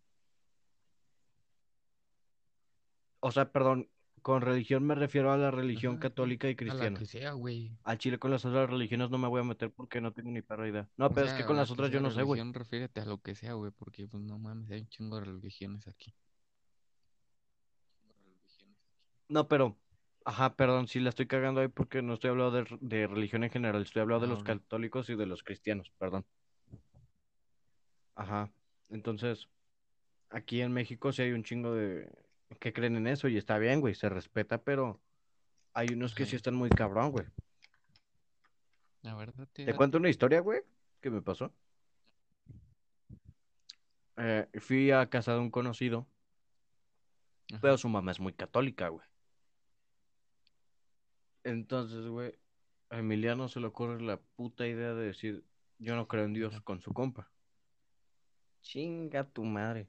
O 3.21 3.31
sea, 3.33 3.51
perdón, 3.53 3.89
con 4.23 4.43
religión 4.43 4.85
me 4.87 4.95
refiero 4.95 5.33
a 5.33 5.37
la 5.37 5.51
religión 5.51 5.93
Ajá, 5.95 6.01
católica 6.01 6.47
y 6.49 6.51
A 6.51 6.53
la 6.53 6.57
cristiana. 6.57 6.99
que 6.99 7.07
sea, 7.07 7.33
güey. 7.33 7.73
Al 7.85 7.99
Chile 7.99 8.19
con 8.19 8.31
las 8.31 8.45
otras 8.45 8.69
religiones 8.71 9.11
no 9.11 9.19
me 9.19 9.29
voy 9.29 9.41
a 9.41 9.45
meter 9.45 9.71
porque 9.73 10.01
no 10.01 10.13
tengo 10.13 10.31
ni 10.31 10.43
perra 10.43 10.69
idea. 10.69 10.89
No, 10.97 11.07
O 11.07 11.11
pero 11.15 11.27
es 11.27 11.33
que 11.35 11.45
con 11.45 11.57
las 11.57 11.71
otras 11.71 11.91
yo 11.91 12.01
no 12.01 12.11
sé, 12.11 12.23
güey. 12.23 12.39
religión, 12.41 12.55
refiérete 12.55 13.01
a 13.01 13.05
lo 13.07 13.19
que 13.21 13.35
sea, 13.35 13.55
güey, 13.55 13.71
porque 13.73 14.07
pues 14.07 14.23
no 14.23 14.39
mames, 14.39 14.71
hay 14.71 14.81
un 14.81 14.89
chingo 14.89 15.17
de 15.19 15.25
religiones 15.27 15.87
aquí. 15.89 16.15
No, 19.29 19.47
pero, 19.49 19.79
ajá, 20.25 20.57
perdón, 20.57 20.89
sí 20.89 20.99
la 21.01 21.11
estoy 21.11 21.27
cagando 21.27 21.61
ahí 21.61 21.69
porque 21.69 22.03
no 22.03 22.15
estoy 22.15 22.31
hablando 22.31 22.53
de, 22.63 22.79
de 22.81 23.07
religión 23.07 23.45
en 23.45 23.51
general, 23.51 23.83
estoy 23.83 24.03
hablando 24.03 24.27
de 24.27 24.33
Ah, 24.33 24.35
los 24.35 24.43
católicos 24.45 25.09
y 25.09 25.15
de 25.17 25.27
los 25.27 25.43
cristianos, 25.43 25.91
perdón. 25.99 26.27
Ajá, 28.15 28.53
entonces, 28.91 29.49
aquí 30.31 30.61
en 30.63 30.73
México 30.73 31.13
sí 31.13 31.23
hay 31.23 31.33
un 31.33 31.45
chingo 31.45 31.75
de 31.75 32.11
que 32.59 32.73
creen 32.73 32.97
en 32.97 33.07
eso 33.07 33.29
y 33.29 33.37
está 33.37 33.59
bien, 33.59 33.81
güey, 33.81 33.95
se 33.95 34.09
respeta, 34.09 34.63
pero 34.63 35.01
hay 35.73 35.89
unos 35.93 36.15
que 36.15 36.27
sí 36.27 36.37
están 36.37 36.55
muy 36.55 36.71
cabrón, 36.71 37.13
güey. 37.13 37.27
La 39.03 39.15
verdad 39.15 39.49
te 39.53 39.65
Te 39.65 39.75
cuento 39.75 39.99
una 39.99 40.09
historia, 40.11 40.41
güey, 40.41 40.61
que 41.01 41.11
me 41.11 41.23
pasó. 41.23 41.53
Eh, 44.17 44.49
fui 44.61 44.91
a 44.91 45.09
casa 45.09 45.33
de 45.33 45.39
un 45.39 45.51
conocido, 45.51 46.07
Ajá. 47.51 47.61
pero 47.63 47.79
su 47.79 47.89
mamá 47.89 48.11
es 48.11 48.21
muy 48.21 48.35
católica, 48.35 48.89
güey. 48.89 49.07
Entonces, 51.45 52.07
güey, 52.07 52.39
a 52.91 52.99
Emiliano 52.99 53.49
se 53.49 53.61
le 53.61 53.67
ocurre 53.67 54.03
la 54.03 54.19
puta 54.19 54.67
idea 54.67 54.93
de 54.93 55.07
decir, 55.07 55.45
yo 55.79 55.97
no 55.97 56.07
creo 56.07 56.25
en 56.25 56.35
Dios 56.35 56.61
con 56.61 56.83
su 56.83 56.93
compa. 56.93 57.31
Chinga 58.61 59.25
tu 59.25 59.45
madre. 59.45 59.89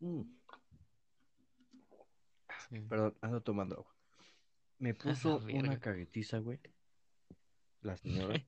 Mm, 0.00 0.22
Sí. 2.68 2.80
perdón, 2.88 3.14
ando 3.20 3.40
tomando 3.40 3.76
agua. 3.76 3.94
Me 4.78 4.94
puso 4.94 5.40
una 5.52 5.78
caguetiza, 5.78 6.38
güey, 6.38 6.60
la 7.82 7.96
señora, 8.02 8.44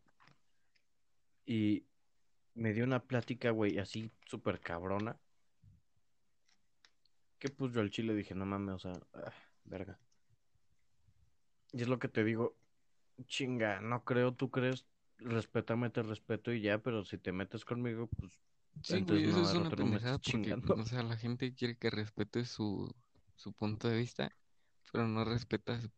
y 1.47 1.85
me 2.55 2.73
dio 2.73 2.85
una 2.85 3.03
plática, 3.03 3.51
güey, 3.51 3.79
así 3.79 4.11
súper 4.27 4.61
cabrona, 4.61 5.17
que 7.39 7.49
pues 7.49 7.73
yo 7.73 7.81
al 7.81 7.91
chile 7.91 8.15
dije, 8.15 8.35
no 8.35 8.45
mames, 8.47 8.75
o 8.75 8.79
sea, 8.79 8.93
ah, 9.15 9.33
verga. 9.65 9.99
Y 11.73 11.83
es 11.83 11.89
lo 11.89 11.99
que 11.99 12.09
te 12.09 12.25
digo, 12.25 12.55
chinga, 13.27 13.81
no 13.81 14.05
creo, 14.05 14.35
tú 14.35 14.51
crees, 14.51 14.87
respétame, 15.19 15.91
te 15.91 16.03
respeto 16.03 16.53
y 16.53 16.61
ya, 16.61 16.79
pero 16.79 17.05
si 17.05 17.17
te 17.19 17.33
metes 17.33 17.65
conmigo, 17.65 18.09
pues 18.09 18.39
Sí, 18.83 19.03
Entonces, 19.03 19.23
güey, 19.23 19.25
eso 19.25 19.43
no, 19.43 19.43
es 19.43 19.55
una 19.55 19.73
pendejada 19.73 20.19
porque, 20.19 20.59
chingando. 20.59 20.75
o 20.75 20.85
sea, 20.85 21.03
la 21.03 21.17
gente 21.17 21.55
quiere 21.55 21.77
que 21.79 21.91
respete 21.91 22.45
su, 22.45 22.95
su 23.37 23.53
punto 23.53 23.89
de 23.89 23.97
vista, 23.99 24.31
pero 24.93 25.07
no 25.09 25.25
respeta 25.25 25.81
su, 25.81 25.91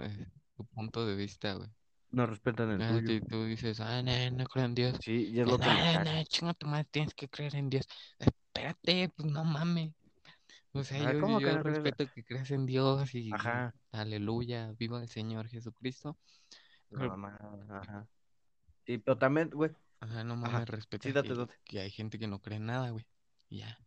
eh, 0.00 0.26
su 0.56 0.66
punto 0.66 1.06
de 1.06 1.16
vista, 1.16 1.54
güey. 1.54 1.70
No 2.12 2.24
respetan 2.26 2.70
el 2.70 2.84
Ah, 2.84 2.86
tuyo. 2.86 3.06
si 3.06 3.20
tú 3.22 3.44
dices, 3.44 3.78
ah, 3.80 4.02
no, 4.02 4.12
no 4.32 4.44
creo 4.46 4.64
en 4.64 4.74
Dios. 4.74 4.96
Sí, 5.00 5.26
y 5.30 5.40
es 5.40 5.46
lo 5.46 5.60
que 5.60 5.70
me 5.70 5.86
no, 5.86 5.98
caga. 5.98 6.08
no, 6.12 6.24
chinga 6.24 6.54
tu 6.54 6.66
madre, 6.66 6.84
tienes 6.90 7.14
que 7.14 7.28
creer 7.28 7.56
en 7.56 7.70
Dios. 7.70 7.86
Espérate, 8.18 9.08
pues 9.16 9.30
no 9.30 9.44
mames. 9.44 9.92
O 10.72 10.84
sea, 10.84 10.98
Ah, 10.98 11.14
yo, 11.14 11.16
¿cómo 11.16 11.40
yo 11.40 11.50
que 11.50 11.52
no 11.52 11.64
crees? 11.64 11.82
respeto 11.82 12.08
que 12.08 12.24
creas 12.24 12.50
en 12.50 12.66
Dios 12.66 13.14
y 13.14 13.30
Ajá. 13.30 13.72
aleluya, 13.92 14.72
viva 14.78 15.02
el 15.02 15.08
Señor 15.08 15.48
Jesucristo. 15.48 16.18
La 16.90 17.00
Pero, 17.00 17.16
mamá, 17.16 17.36
ajá. 17.68 18.08
Sí, 18.86 18.98
pero 18.98 19.18
también, 19.18 19.50
güey. 19.50 19.70
Ajá, 20.00 20.24
no 20.24 20.34
Ajá. 20.34 20.40
mames, 20.52 20.68
respeta 20.68 21.04
Sí, 21.08 21.12
date, 21.12 21.28
que, 21.28 21.34
date. 21.34 21.54
que 21.64 21.80
hay 21.80 21.90
gente 21.90 22.18
que 22.18 22.26
no 22.26 22.40
cree 22.40 22.56
en 22.58 22.66
nada, 22.66 22.90
güey. 22.90 23.06
Y 23.48 23.58
ya. 23.58 23.78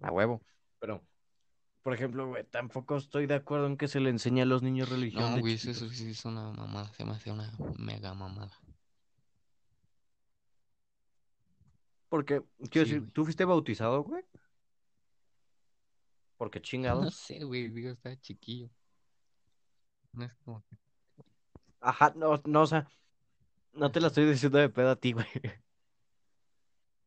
A 0.00 0.12
huevo. 0.12 0.40
Pero, 0.80 1.02
por 1.82 1.94
ejemplo, 1.94 2.26
güey, 2.28 2.44
tampoco 2.44 2.96
estoy 2.96 3.26
de 3.26 3.34
acuerdo 3.34 3.66
en 3.66 3.76
que 3.76 3.88
se 3.88 4.00
le 4.00 4.10
enseñe 4.10 4.42
a 4.42 4.44
los 4.46 4.62
niños 4.62 4.88
religión 4.88 5.22
No, 5.30 5.36
de 5.36 5.40
güey, 5.40 5.54
eso, 5.54 5.72
chiquitos. 5.72 5.96
sí 5.96 6.10
es 6.10 6.24
una 6.24 6.52
mamada, 6.52 6.92
se 6.94 7.04
me 7.04 7.12
hace 7.12 7.30
una 7.32 7.50
mega 7.78 8.14
mamada. 8.14 8.52
Porque, 12.08 12.42
quiero 12.70 12.86
Sí, 12.86 12.92
decir, 12.92 12.98
güey. 13.00 13.10
¿tú 13.12 13.24
fuiste 13.24 13.44
bautizado, 13.44 14.02
güey? 14.02 14.24
Porque 16.36 16.58
No 16.60 16.64
chingados. 16.64 17.14
sé, 17.14 17.42
güey, 17.44 17.68
digo, 17.68 17.90
está 17.90 18.18
chiquillo. 18.20 18.70
No 20.12 20.24
es 20.24 20.34
como 20.44 20.62
que... 20.64 20.76
Ajá, 21.80 22.12
no, 22.16 22.40
no, 22.46 22.62
o 22.62 22.66
sea, 22.66 22.88
no 23.74 23.92
te 23.92 24.00
la 24.00 24.08
estoy 24.08 24.26
diciendo 24.26 24.58
de 24.58 24.70
pedo 24.70 24.90
a 24.92 24.96
ti, 24.96 25.12
güey. 25.12 25.26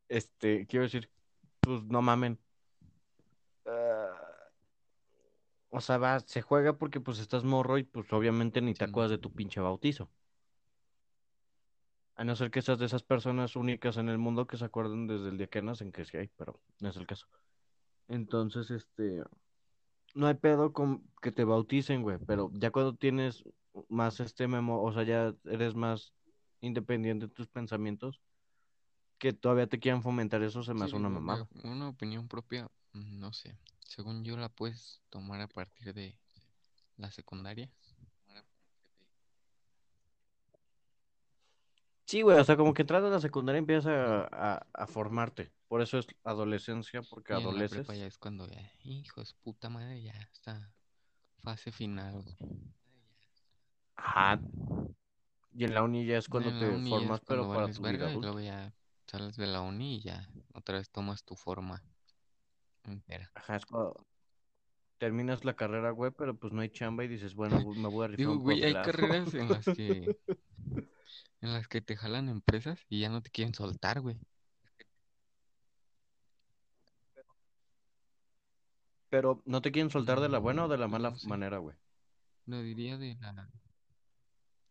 Este, 0.10 0.66
quiero 0.68 0.84
decir, 0.84 1.10
pues 1.62 1.84
no 1.86 2.02
mamen. 2.02 2.40
Ah, 3.66 4.52
o 5.70 5.82
sea, 5.82 5.98
va, 5.98 6.20
se 6.20 6.42
juega 6.42 6.78
porque 6.78 7.00
pues 7.02 7.20
estás 7.20 7.44
morro 7.44 7.78
y 7.78 7.84
pues 7.84 8.12
obviamente 8.14 8.62
ni 8.62 8.74
te 8.76 8.86
acuerdas 8.86 9.12
de 9.12 9.18
tu 9.18 9.34
pinche 9.34 9.60
bautizo. 9.60 10.12
A 12.16 12.24
no 12.24 12.36
ser 12.36 12.52
que 12.52 12.62
seas 12.62 12.80
de 12.80 12.86
esas 12.86 13.04
personas 13.04 13.56
únicas 13.56 13.98
en 13.98 14.08
el 14.10 14.18
mundo 14.18 14.48
que 14.48 14.58
se 14.58 14.66
acuerdan 14.66 15.08
desde 15.08 15.30
el 15.30 15.38
día 15.38 15.48
que 15.48 15.62
nacen, 15.62 15.92
que 15.92 16.06
sí 16.06 16.18
hay, 16.18 16.28
pero 16.38 16.62
no 16.80 16.90
es 16.90 16.96
el 16.98 17.08
caso. 17.08 17.28
Entonces, 18.08 18.72
este, 18.72 19.24
no 20.16 20.28
hay 20.28 20.36
pedo 20.36 20.74
con 20.74 21.04
que 21.22 21.32
te 21.32 21.44
bauticen, 21.46 22.02
güey, 22.04 22.18
pero 22.28 22.52
ya 22.54 22.72
cuando 22.72 22.96
tienes 22.96 23.44
más 23.90 24.20
este 24.20 24.48
memo, 24.48 24.82
o 24.84 24.92
sea, 24.94 25.04
ya 25.04 25.34
eres 25.46 25.76
más 25.76 26.14
independiente 26.62 27.28
de 27.28 27.34
tus 27.34 27.48
pensamientos, 27.48 28.22
que 29.18 29.34
todavía 29.34 29.68
te 29.68 29.80
quieran 29.80 30.02
fomentar 30.04 30.42
eso, 30.44 30.64
se 30.64 30.74
me 30.74 30.80
Sí, 30.82 30.86
hace 30.86 30.96
una 30.96 31.10
mamada. 31.10 31.48
güey, 31.54 31.74
una 31.74 31.90
opinión 31.90 32.28
propia, 32.28 32.70
mm, 32.94 33.20
no 33.20 33.34
sé. 33.34 33.58
Según 33.80 34.24
yo 34.24 34.38
la 34.38 34.50
puedes 34.50 35.02
tomar 35.10 35.42
a 35.42 35.48
partir 35.48 35.94
de 35.94 36.18
la 36.98 37.12
secundaria. 37.12 37.70
Sí, 42.06 42.24
güey, 42.24 42.38
o 42.38 42.44
sea, 42.44 42.58
como 42.58 42.74
que 42.74 42.82
entras 42.82 43.04
a 43.04 43.08
la 43.10 43.22
secundaria 43.22 43.60
empiezas 43.60 43.86
a, 43.88 44.56
a, 44.56 44.68
a 44.74 44.88
formarte. 44.88 45.54
Por 45.70 45.82
eso 45.82 45.98
es 45.98 46.08
adolescencia, 46.26 47.02
porque 47.04 47.34
Y 47.34 47.38
en 47.42 47.58
la 47.58 47.68
prepa 47.70 47.96
ya 47.96 48.06
es 48.06 48.18
cuando 48.18 48.48
ya, 48.50 48.70
hijo 48.84 49.22
de 49.22 49.26
su 49.28 49.36
puta 49.38 49.70
madre, 49.70 50.02
ya 50.02 50.12
está 50.34 50.74
fase 51.42 51.72
final. 51.72 52.22
güey. 52.22 52.36
Ajá. 54.04 54.40
Y 55.54 55.66
en 55.66 55.74
la 55.74 55.84
uni 55.84 56.06
ya 56.06 56.18
es 56.18 56.28
cuando 56.28 56.50
En 56.50 56.60
la 56.60 56.66
te 56.66 56.76
uni 56.76 56.90
ya 56.90 56.96
es 56.96 57.02
formas, 57.02 57.22
cuando 57.22 57.44
pero 57.44 57.54
para 57.54 57.62
vales 57.64 57.76
tu 57.76 57.82
vida 57.84 57.92
verga 57.92 58.08
y 58.08 58.12
adulta. 58.12 58.28
luego 58.28 58.40
ya 58.42 58.74
sales 59.08 59.36
de 59.36 59.48
la 59.48 59.62
uni 59.62 59.96
y 59.98 60.02
ya 60.02 60.28
otra 60.54 60.78
vez 60.78 60.90
tomas 60.90 61.24
tu 61.24 61.36
forma 61.36 61.84
entera. 62.86 63.30
Ajá, 63.36 63.58
es 63.58 63.66
cuando 63.66 64.06
terminas 64.98 65.44
la 65.46 65.56
carrera, 65.56 65.92
güey, 65.92 66.12
pero 66.12 66.36
pues 66.36 66.54
no 66.54 66.62
hay 66.62 66.70
chamba 66.70 67.04
y 67.04 67.08
dices, 67.08 67.36
bueno, 67.36 67.60
me 67.76 67.90
voy 67.90 68.06
a 68.06 68.08
rifar 68.08 68.18
Digo, 68.20 68.32
un 68.34 68.40
güey, 68.40 68.64
hay 68.64 68.74
carreras 68.74 69.34
en 69.34 69.50
las 69.50 69.66
que 69.66 70.16
en 71.42 71.54
las 71.54 71.68
que 71.68 71.82
te 71.82 71.98
jalan 71.98 72.30
empresas 72.30 72.80
y 72.88 73.00
ya 73.00 73.10
no 73.10 73.22
te 73.22 73.30
quieren 73.32 73.54
soltar, 73.54 74.00
güey. 74.02 74.18
Pero 79.10 79.42
no 79.46 79.62
te 79.62 79.72
quieren 79.72 79.90
soltar 79.90 80.22
de 80.22 80.30
la 80.30 80.40
buena 80.40 80.66
o 80.66 80.68
de 80.70 80.78
la 80.78 80.88
mala 80.88 81.10
no 81.10 81.18
sé. 81.18 81.28
manera, 81.28 81.58
güey. 81.58 81.76
Lo 82.46 82.62
diría 82.62 82.98
de 82.98 83.18
la 83.20 83.50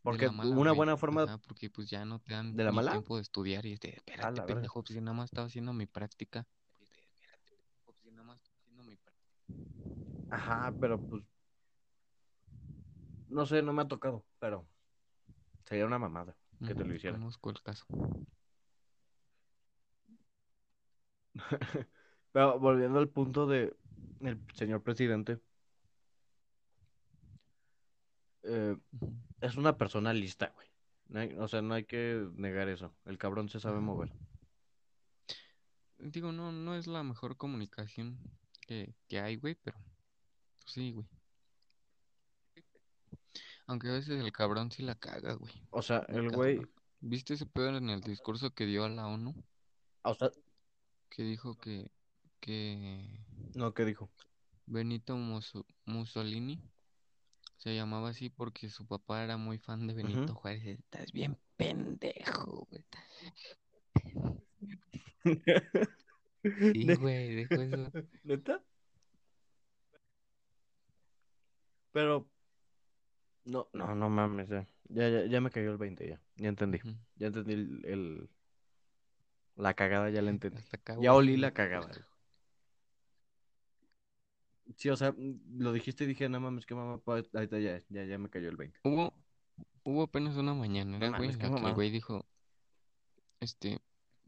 de 0.04 0.18
Porque 0.18 0.22
la 0.22 0.32
mala, 0.32 0.56
una 0.56 0.72
güey. 0.72 0.72
buena 0.72 0.96
forma 0.98 1.38
porque 1.38 1.70
pues 1.70 1.88
ya 1.90 2.04
no 2.04 2.18
te 2.20 2.34
dan 2.34 2.54
de 2.56 2.64
la 2.64 2.72
mala, 2.72 2.90
tiempo 2.90 3.16
de 3.16 3.22
estudiar 3.22 3.64
y 3.66 3.72
este, 3.72 3.96
espérate, 3.96 4.42
pendejo, 4.42 4.82
pues 4.82 4.94
si 4.94 5.00
nada 5.00 5.14
más 5.16 5.26
estaba 5.26 5.46
haciendo 5.46 5.72
mi 5.72 5.86
práctica. 5.86 6.46
Espérate, 7.14 7.52
pendejo, 7.56 7.94
si 8.02 8.10
nada 8.10 8.24
más 8.24 8.36
estaba 8.38 8.58
haciendo 8.58 8.82
mi 8.82 8.96
práctica. 8.96 9.30
Ajá, 10.28 10.76
pero 10.80 11.02
pues 11.02 11.24
no 13.28 13.46
sé, 13.46 13.62
no 13.62 13.72
me 13.72 13.82
ha 13.82 13.88
tocado, 13.88 14.26
pero 14.38 14.68
sería 15.64 15.86
una 15.86 15.98
mamada 15.98 16.36
que 16.64 16.74
te 16.74 16.84
lo 16.84 16.94
Ujú, 16.94 16.96
hiciera. 16.96 17.22
Conozco 17.22 17.50
el 17.50 17.60
caso. 17.62 17.86
Pero 22.32 22.58
volviendo 22.58 22.98
al 22.98 23.08
punto 23.08 23.46
de 23.46 23.76
el 24.20 24.42
señor 24.54 24.82
presidente, 24.82 25.40
eh. 28.42 28.76
Es 29.40 29.56
una 29.56 29.76
persona 29.76 30.12
lista, 30.12 30.52
güey. 30.54 30.68
No 31.08 31.20
hay- 31.20 31.34
o 31.38 31.48
sea, 31.48 31.60
no 31.62 31.74
hay 31.74 31.84
que 31.84 32.28
negar 32.34 32.68
eso. 32.68 32.94
El 33.04 33.18
cabrón 33.18 33.48
se 33.48 33.60
sabe 33.60 33.80
mover. 33.80 34.12
Digo, 35.98 36.32
no, 36.32 36.50
no 36.52 36.74
es 36.76 36.86
la 36.86 37.02
mejor 37.02 37.36
comunicación 37.36 38.18
que, 38.66 38.94
que 39.08 39.20
hay, 39.20 39.36
güey, 39.36 39.54
pero 39.56 39.78
pues, 40.60 40.72
sí, 40.72 40.92
güey. 40.92 41.06
Aunque 43.66 43.88
a 43.88 43.92
veces 43.92 44.20
el 44.20 44.32
cabrón 44.32 44.70
sí 44.72 44.82
la 44.82 44.94
caga, 44.94 45.34
güey. 45.34 45.52
O 45.70 45.82
sea, 45.82 45.98
el 46.08 46.30
güey. 46.30 46.60
¿Viste 47.00 47.34
ese 47.34 47.46
pedo 47.46 47.76
en 47.76 47.88
el 47.88 48.00
discurso 48.02 48.50
que 48.52 48.66
dio 48.66 48.84
a 48.84 48.88
la 48.88 49.06
ONU? 49.06 49.34
o 50.02 50.14
sea, 50.14 50.30
Que 51.08 51.22
dijo 51.22 51.56
que, 51.58 51.90
que 52.40 53.20
no, 53.54 53.72
¿qué 53.74 53.84
dijo? 53.84 54.10
Benito 54.66 55.16
Musso- 55.16 55.66
Mussolini 55.86 56.60
se 57.60 57.74
llamaba 57.74 58.08
así 58.08 58.30
porque 58.30 58.70
su 58.70 58.86
papá 58.86 59.22
era 59.22 59.36
muy 59.36 59.58
fan 59.58 59.86
de 59.86 59.92
Benito 59.92 60.32
Ujú. 60.32 60.40
Juárez. 60.40 60.64
Estás 60.64 61.12
bien 61.12 61.36
pendejo, 61.56 62.66
güey. 62.70 62.84
Sí, 66.42 66.94
güey, 66.94 67.34
dijo 67.34 67.54
eso. 67.56 67.92
¿Neta? 68.24 68.64
Pero, 71.92 72.26
no, 73.44 73.68
no, 73.74 73.94
no 73.94 74.08
mames, 74.08 74.48
ya. 74.48 74.66
Ya, 74.88 75.26
ya, 75.26 75.40
me 75.42 75.50
cayó 75.50 75.70
el 75.70 75.76
20, 75.76 76.08
ya. 76.08 76.20
Ya 76.36 76.48
entendí. 76.48 76.80
Ya 77.16 77.26
entendí 77.26 77.52
el, 77.52 77.84
el- 77.84 78.30
la 79.56 79.74
cagada, 79.74 80.08
ya 80.08 80.22
la 80.22 80.30
entendí. 80.30 80.62
Acá, 80.72 80.96
Ya 80.98 81.12
olí 81.12 81.36
la 81.36 81.52
cagada. 81.52 81.90
Güey. 84.70 84.76
Sí, 84.78 84.88
o 84.88 84.96
sea, 84.96 85.12
mm, 85.12 85.58
lo 85.58 85.72
dijiste 85.72 86.04
y 86.04 86.06
dije, 86.06 86.28
no 86.28 86.40
mames, 86.40 86.66
qué 86.66 86.74
mamá, 86.74 87.00
ahí 87.06 87.20
está, 87.20 87.58
ya, 87.58 87.82
ya, 87.88 88.04
ya 88.04 88.18
me 88.18 88.30
cayó 88.30 88.48
el 88.48 88.56
20. 88.56 88.80
Hubo, 88.84 89.12
hubo 89.84 90.02
apenas 90.02 90.36
una 90.36 90.52
güey, 90.52 90.68
mames, 90.68 91.34
en 91.34 91.40
qué 91.40 91.48
la 91.48 91.60
que 91.60 91.66
el 91.68 91.74
güey 91.74 91.90
dijo, 91.90 92.26
este, 93.40 93.80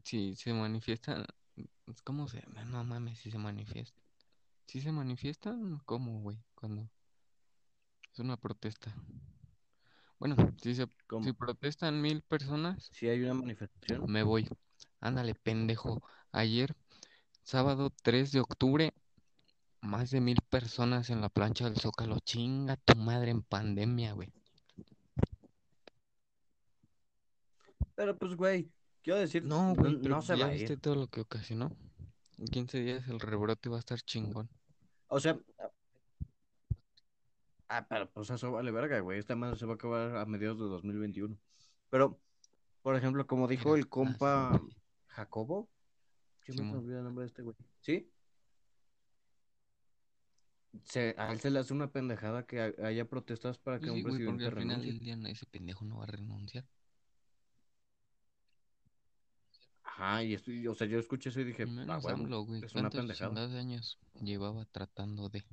si 0.03 0.35
se 0.35 0.53
manifiestan, 0.53 1.25
¿cómo 2.03 2.27
se? 2.27 2.43
No 2.67 2.83
mames, 2.83 3.19
si 3.19 3.31
se 3.31 3.37
manifiesta. 3.37 4.01
Si 4.67 4.81
se 4.81 4.91
manifiestan, 4.91 5.79
¿cómo, 5.85 6.21
güey? 6.21 6.43
Cuando 6.55 6.89
es 8.11 8.19
una 8.19 8.37
protesta. 8.37 8.95
Bueno, 10.19 10.35
si 10.61 10.75
se, 10.75 10.87
¿Cómo? 11.07 11.25
si 11.25 11.33
protestan 11.33 12.01
mil 12.01 12.21
personas, 12.21 12.89
Si 12.93 13.09
hay 13.09 13.21
una 13.23 13.33
manifestación, 13.33 14.09
me 14.09 14.23
voy. 14.23 14.47
Ándale, 14.99 15.35
pendejo. 15.35 16.01
Ayer, 16.31 16.75
sábado 17.43 17.91
3 18.03 18.31
de 18.31 18.39
octubre, 18.39 18.93
más 19.83 20.09
de 20.11 20.21
mil 20.21 20.37
personas 20.49 21.09
en 21.11 21.21
la 21.21 21.29
plancha 21.29 21.65
del 21.65 21.77
Zócalo. 21.79 22.19
Chinga 22.19 22.77
tu 22.77 22.95
madre 22.97 23.31
en 23.31 23.43
pandemia, 23.43 24.13
güey. 24.13 24.33
pero 27.95 28.17
pues, 28.17 28.35
güey, 28.35 28.71
quiero 29.01 29.19
decir, 29.19 29.43
No, 29.43 29.75
no, 29.75 29.75
güey, 29.75 29.97
no 29.97 30.17
pues 30.17 30.25
se 30.25 30.35
ya 30.35 30.45
va 30.45 30.47
a 30.47 30.51
viste 30.51 30.73
ir. 30.73 30.79
todo 30.79 30.95
lo 30.95 31.07
que 31.07 31.21
ocasionó. 31.21 31.75
En 32.37 32.45
15 32.47 32.79
días 32.79 33.07
el 33.07 33.19
rebrote 33.19 33.69
va 33.69 33.77
a 33.77 33.79
estar 33.79 33.99
chingón. 34.01 34.49
O 35.07 35.19
sea, 35.19 35.39
ah, 37.69 37.85
pero 37.87 38.09
pues 38.11 38.29
eso 38.29 38.51
vale 38.51 38.71
verga, 38.71 38.99
güey. 38.99 39.19
Esta 39.19 39.35
madre 39.35 39.57
se 39.57 39.65
va 39.65 39.73
a 39.73 39.75
acabar 39.75 40.15
a 40.17 40.25
mediados 40.25 40.59
de 40.59 40.65
2021. 40.65 41.37
Pero, 41.89 42.21
por 42.81 42.95
ejemplo, 42.95 43.25
como 43.27 43.47
dijo 43.47 43.75
el 43.75 43.83
sí, 43.83 43.89
compa. 43.89 44.61
Jacobo, 45.07 45.69
siempre 46.41 46.65
me 46.65 46.71
Simón. 46.71 46.77
olvida 46.77 46.99
el 46.99 47.03
nombre 47.05 47.23
de 47.23 47.27
este 47.27 47.41
güey. 47.43 47.55
¿Sí? 47.81 48.11
Se, 50.81 51.13
a 51.17 51.31
él 51.31 51.39
se 51.39 51.51
le 51.51 51.59
hace 51.59 51.73
una 51.73 51.91
pendejada 51.91 52.45
que 52.45 52.59
ha- 52.61 52.87
haya 52.87 53.05
protestas 53.05 53.57
para 53.59 53.79
que 53.79 53.85
Pues 53.85 53.91
un 53.91 53.97
sí, 53.97 54.01
güey, 54.01 54.25
porque 54.25 54.45
presidente 54.45 54.45
al 54.45 54.53
final 54.53 54.67
renuncie. 54.81 54.91
del 54.91 55.21
día 55.21 55.29
ese 55.31 55.45
pendejo 55.45 55.85
no 55.85 55.97
va 55.97 56.03
a 56.05 56.07
renunciar. 56.07 56.65
Ajá, 59.83 60.23
y 60.23 60.33
esto, 60.33 60.51
y, 60.51 60.65
o 60.67 60.73
sea, 60.73 60.87
yo 60.87 60.97
escuché 60.97 61.29
eso 61.29 61.39
y 61.41 61.43
dije, 61.43 61.63
ah, 61.63 61.67
Menos 61.67 62.03
huevo, 62.03 62.23
AMLO, 62.23 62.41
güey. 62.45 62.63
es 62.63 62.73
una 62.73 62.89
¿Cuántos 62.89 63.01
pendejada. 63.01 63.29
chingados 63.29 63.53
años 63.53 63.99
llevaba 64.21 64.65
tratando 64.65 65.29
de...? 65.29 65.43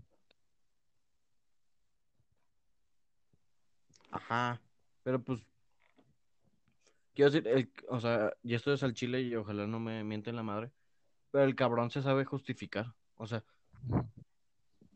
Ajá, 4.11 4.61
pero 5.05 5.23
pues, 5.23 5.41
quiero 7.15 7.31
decir, 7.31 7.47
el- 7.49 7.73
o 7.89 8.01
sea, 8.01 8.33
y 8.43 8.55
esto 8.55 8.73
es 8.73 8.83
al 8.83 8.95
chile 8.95 9.21
y 9.23 9.35
ojalá 9.37 9.67
no 9.67 9.79
me 9.79 10.03
mienten 10.05 10.37
la 10.37 10.43
madre, 10.43 10.73
pero 11.31 11.45
el 11.45 11.55
cabrón 11.55 11.91
se 11.91 12.03
sabe 12.03 12.25
justificar, 12.25 12.95
o 13.17 13.27
sea, 13.27 13.45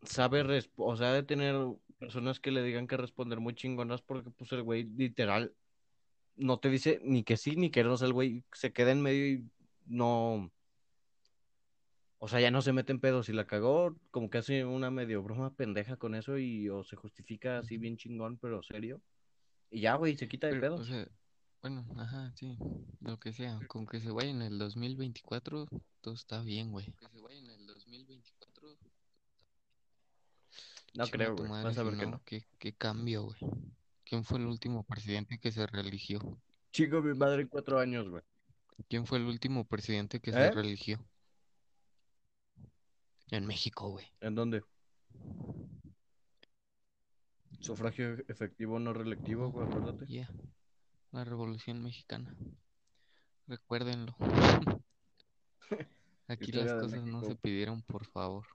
sabe, 0.05 0.63
o 0.77 0.97
sea, 0.97 1.13
de 1.13 1.23
tener 1.23 1.55
personas 1.99 2.41
que 2.41 2.51
le 2.51 2.63
digan 2.63 2.87
que 2.87 2.97
responder 2.97 3.41
muy 3.41 3.55
chingonas 3.55 4.03
porque 4.03 4.31
pues 4.31 4.53
el 4.53 4.63
güey 4.63 4.85
literal 4.85 5.55
no 6.37 6.59
te 6.59 6.69
dice 6.69 7.01
ni 7.05 7.23
que 7.23 7.37
sí 7.37 7.57
ni 7.57 7.71
que 7.71 7.85
no, 7.85 7.95
o 7.95 7.97
sea, 7.97 8.07
el 8.07 8.13
güey 8.13 8.45
se 8.53 8.73
queda 8.73 8.91
en 8.93 9.03
medio 9.03 9.27
y 9.27 9.51
no, 9.87 10.51
o 12.19 12.29
sea, 12.29 12.41
ya 12.41 12.51
no 12.51 12.63
se 12.63 12.73
mete 12.73 12.93
en 12.93 13.01
pedos 13.01 13.29
y 13.29 13.33
la 13.33 13.47
cagó, 13.47 13.97
como 14.11 14.31
que 14.31 14.39
hace 14.39 14.65
una 14.65 14.91
medio 14.91 15.23
broma 15.23 15.55
pendeja 15.55 15.97
con 15.97 16.15
eso 16.15 16.39
y 16.39 16.69
o 16.69 16.83
se 16.85 16.97
justifica 16.97 17.59
así 17.59 17.77
bien 17.77 17.97
chingón, 17.97 18.39
pero 18.39 18.63
serio, 18.63 19.01
y 19.71 19.81
ya, 19.81 19.95
güey, 19.97 20.17
se 20.17 20.29
quita 20.29 20.47
de 20.47 20.59
Pero, 20.59 20.77
o 20.77 20.85
sea, 20.85 21.09
bueno, 21.63 21.87
ajá, 21.97 22.33
sí, 22.37 22.57
lo 23.01 23.19
que 23.19 23.33
sea, 23.33 23.59
con 23.69 23.87
que 23.87 24.01
se 24.01 24.11
vaya 24.11 24.31
en 24.31 24.43
el 24.43 24.59
2024, 24.59 25.67
todo 26.01 26.15
está 26.15 26.43
bien, 26.43 26.71
güey. 26.71 26.87
Que 26.93 27.09
se 27.09 27.21
vaya 27.21 27.39
en 27.39 27.51
el 27.51 27.67
2024. 27.67 28.44
No 30.95 31.07
creo, 31.09 31.35
güey, 31.35 31.49
madre 31.49 31.65
vas 31.65 31.79
a 31.79 31.83
ver 31.83 31.97
que 31.97 32.07
no. 32.07 32.23
¿Qué, 32.25 32.47
qué 32.59 32.73
cambio, 32.73 33.25
güey? 33.25 33.39
¿Quién 34.05 34.25
fue 34.25 34.39
el 34.39 34.47
último 34.47 34.85
presidente 34.85 35.39
que 35.39 35.51
se 35.51 35.67
reeligió? 35.67 36.21
Chico, 36.73 37.03
mi 37.03 37.15
madre 37.15 37.43
en 37.43 37.49
cuatro 37.49 37.79
años, 37.79 38.09
güey. 38.09 38.23
¿Quién 38.89 39.07
fue 39.07 39.19
el 39.19 39.25
último 39.25 39.65
presidente 39.65 40.21
que 40.21 40.33
se 40.33 40.47
¿Eh? 40.47 40.51
reeligió? 40.51 41.05
En 43.31 43.47
México, 43.47 43.89
güey. 43.89 44.07
¿En 44.21 44.35
dónde? 44.35 44.63
Sufragio 47.61 48.19
efectivo 48.29 48.79
no 48.79 48.93
reelectivo, 48.93 49.51
güey, 49.51 49.67
acuérdate. 49.67 50.07
Yeah. 50.07 50.31
La 51.13 51.25
Revolución 51.25 51.83
Mexicana. 51.83 52.37
Recuérdenlo. 53.47 54.15
Aquí 56.29 56.53
las 56.53 56.73
cosas 56.75 57.03
no 57.05 57.23
se 57.23 57.35
pidieron, 57.37 57.83
por 57.83 58.05
favor. 58.07 58.47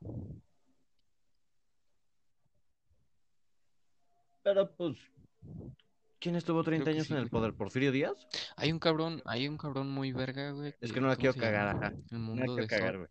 Pero 4.43 4.75
pues, 4.75 4.97
¿quién 6.19 6.35
estuvo 6.35 6.63
30 6.63 6.85
que 6.85 6.91
años 6.91 7.07
sí, 7.07 7.13
en 7.13 7.19
el 7.19 7.29
poder? 7.29 7.53
¿Porfirio 7.53 7.91
Díaz? 7.91 8.15
Hay 8.55 8.71
un 8.71 8.79
cabrón, 8.79 9.21
hay 9.25 9.47
un 9.47 9.57
cabrón 9.57 9.89
muy 9.89 10.11
verga, 10.11 10.51
güey. 10.51 10.73
Es 10.79 10.91
que 10.91 11.01
no 11.01 11.07
la 11.07 11.15
¿cómo 11.15 11.31
quiero 11.33 11.39
cagar, 11.39 11.75
ajá. 11.75 11.87
El 12.11 12.19
No 12.19 12.19
mundo 12.19 12.41
la 12.41 12.45
quiero 12.45 12.61
de 12.61 12.67
cagar, 12.67 12.97
güey. 12.97 13.09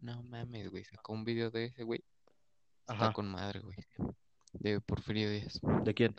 No 0.00 0.22
mames, 0.22 0.70
güey. 0.70 0.84
Sacó 0.84 1.12
un 1.12 1.24
video 1.24 1.50
de 1.50 1.66
ese, 1.66 1.82
güey. 1.82 2.04
Está 2.80 2.94
Ajá. 2.94 3.12
con 3.12 3.28
madre, 3.28 3.60
güey. 3.60 3.76
De 4.52 4.80
Porfirio 4.80 5.30
Díaz. 5.30 5.60
¿De 5.84 5.94
quién? 5.94 6.14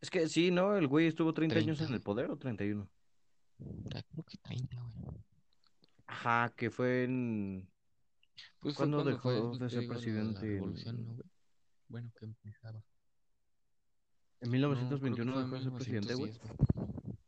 Es 0.00 0.10
que 0.10 0.28
sí, 0.28 0.50
¿no? 0.50 0.76
El 0.76 0.88
güey 0.88 1.06
estuvo 1.06 1.32
30 1.32 1.56
años 1.56 1.78
30, 1.78 1.84
en 1.86 1.94
el 1.94 2.02
poder 2.02 2.30
o 2.30 2.36
31. 2.36 2.88
Ah, 3.94 4.02
Creo 4.10 4.24
que 4.24 4.36
30, 4.38 4.80
güey. 4.80 5.22
Ajá, 6.06 6.52
que 6.56 6.70
fue 6.70 7.04
en... 7.04 7.71
Pues 8.60 8.76
¿Cuándo 8.76 8.98
cuando 8.98 9.10
dejó 9.10 9.50
fue, 9.50 9.58
de 9.58 9.70
ser 9.70 9.86
presidente 9.88 10.40
La 10.40 10.46
en- 10.46 10.52
revolución, 10.54 11.04
¿no, 11.06 11.14
güey? 11.14 11.26
Bueno, 11.88 12.10
que 12.18 12.24
empezaba. 12.24 12.82
En 14.40 14.50
No, 14.50 14.68
creo 14.70 14.98
que 15.00 15.10
1921 15.10 15.32
fue 15.32 15.42
en 15.42 15.50
dejó 15.50 15.56
de 15.56 15.62
ser 15.62 15.72
presidente, 16.00 16.14
güey. 16.14 16.30
1910, 16.30 16.56
güey. 16.76 17.18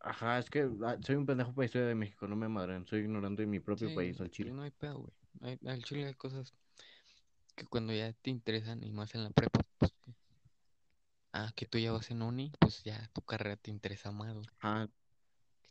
Ajá, 0.00 0.38
es 0.38 0.50
que 0.50 0.68
ah, 0.84 0.96
soy 1.00 1.16
un 1.16 1.24
pendejo 1.24 1.54
para 1.54 1.64
historia 1.66 1.86
de 1.88 1.94
México, 1.94 2.26
no 2.28 2.36
me 2.36 2.48
madren. 2.48 2.86
Soy 2.86 3.00
ignorante 3.00 3.42
de 3.42 3.46
mi 3.46 3.58
propio 3.60 3.88
Sí, 3.88 3.94
país, 3.94 4.20
al 4.20 4.30
chile. 4.30 4.50
no 4.52 4.62
hay 4.62 4.70
pedo, 4.70 4.98
güey. 5.40 5.58
Al 5.66 5.82
chile 5.82 6.06
hay 6.06 6.14
cosas 6.14 6.52
que 7.56 7.64
cuando 7.66 7.92
ya 7.94 8.12
te 8.12 8.30
interesan 8.30 8.82
y 8.84 8.90
más 8.92 9.14
en 9.14 9.24
la 9.24 9.30
prepa, 9.30 9.60
pues. 9.78 9.92
Ah, 11.32 11.50
que 11.56 11.66
tú 11.66 11.78
ya 11.78 11.90
vas 11.92 12.10
en 12.10 12.22
uni, 12.22 12.52
pues 12.60 12.84
ya 12.84 13.08
tu 13.12 13.22
carrera 13.22 13.56
te 13.56 13.70
interesa 13.70 14.10
más, 14.12 14.34
güey. 14.34 14.46
Ajá, 14.60 14.86
¿Qué 14.86 14.92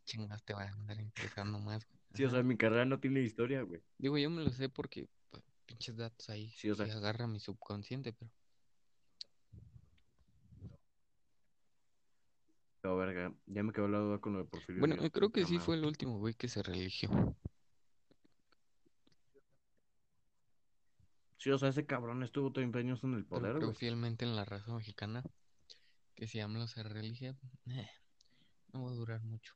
chingas 0.05 0.43
te 0.43 0.53
va 0.53 0.63
a 0.63 0.69
andar 0.69 0.99
interesando 0.99 1.59
más, 1.59 1.87
sí, 2.13 2.23
o 2.25 2.29
sea, 2.29 2.43
mi 2.43 2.57
carrera 2.57 2.85
no 2.85 2.99
tiene 2.99 3.21
historia, 3.21 3.61
güey. 3.63 3.81
Digo, 3.97 4.17
yo 4.17 4.29
me 4.29 4.43
lo 4.43 4.51
sé 4.51 4.69
porque 4.69 5.07
pues, 5.29 5.43
pinches 5.65 5.95
datos 5.97 6.29
ahí 6.29 6.49
Sí, 6.57 6.69
o 6.69 6.75
sea. 6.75 6.85
sí 6.85 6.91
agarra 6.91 7.27
mi 7.27 7.39
subconsciente, 7.39 8.13
pero 8.13 8.31
Pero 12.81 12.97
verga, 12.97 13.33
ya 13.45 13.63
me 13.63 13.71
quedó 13.71 13.87
la 13.87 13.99
duda 13.99 14.19
con 14.19 14.33
lo 14.33 14.39
de 14.39 14.45
Porfirio 14.45 14.81
bueno, 14.81 14.97
creo 15.09 15.29
que 15.31 15.45
sí 15.45 15.57
fue 15.57 15.75
el 15.77 15.85
último 15.85 16.19
güey 16.19 16.33
que 16.33 16.49
se 16.49 16.61
religió. 16.61 17.09
Sí, 21.37 21.49
o 21.49 21.57
sea, 21.57 21.69
ese 21.69 21.85
cabrón 21.85 22.23
estuvo 22.23 22.51
30 22.51 22.79
años 22.79 23.03
en 23.03 23.13
el 23.13 23.25
Pero 23.25 23.39
poder, 23.41 23.53
creo 23.53 23.67
güey. 23.67 23.75
fielmente 23.75 24.25
en 24.25 24.35
la 24.35 24.45
raza 24.45 24.73
mexicana 24.73 25.23
que 26.15 26.27
si 26.27 26.39
AMLO 26.39 26.67
se 26.67 26.83
religia, 26.83 27.35
eh, 27.67 27.89
no 28.73 28.83
va 28.83 28.91
a 28.91 28.95
durar 28.95 29.21
mucho. 29.23 29.53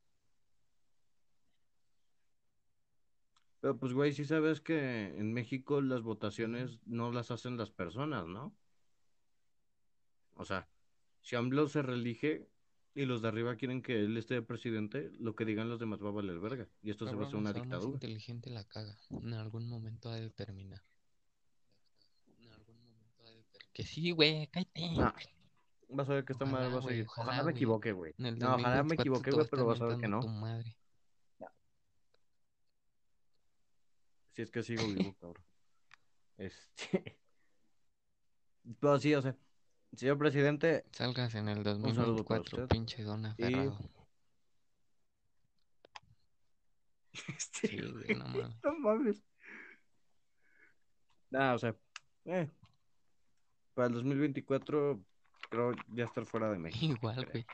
Pero 3.59 3.77
pues, 3.77 3.93
güey, 3.93 4.13
sí 4.13 4.25
sabes 4.25 4.61
que 4.61 5.17
en 5.17 5.33
México 5.33 5.81
las 5.81 6.01
votaciones 6.01 6.79
no 6.85 7.11
las 7.11 7.31
hacen 7.31 7.57
las 7.57 7.71
personas, 7.71 8.27
¿no? 8.27 8.55
O 10.35 10.45
sea, 10.45 10.67
si 11.21 11.35
AMLO 11.35 11.67
se 11.67 11.81
reelige 11.81 12.47
y 12.93 13.05
los 13.05 13.21
de 13.21 13.27
arriba 13.27 13.55
quieren 13.55 13.81
que 13.81 13.99
él 13.99 14.15
esté 14.17 14.35
de 14.35 14.41
presidente, 14.41 15.11
lo 15.19 15.35
que 15.35 15.45
digan 15.45 15.69
los 15.69 15.79
demás 15.79 16.03
va 16.03 16.09
a 16.09 16.13
valer 16.13 16.39
verga. 16.39 16.67
Y 16.81 16.91
esto 16.91 17.07
se 17.07 17.15
va 17.15 17.23
a 17.23 17.27
hacer 17.27 17.39
una 17.39 17.53
dictadura. 17.53 17.93
inteligente 17.93 18.49
la 18.49 18.63
caga. 18.63 18.97
En 19.09 19.33
algún 19.33 19.67
momento 19.67 20.09
ha 20.09 20.15
de 20.15 20.29
terminar. 20.29 20.81
En 22.39 22.49
algún 22.51 22.79
momento 22.83 23.23
ha 23.23 23.31
de 23.31 23.43
terminar. 23.43 23.73
Que 23.73 23.83
sí, 23.83 24.11
güey, 24.11 24.47
cállate. 24.47 24.89
No, 24.91 25.13
vas 25.89 26.09
a 26.09 26.13
ver 26.13 26.25
que 26.25 26.33
esta 26.33 26.45
madre 26.45 26.67
Ojalá, 26.67 26.75
va 26.75 26.79
a 26.79 26.87
seguir. 26.89 27.05
ojalá, 27.07 27.27
Ojalá 27.27 27.43
me 27.43 27.51
equivoque, 27.51 27.91
güey. 27.91 28.13
No, 28.17 28.29
ojalá 28.29 28.83
me 28.83 28.95
2024 28.95 28.95
equivoqué, 28.95 29.31
te 29.31 29.35
va 29.35 29.43
güey, 29.43 29.49
pero 29.49 29.65
vas 29.65 29.81
a 29.81 29.85
ver 29.85 29.97
que 29.97 30.07
no. 30.07 30.19
tu 30.21 30.29
madre. 30.29 30.77
Si 34.37 34.43
es 34.43 34.51
que 34.51 34.61
sigo 34.61 34.85
vivo, 34.85 35.15
cabrón. 35.19 35.43
Este. 36.37 37.17
Pero 38.79 38.99
sí, 38.99 39.15
o 39.15 39.21
sea, 39.23 39.35
señor 39.95 40.19
presidente, 40.19 40.85
Salgas 40.91 41.33
en 41.33 41.49
el 41.49 41.67
Un 41.67 41.95
saludo 41.95 42.23
para 42.23 42.41
2024, 42.41 42.63
usted. 42.63 42.67
pinche 42.67 43.01
don 43.01 43.25
aferrado. 43.25 43.79
este, 47.35 47.67
Sí, 47.67 47.81
güey, 47.81 48.15
no 48.15 48.25
mames. 48.27 48.55
no 48.63 48.77
mames. 48.77 49.23
Nada, 51.31 51.55
o 51.55 51.57
sea, 51.57 51.75
eh, 52.25 52.47
para 53.73 53.87
el 53.87 53.95
2024 53.95 55.03
creo 55.49 55.71
ya 55.87 56.03
estar 56.03 56.27
fuera 56.27 56.51
de 56.51 56.59
México. 56.59 56.93
Igual, 56.93 57.15
creo. 57.25 57.31
güey. 57.31 57.45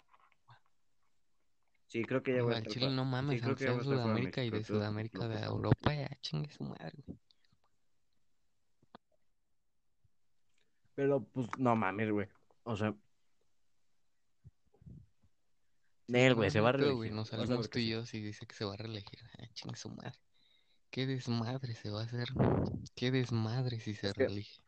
Sí, 1.94 2.04
creo 2.06 2.24
que 2.24 2.34
ya 2.34 2.42
voy 2.42 2.56
a 2.56 2.58
estar 2.58 2.74
Chile, 2.74 2.90
no 2.90 3.06
Sí, 3.06 3.10
mames, 3.12 3.40
creo 3.40 3.50
aunque 3.50 3.66
que 3.66 3.72
ya 3.72 3.78
sea 3.80 3.84
voy 3.84 3.86
a 3.86 3.90
de 3.90 3.96
de 3.96 4.02
Sudamérica 4.02 4.44
y 4.44 4.50
México, 4.50 4.56
de 4.56 4.62
estoy 4.62 4.78
Sudamérica 4.78 5.28
de. 5.28 5.40
Europa, 5.46 5.94
ya 5.94 6.10
chingue 6.22 6.50
su 6.52 6.64
madre, 6.64 6.94
güey. 7.06 7.20
Pero 10.96 11.24
pues 11.24 11.48
no 11.60 11.76
mames, 11.76 12.10
güey. 12.10 12.28
O 12.64 12.76
sea, 12.76 12.96
Sí, 16.08 16.14
Nel, 16.14 16.34
güey, 16.34 16.50
se 16.50 16.62
va 16.62 16.70
a 16.70 16.74
pedo, 16.74 16.96
güey, 16.96 17.12
reelegir. 17.12 17.14
Nos 17.14 17.28
salimos 17.30 17.68
que 17.68 17.74
tú 17.74 17.78
y 17.78 17.84
sí. 17.84 17.90
yo 17.90 18.06
si 18.08 18.22
dice 18.22 18.48
que 18.48 18.56
se 18.56 18.66
va 18.66 18.74
a 18.74 18.78
reelegir. 18.78 19.20
Ah, 19.38 19.46
chingue 19.54 19.78
su 19.78 19.90
madre. 19.90 20.18
Qué 20.90 21.06
desmadre 21.06 21.76
se 21.76 21.92
va 21.92 22.02
a 22.02 22.06
hacer. 22.06 22.28
Qué 22.96 23.12
desmadre 23.12 23.80
si 23.80 23.94
se 23.94 24.12
reelige. 24.14 24.64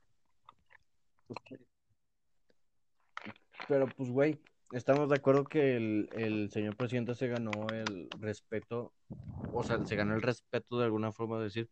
Pero 3.68 3.88
pues, 3.88 4.12
güey, 4.12 4.40
estamos 4.78 5.10
de 5.10 5.16
acuerdo 5.16 5.46
que 5.46 5.76
el, 5.78 6.10
el 6.14 6.52
señor 6.52 6.76
presidente 6.76 7.16
se 7.16 7.28
ganó 7.28 7.52
el 7.72 8.10
respeto, 8.20 8.94
o 9.54 9.64
sea, 9.64 9.84
se 9.86 9.96
ganó 9.96 10.16
el 10.16 10.22
respeto 10.22 10.78
de 10.80 10.86
alguna 10.86 11.12
forma 11.12 11.38
de 11.38 11.46
decir, 11.46 11.70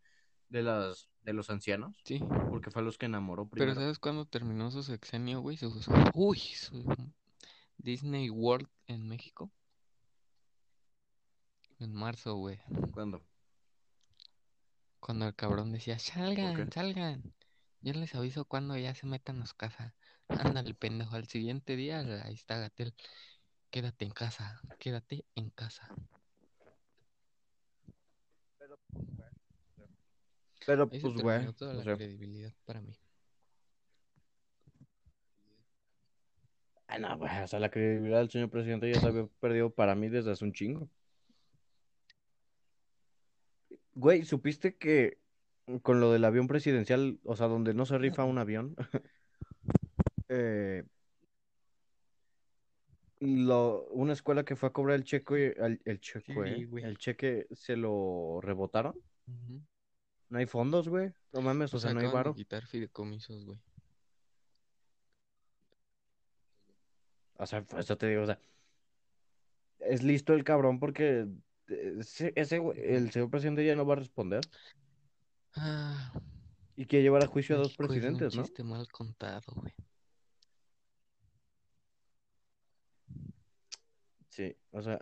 de 0.48 0.62
las 0.62 1.08
de 1.22 1.32
los 1.32 1.48
ancianos, 1.50 1.96
Sí. 2.04 2.20
porque 2.50 2.70
fue 2.70 2.82
a 2.82 2.84
los 2.84 2.98
que 2.98 3.06
enamoró 3.06 3.44
Pero 3.48 3.64
primero. 3.64 3.74
¿sabes 3.80 3.98
cuándo 3.98 4.26
terminó 4.26 4.70
su 4.70 4.82
sexenio, 4.82 5.40
güey? 5.40 5.56
Su, 5.56 5.72
uy, 6.14 6.38
su 6.38 6.84
Disney 7.78 8.28
World 8.30 8.68
en 8.86 9.08
México. 9.08 9.50
En 11.80 11.92
marzo, 11.94 12.34
güey. 12.36 12.60
¿Cuándo? 12.92 13.22
Cuando 15.00 15.26
el 15.26 15.34
cabrón 15.34 15.72
decía, 15.72 15.98
salgan, 15.98 16.70
salgan. 16.72 17.34
Yo 17.80 17.92
les 17.94 18.14
aviso 18.14 18.44
cuando 18.44 18.76
ya 18.78 18.94
se 18.94 19.06
metan 19.06 19.42
a 19.42 19.46
su 19.46 19.54
casa. 19.56 19.94
Ándale, 20.28 20.74
pendejo. 20.74 21.16
Al 21.16 21.26
siguiente 21.26 21.76
día, 21.76 22.00
ahí 22.24 22.34
está 22.34 22.58
Gatel. 22.58 22.94
Quédate 23.70 24.04
en 24.04 24.12
casa, 24.12 24.60
quédate 24.78 25.24
en 25.34 25.50
casa. 25.50 25.88
Pero 30.66 30.88
pues, 30.88 31.02
güey, 31.02 31.24
terminó 31.24 31.52
toda 31.52 31.72
o 31.72 31.74
la 31.74 31.82
sea, 31.82 31.96
credibilidad 31.96 32.52
para 32.64 32.80
mí. 32.80 32.96
Ay, 36.86 37.00
no, 37.00 37.18
güey, 37.18 37.42
o 37.42 37.46
sea, 37.48 37.58
la 37.58 37.70
credibilidad 37.70 38.18
del 38.18 38.30
señor 38.30 38.50
presidente 38.50 38.90
ya 38.90 39.00
se 39.00 39.06
había 39.06 39.26
perdido 39.40 39.70
para 39.70 39.94
mí 39.94 40.08
desde 40.08 40.30
hace 40.30 40.44
un 40.44 40.52
chingo. 40.52 40.88
Güey, 43.94 44.24
¿supiste 44.24 44.76
que 44.76 45.18
con 45.82 46.00
lo 46.00 46.12
del 46.12 46.24
avión 46.24 46.46
presidencial, 46.46 47.18
o 47.24 47.36
sea, 47.36 47.46
donde 47.46 47.74
no 47.74 47.86
se 47.86 47.98
rifa 47.98 48.24
un 48.24 48.38
avión, 48.38 48.76
eh, 50.34 50.84
lo, 53.20 53.84
una 53.90 54.12
escuela 54.12 54.44
que 54.44 54.56
fue 54.56 54.68
a 54.68 54.72
cobrar 54.72 54.96
el 54.96 55.04
cheque, 55.04 55.54
el, 55.56 55.80
el 55.84 56.00
cheque, 56.00 56.66
el 56.82 57.46
se 57.52 57.76
lo 57.76 58.40
rebotaron? 58.42 58.94
No 60.28 60.38
hay 60.38 60.46
fondos, 60.46 60.88
güey. 60.88 61.12
No 61.32 61.40
mames, 61.42 61.72
o 61.72 61.76
O 61.76 61.80
sea, 61.80 61.90
sea, 61.90 62.00
no 62.00 62.06
hay 62.06 62.12
varo. 62.12 62.34
quitar 62.34 62.66
fideicomisos, 62.66 63.44
güey. 63.44 63.60
O 67.36 67.46
sea, 67.46 67.64
eso 67.78 67.96
te 67.96 68.08
digo, 68.08 68.22
o 68.22 68.26
sea, 68.26 68.38
es 69.80 70.02
listo 70.02 70.32
el 70.34 70.44
cabrón 70.44 70.78
porque 70.78 71.26
eh, 71.68 71.96
ese, 72.00 72.32
ese 72.36 72.60
güey- 72.60 72.78
el 72.78 73.10
señor 73.10 73.30
presidente 73.30 73.64
ya 73.64 73.74
no 73.74 73.84
va 73.86 73.94
a 73.94 73.98
responder 73.98 74.40
Ah, 75.56 76.12
y 76.76 76.86
quiere 76.86 77.04
llevar 77.04 77.22
a 77.22 77.26
juicio 77.26 77.54
a 77.54 77.58
dos 77.58 77.68
México 77.78 77.84
es 77.84 77.90
un 77.90 77.96
presidentes, 78.18 78.36
¿no? 78.36 78.68
mal 78.68 78.88
contado, 78.90 79.52
güey. 79.54 79.72
Sí, 84.34 84.56
o 84.72 84.82
sea, 84.82 84.98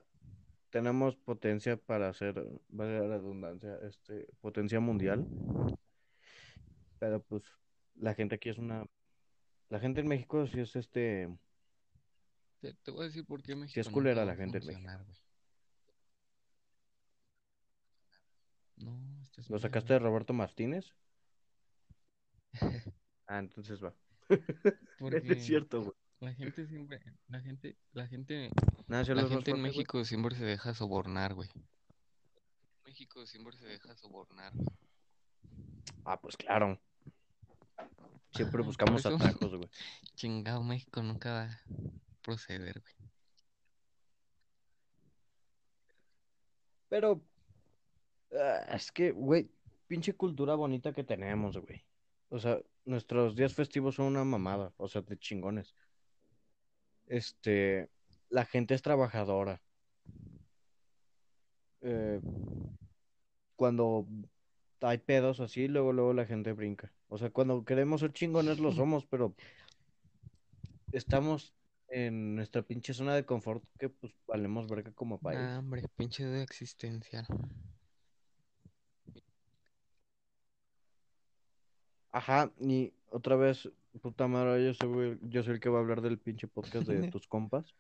tenemos 0.68 1.16
potencia 1.16 1.78
para 1.78 2.10
hacer, 2.10 2.34
vale 2.68 2.98
la 3.00 3.16
redundancia, 3.16 3.78
este, 3.88 4.28
potencia 4.42 4.78
mundial, 4.78 5.26
pero 6.98 7.22
pues 7.22 7.42
la 7.94 8.12
gente 8.14 8.34
aquí 8.34 8.50
es 8.50 8.58
una, 8.58 8.84
la 9.70 9.80
gente 9.80 10.02
en 10.02 10.08
México 10.08 10.46
sí 10.46 10.60
es 10.60 10.76
este, 10.76 11.34
Te, 12.60 12.74
te 12.74 12.90
voy 12.90 13.04
a 13.04 13.04
decir 13.06 13.24
por 13.24 13.42
qué 13.42 13.56
México 13.56 13.80
es 13.80 13.86
nunca 13.86 13.94
culera 13.94 14.20
va 14.20 14.26
la 14.26 14.36
gente 14.36 14.58
en 14.58 14.66
México. 14.66 14.98
güey. 15.02 15.16
No, 18.76 19.22
estás 19.22 19.48
¿Lo 19.48 19.54
mal, 19.54 19.60
sacaste 19.62 19.94
de. 19.94 19.98
Roberto 19.98 20.34
Martínez? 20.34 20.94
Ah, 23.26 23.38
entonces 23.38 23.82
va. 23.82 23.94
Porque 24.98 25.22
Es 25.32 25.44
cierto, 25.46 25.82
güey. 25.84 26.01
La 26.22 26.32
gente 26.34 26.66
siempre, 26.68 27.00
la 27.28 27.40
gente, 27.40 27.76
la 27.92 28.06
gente, 28.06 28.50
Nada, 28.86 29.04
si 29.04 29.12
la 29.12 29.26
gente 29.26 29.50
en. 29.50 29.60
México 29.60 30.04
siempre 30.04 30.36
se 30.36 30.44
deja 30.44 30.72
sobornar, 30.72 31.34
güey. 31.34 31.50
México 32.84 33.26
siempre 33.26 33.56
se 33.56 33.66
deja 33.66 33.96
sobornar, 33.96 34.52
güey. 34.54 34.68
Ah, 36.04 36.20
pues 36.20 36.36
claro. 36.36 36.80
Siempre 38.30 38.60
Ajá, 38.60 38.66
buscamos 38.66 39.02
por 39.02 39.12
eso- 39.12 39.24
atajos, 39.24 39.56
güey. 39.56 39.68
Chingado, 40.14 40.62
México 40.62 41.02
nunca 41.02 41.32
va 41.32 41.42
a 41.44 41.60
proceder, 42.22 42.80
güey. 42.80 42.94
Pero 46.88 47.20
ah, 48.38 48.64
es 48.74 48.92
que, 48.92 49.10
güey, 49.10 49.50
pinche 49.88 50.14
cultura 50.14 50.54
bonita 50.54 50.92
que 50.92 51.02
tenemos, 51.02 51.58
güey. 51.58 51.84
O 52.28 52.38
sea, 52.38 52.60
nuestros 52.84 53.34
días 53.34 53.54
festivos 53.54 53.96
son 53.96 54.06
una 54.06 54.24
mamada, 54.24 54.72
o 54.76 54.86
sea, 54.86 55.02
de 55.02 55.18
chingones. 55.18 55.74
Este, 57.06 57.90
la 58.28 58.44
gente 58.44 58.74
es 58.74 58.82
trabajadora. 58.82 59.60
Eh, 61.82 62.20
cuando 63.56 64.06
hay 64.80 64.98
pedos 64.98 65.40
así, 65.40 65.68
luego, 65.68 65.92
luego 65.92 66.12
la 66.12 66.26
gente 66.26 66.52
brinca. 66.52 66.92
O 67.08 67.18
sea, 67.18 67.30
cuando 67.30 67.64
queremos 67.64 68.00
ser 68.00 68.12
chingones 68.12 68.58
lo 68.58 68.72
somos, 68.72 69.04
pero 69.06 69.34
estamos 70.92 71.54
en 71.88 72.34
nuestra 72.34 72.62
pinche 72.62 72.94
zona 72.94 73.14
de 73.14 73.26
confort 73.26 73.62
que 73.78 73.90
pues 73.90 74.14
valemos 74.26 74.66
verga 74.66 74.92
como 74.92 75.18
país. 75.18 75.38
Nah, 75.38 75.58
hombre, 75.58 75.82
pinche 75.96 76.24
duda 76.24 76.42
existencial. 76.42 77.26
Ajá, 82.10 82.52
y 82.60 82.92
otra 83.12 83.36
vez, 83.36 83.70
puta 84.00 84.26
madre, 84.26 84.64
yo 84.64 84.74
soy, 84.74 85.18
yo 85.22 85.42
soy 85.42 85.54
el 85.54 85.60
que 85.60 85.68
va 85.68 85.78
a 85.78 85.82
hablar 85.82 86.00
del 86.00 86.18
pinche 86.18 86.48
podcast 86.48 86.88
de 86.88 87.10
tus 87.10 87.26
compas. 87.26 87.74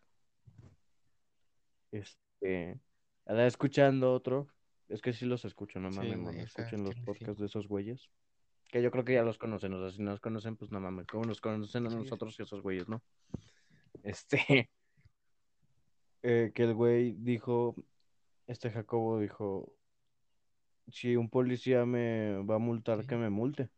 Este, 1.90 2.80
andaba 3.26 3.46
escuchando 3.46 4.12
otro, 4.12 4.48
es 4.88 5.00
que 5.02 5.12
sí 5.12 5.26
los 5.26 5.44
escucho, 5.44 5.80
no 5.80 5.90
Sí, 5.90 5.98
mames, 5.98 6.18
no 6.18 6.32
sea, 6.32 6.42
escuchen 6.42 6.84
los 6.84 6.94
sí. 6.94 7.00
podcasts 7.02 7.38
de 7.40 7.46
esos 7.46 7.66
güeyes. 7.66 8.08
Que 8.70 8.82
yo 8.82 8.90
creo 8.90 9.04
que 9.04 9.14
ya 9.14 9.22
los 9.22 9.38
conocen, 9.38 9.74
o 9.74 9.80
sea, 9.80 9.90
si 9.90 10.02
no 10.02 10.12
los 10.12 10.20
conocen, 10.20 10.56
pues 10.56 10.70
no 10.70 10.80
mames, 10.80 11.06
como 11.06 11.24
nos 11.24 11.40
conocen 11.40 11.86
a 11.86 11.90
Sí. 11.90 11.96
nosotros 11.96 12.38
y 12.38 12.42
a 12.42 12.44
esos 12.44 12.62
güeyes, 12.62 12.88
¿no? 12.88 13.02
Este, 14.02 14.70
eh, 16.22 16.52
que 16.54 16.62
el 16.62 16.74
güey 16.74 17.12
dijo, 17.12 17.74
este 18.46 18.70
Jacobo 18.70 19.18
dijo, 19.18 19.74
si 20.88 21.16
un 21.16 21.28
policía 21.28 21.84
me 21.86 22.42
va 22.44 22.56
a 22.56 22.58
multar, 22.58 23.02
Sí. 23.02 23.06
que 23.08 23.16
me 23.16 23.30
multe. 23.30 23.70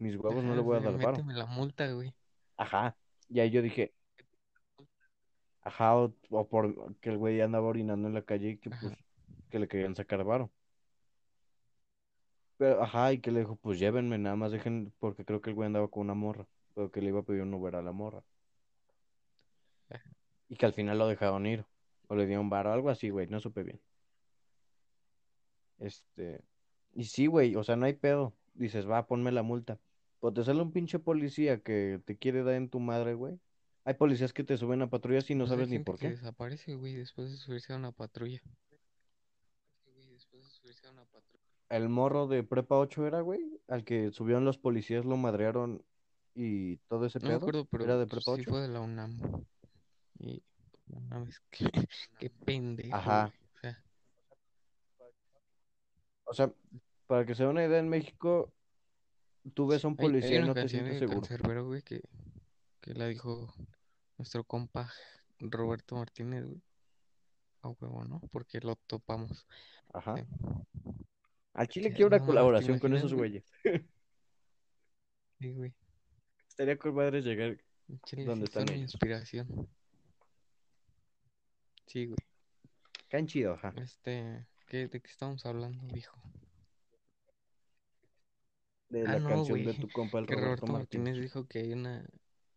Mis 0.00 0.16
huevos 0.16 0.42
no 0.42 0.54
le 0.54 0.62
voy 0.62 0.78
a 0.78 0.80
dar 0.80 0.94
méteme 0.94 1.34
la 1.34 1.44
multa, 1.44 1.92
güey. 1.92 2.14
Ajá. 2.56 2.96
Y 3.28 3.40
ahí 3.40 3.50
yo 3.50 3.60
dije, 3.60 3.92
ajá, 5.60 5.94
o, 5.94 6.14
o 6.30 6.48
por 6.48 6.96
que 6.96 7.10
el 7.10 7.18
güey 7.18 7.40
andaba 7.42 7.66
orinando 7.66 8.08
en 8.08 8.14
la 8.14 8.22
calle 8.22 8.48
y 8.50 8.56
que 8.56 8.70
pues 8.70 8.96
que 9.50 9.58
le 9.58 9.68
querían 9.68 9.94
sacar 9.94 10.24
varo. 10.24 10.50
Pero, 12.56 12.82
ajá, 12.82 13.12
y 13.12 13.18
que 13.18 13.30
le 13.30 13.40
dijo, 13.40 13.56
pues 13.56 13.78
llévenme, 13.78 14.16
nada 14.16 14.36
más 14.36 14.52
dejen, 14.52 14.90
porque 14.98 15.26
creo 15.26 15.42
que 15.42 15.50
el 15.50 15.56
güey 15.56 15.66
andaba 15.66 15.88
con 15.88 16.02
una 16.02 16.14
morra, 16.14 16.46
pero 16.74 16.90
que 16.90 17.02
le 17.02 17.08
iba 17.08 17.20
a 17.20 17.22
pedir 17.22 17.42
un 17.42 17.52
Uber 17.52 17.76
a 17.76 17.82
la 17.82 17.92
morra. 17.92 18.22
Ajá. 19.90 20.10
Y 20.48 20.56
que 20.56 20.64
al 20.64 20.72
final 20.72 20.98
lo 20.98 21.08
dejaron 21.08 21.46
ir, 21.46 21.66
o 22.08 22.14
le 22.14 22.26
dieron 22.26 22.48
varo, 22.48 22.72
algo 22.72 22.88
así, 22.88 23.10
güey, 23.10 23.26
no 23.26 23.38
supe 23.38 23.62
bien. 23.64 23.80
Este, 25.78 26.40
y 26.94 27.04
sí, 27.04 27.26
güey, 27.26 27.54
o 27.56 27.64
sea, 27.64 27.76
no 27.76 27.84
hay 27.86 27.94
pedo. 27.94 28.34
Dices, 28.54 28.88
va, 28.88 29.06
ponme 29.06 29.32
la 29.32 29.42
multa. 29.42 29.78
Pues 30.20 30.34
te 30.34 30.44
sale 30.44 30.60
un 30.62 30.72
pinche 30.72 30.98
policía 30.98 31.60
que 31.62 32.00
te 32.04 32.16
quiere 32.16 32.42
dar 32.42 32.54
en 32.54 32.68
tu 32.68 32.78
madre, 32.80 33.14
güey. 33.14 33.38
Hay 33.84 33.94
policías 33.94 34.32
que 34.32 34.44
te 34.44 34.56
suben 34.56 34.82
a 34.82 34.90
patrullas 34.90 35.30
y 35.30 35.34
no 35.34 35.46
Pues 35.46 35.50
sabes 35.50 35.68
ni 35.70 35.78
por 35.78 35.98
qué. 35.98 36.08
desaparece, 36.08 36.74
güey, 36.74 36.94
después 36.94 37.30
de 37.30 37.36
subirse 37.38 37.72
a 37.72 37.76
una 37.76 37.92
patrulla. 37.92 38.40
Sí, 39.84 39.90
güey, 39.96 40.08
después 40.12 40.44
de 40.44 40.50
subirse 40.50 40.86
a 40.86 40.90
una 40.90 41.04
patrulla. 41.06 41.44
El 41.70 41.88
morro 41.88 42.26
de 42.26 42.42
Prepa 42.42 42.76
8 42.76 43.06
era, 43.06 43.20
güey, 43.20 43.40
al 43.68 43.84
que 43.84 44.10
subieron 44.10 44.44
los 44.44 44.58
policías, 44.58 45.04
lo 45.04 45.16
madrearon 45.16 45.82
y 46.34 46.76
todo 46.88 47.06
ese 47.06 47.20
No 47.20 47.28
me 47.28 47.34
pedo. 47.34 47.38
acuerdo, 47.38 47.64
pero 47.64 47.84
¿Era 47.84 47.96
de 47.96 48.06
Prepa 48.06 48.32
sí 48.32 48.42
8? 48.42 48.50
fue 48.50 48.60
de 48.60 48.68
la 48.68 48.80
UNAM. 48.80 49.44
Y 50.18 50.42
no 50.88 51.00
mames, 51.00 51.40
qué, 51.50 51.66
qué 52.18 52.30
pendejo, 52.30 52.96
Ajá. 52.98 53.32
O 53.54 53.58
sea, 53.60 53.84
O 56.24 56.34
sea, 56.34 56.52
para 57.06 57.24
que 57.26 57.34
se 57.34 57.42
dé 57.44 57.48
una 57.48 57.64
idea, 57.64 57.78
en 57.78 57.88
México, 57.88 58.52
tú 59.54 59.66
ves 59.66 59.84
a 59.84 59.88
un 59.88 59.96
hay, 59.98 60.06
hay 60.06 60.12
policía 60.12 60.40
y 60.40 60.46
no 60.46 60.54
te 60.54 60.68
sientes 60.68 60.98
seguro. 60.98 61.66
Güey, 61.66 61.82
que, 61.82 62.02
que 62.80 62.94
la 62.94 63.06
dijo 63.06 63.54
nuestro 64.18 64.44
compa 64.44 64.92
Roberto 65.38 65.96
Martínez, 65.96 66.46
güey. 66.46 66.62
A 67.62 67.68
huevo, 67.68 68.04
¿no? 68.04 68.20
Porque 68.30 68.60
lo 68.60 68.76
topamos. 68.76 69.46
Ajá. 69.92 70.16
Sí. 70.16 70.24
Al 71.52 71.68
Chile 71.68 71.92
quiero 71.92 72.08
una 72.08 72.18
no 72.18 72.24
mames, 72.24 72.26
¿te 72.26 72.26
colaboración 72.26 72.78
con 72.78 72.94
esos 72.94 73.12
güey? 73.12 73.30
güeyes. 73.30 73.44
Sí, 75.38 75.52
güey. 75.54 75.74
Estaría 76.48 76.76
con 76.76 76.94
madre 76.94 77.22
llegar 77.22 77.58
Chile, 78.04 78.24
donde 78.24 78.44
están 78.44 78.68
ellos. 78.68 78.92
inspiración. 78.92 79.68
Sí, 81.86 82.06
güey. 82.06 82.18
Caen 83.08 83.26
chido, 83.26 83.54
ajá. 83.54 83.72
Este, 83.76 84.46
¿qué, 84.66 84.88
¿de 84.88 85.00
qué 85.00 85.10
estamos 85.10 85.44
hablando, 85.44 85.86
viejo? 85.92 86.20
De 88.90 89.02
Ah, 89.06 89.12
la 89.12 89.18
no, 89.20 89.28
canción 89.30 89.64
de 89.64 89.74
tu 89.74 89.88
compa, 89.88 90.18
el 90.18 90.26
Que 90.26 90.34
Roberto 90.34 90.66
Roberto 90.66 90.66
Martínez 90.66 91.14
Martínez. 91.14 91.22
dijo 91.22 91.46
que 91.46 91.60
hay 91.60 91.72
una, 91.72 92.04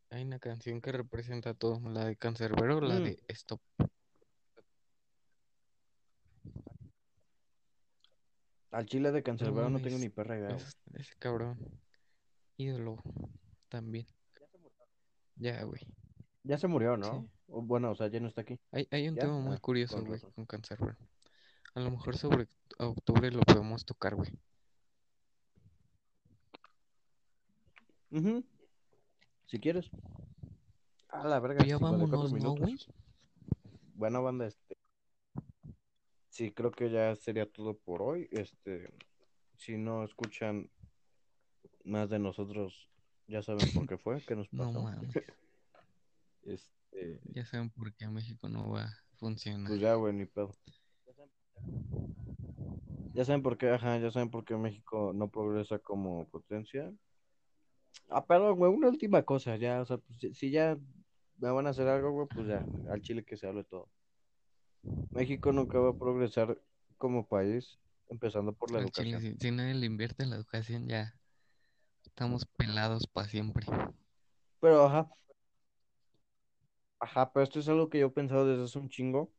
hay 0.09 0.23
una 0.23 0.39
canción 0.39 0.81
que 0.81 0.91
representa 0.91 1.53
todo. 1.53 1.79
La 1.89 2.05
de 2.05 2.15
Cancerbero, 2.17 2.81
la 2.81 2.99
Mm. 2.99 3.03
de 3.03 3.23
Stop. 3.29 3.61
Al 8.71 8.85
Chile 8.87 9.11
de 9.11 9.21
Cancerbero 9.21 9.69
no 9.69 9.79
tengo 9.81 9.97
ni 9.99 10.09
perra 10.09 10.37
idea, 10.37 10.49
güey. 10.49 10.57
es- 10.61 10.77
ese 10.95 11.13
cabrón. 11.19 11.59
Ídolo 12.57 12.97
también. 13.69 14.07
Ya, 15.35 15.63
güey. 15.63 15.81
Ya 16.43 16.57
se 16.57 16.67
murió, 16.67 16.95
Sí. 16.95 17.01
¿no? 17.01 17.29
O, 17.47 17.61
bueno, 17.61 17.91
o 17.91 17.95
sea, 17.95 18.07
ya 18.07 18.19
no 18.19 18.27
está 18.27 18.41
aquí. 18.41 18.59
Hay, 18.71 18.87
hay 18.91 19.07
un 19.09 19.15
¿Ya? 19.15 19.21
tema 19.21 19.39
muy 19.39 19.55
Ah, 19.55 19.59
curioso, 19.59 19.95
con 19.97 20.05
güey, 20.05 20.17
razón. 20.19 20.31
con 20.33 20.45
Cancerbero. 20.45 20.97
A 21.75 21.79
lo 21.79 21.91
mejor 21.91 22.17
sobre 22.17 22.47
octubre 22.79 23.31
lo 23.31 23.41
podemos 23.41 23.85
tocar, 23.85 24.15
güey. 24.15 24.31
Ujú. 28.13 28.43
Si 29.47 29.59
quieres. 29.59 29.89
A 31.09 31.27
la 31.27 31.39
verga, 31.39 31.57
Pues 31.59 31.69
ya 31.69 31.77
54 31.77 32.29
vámonos, 32.29 32.31
¿no, 32.31 32.37
minutos. 32.55 32.59
güey? 32.59 32.77
Bueno, 33.95 34.23
banda, 34.23 34.45
este. 34.47 34.75
Sí, 36.29 36.51
creo 36.51 36.71
que 36.71 36.89
ya 36.89 37.15
sería 37.15 37.45
todo 37.51 37.77
por 37.77 38.01
hoy. 38.01 38.27
Este, 38.31 38.91
si 39.57 39.77
no 39.77 40.03
escuchan 40.03 40.69
más 41.83 42.09
de 42.09 42.19
nosotros, 42.19 42.89
ya 43.27 43.41
saben 43.43 43.71
por 43.73 43.87
qué 43.87 43.97
fue, 43.97 44.21
qué 44.25 44.35
nos 44.35 44.47
No 44.53 44.65
pasó. 44.67 44.81
mames. 44.83 45.15
Este, 45.15 45.25
Este, 46.45 47.19
Ya 47.33 47.45
saben 47.45 47.69
por 47.71 47.93
qué 47.95 48.07
México 48.09 48.49
no 48.49 48.69
va 48.69 48.83
a 48.83 48.97
funcionar. 49.17 49.67
pues 49.69 49.79
ya, 49.81 49.95
güey, 49.95 50.13
ni 50.13 50.25
pedo. 50.25 50.55
Ya 53.13 53.23
saben 53.25 53.43
por 53.43 53.57
qué, 53.57 53.69
ajá, 53.69 53.97
ya 53.99 54.11
saben 54.11 54.29
por 54.31 54.43
qué 54.43 54.55
México 54.57 55.11
no 55.13 55.29
progresa 55.29 55.77
como 55.79 56.27
potencia. 56.29 56.91
Ah, 58.15 58.23
perdón, 58.25 58.57
güey, 58.57 58.71
una 58.71 58.89
última 58.89 59.23
cosa, 59.23 59.55
ya, 59.55 59.81
o 59.81 59.85
sea, 59.85 59.97
pues, 59.97 60.19
si, 60.19 60.33
si 60.35 60.51
ya 60.51 60.77
me 61.37 61.51
van 61.51 61.65
a 61.65 61.71
hacer 61.71 61.87
algo, 61.87 62.11
güey, 62.11 62.27
pues 62.33 62.47
ya, 62.47 62.63
al 62.91 63.01
Chile 63.01 63.23
que 63.23 63.37
se 63.37 63.47
hable 63.47 63.63
todo. 63.63 63.89
México 65.11 65.51
nunca 65.51 65.79
va 65.79 65.89
a 65.89 65.97
progresar 65.97 66.61
como 66.97 67.25
país, 67.27 67.79
empezando 68.09 68.53
por 68.53 68.71
la 68.71 68.79
Al 68.79 68.91
Chile, 68.91 69.09
educación. 69.09 69.39
si, 69.39 69.47
si 69.47 69.51
nadie 69.51 69.73
le 69.73 69.87
invierte 69.87 70.23
en 70.23 70.29
la 70.29 70.35
educación, 70.35 70.87
ya 70.87 71.15
estamos 72.05 72.45
pelados 72.45 73.07
para 73.07 73.27
siempre. 73.27 73.65
Pero, 74.59 74.85
ajá, 74.85 75.09
ajá, 76.99 77.33
pero 77.33 77.43
esto 77.43 77.59
es 77.59 77.67
algo 77.67 77.89
que 77.89 77.99
yo 77.99 78.07
he 78.07 78.11
pensado 78.11 78.45
desde 78.45 78.63
hace 78.63 78.77
un 78.77 78.89
chingo, 78.89 79.31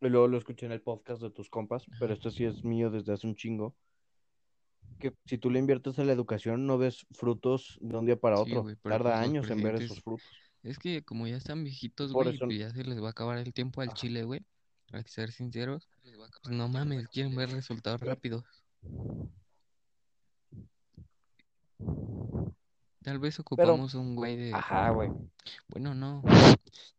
y 0.00 0.08
luego 0.08 0.26
lo 0.26 0.36
escuché 0.38 0.66
en 0.66 0.72
el 0.72 0.82
podcast 0.82 1.22
de 1.22 1.30
tus 1.30 1.48
compas, 1.48 1.86
pero 2.00 2.12
esto 2.12 2.30
sí 2.30 2.44
es 2.44 2.64
mío 2.64 2.90
desde 2.90 3.12
hace 3.12 3.26
un 3.26 3.36
chingo, 3.36 3.74
que 4.98 5.14
si 5.24 5.38
tú 5.38 5.50
le 5.50 5.58
inviertes 5.58 5.98
en 5.98 6.06
la 6.06 6.12
educación 6.12 6.66
no 6.66 6.78
ves 6.78 7.06
frutos 7.12 7.78
de 7.80 7.96
un 7.96 8.06
día 8.06 8.16
para 8.16 8.36
Sí, 8.44 8.54
otro, 8.54 8.66
tarda 8.82 9.20
años 9.20 9.48
en 9.50 9.62
ver 9.62 9.76
esos 9.76 10.02
frutos. 10.02 10.26
Es 10.62 10.78
que 10.78 11.02
como 11.02 11.26
ya 11.26 11.36
están 11.36 11.64
viejitos, 11.64 12.12
güey, 12.12 12.34
eso- 12.34 12.44
pues 12.46 12.58
ya 12.58 12.70
se 12.70 12.84
les 12.84 13.02
va 13.02 13.08
a 13.08 13.10
acabar 13.10 13.38
el 13.38 13.52
tiempo 13.52 13.80
al 13.80 13.88
Ajá. 13.88 13.96
Chile, 13.96 14.24
güey. 14.24 14.42
Que 14.90 15.02
ser 15.04 15.30
sinceros. 15.30 15.88
Pues 16.42 16.54
no 16.54 16.68
mames, 16.68 17.08
quieren 17.08 17.36
ver 17.36 17.50
resultados 17.50 18.00
rápidos. 18.00 18.44
Tal 23.02 23.18
vez 23.18 23.38
ocupamos 23.40 23.94
un 23.94 24.16
güey 24.16 24.36
de... 24.36 24.52
Ajá, 24.52 24.90
güey. 24.90 25.10
Bueno, 25.68 25.94
no. 25.94 26.22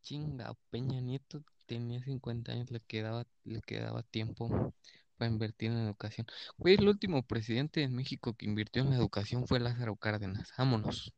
Chinga, 0.02 0.56
Peña 0.70 1.00
Nieto 1.02 1.44
tenía 1.68 2.04
50 2.04 2.54
años, 2.54 2.72
le 2.72 2.80
quedaba, 2.80 3.28
le 3.44 3.62
quedaba 3.62 4.02
tiempo 4.04 4.74
para 5.22 5.32
invertir 5.32 5.70
en 5.70 5.78
educación. 5.78 6.26
Güey, 6.58 6.78
el 6.80 6.88
último 6.88 7.22
presidente 7.22 7.84
en 7.84 7.96
México 7.96 8.34
que 8.34 8.48
invirtió 8.48 8.82
en 8.82 8.90
la 8.90 8.96
educación 8.96 9.46
fue 9.46 9.60
Lázaro 9.60 9.96
Cárdenas. 9.96 10.52
Vámonos. 10.58 11.14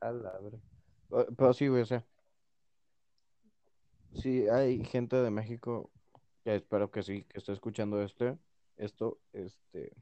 A 0.00 0.10
la 0.10 0.32
Pero 1.36 1.54
sí, 1.54 1.68
güey, 1.68 1.82
o 1.82 1.86
sea. 1.86 2.04
Sí, 4.14 4.48
hay 4.48 4.84
gente 4.84 5.14
de 5.14 5.30
México 5.30 5.88
que 6.42 6.56
espero 6.56 6.90
que 6.90 7.04
sí, 7.04 7.22
que 7.22 7.38
esté 7.38 7.52
escuchando 7.52 8.02
este, 8.02 8.36
esto, 8.78 9.20
este. 9.32 9.92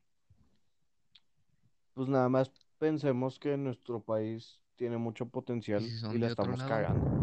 Pues 1.93 2.09
nada 2.09 2.31
más 2.31 2.51
pensemos 2.79 3.39
que 3.39 3.55
nuestro 3.59 4.01
país 4.03 4.63
tiene 4.77 4.97
mucho 4.97 5.29
potencial 5.29 5.83
Y 5.83 5.91
si 5.91 6.07
y 6.07 6.19
la 6.19 6.29
estamos 6.29 6.59
lado. 6.59 6.71
cagando. 6.71 7.20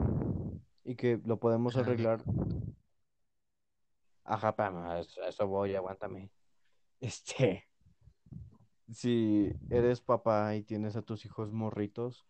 Y 0.88 0.96
que 0.96 1.20
lo 1.26 1.38
podemos 1.38 1.76
A 1.76 1.82
ver. 1.82 1.90
arreglar. 1.90 2.22
Ajá, 4.24 4.56
pam, 4.56 4.86
eso, 5.28 5.48
voy, 5.48 5.76
aguántame. 5.76 6.32
Este. 7.00 7.68
Si 8.92 9.52
eres 9.70 10.02
papá 10.02 10.56
y 10.56 10.64
tienes 10.64 10.96
a 10.96 11.04
tus 11.04 11.26
hijos 11.26 11.52
morritos, 11.52 12.26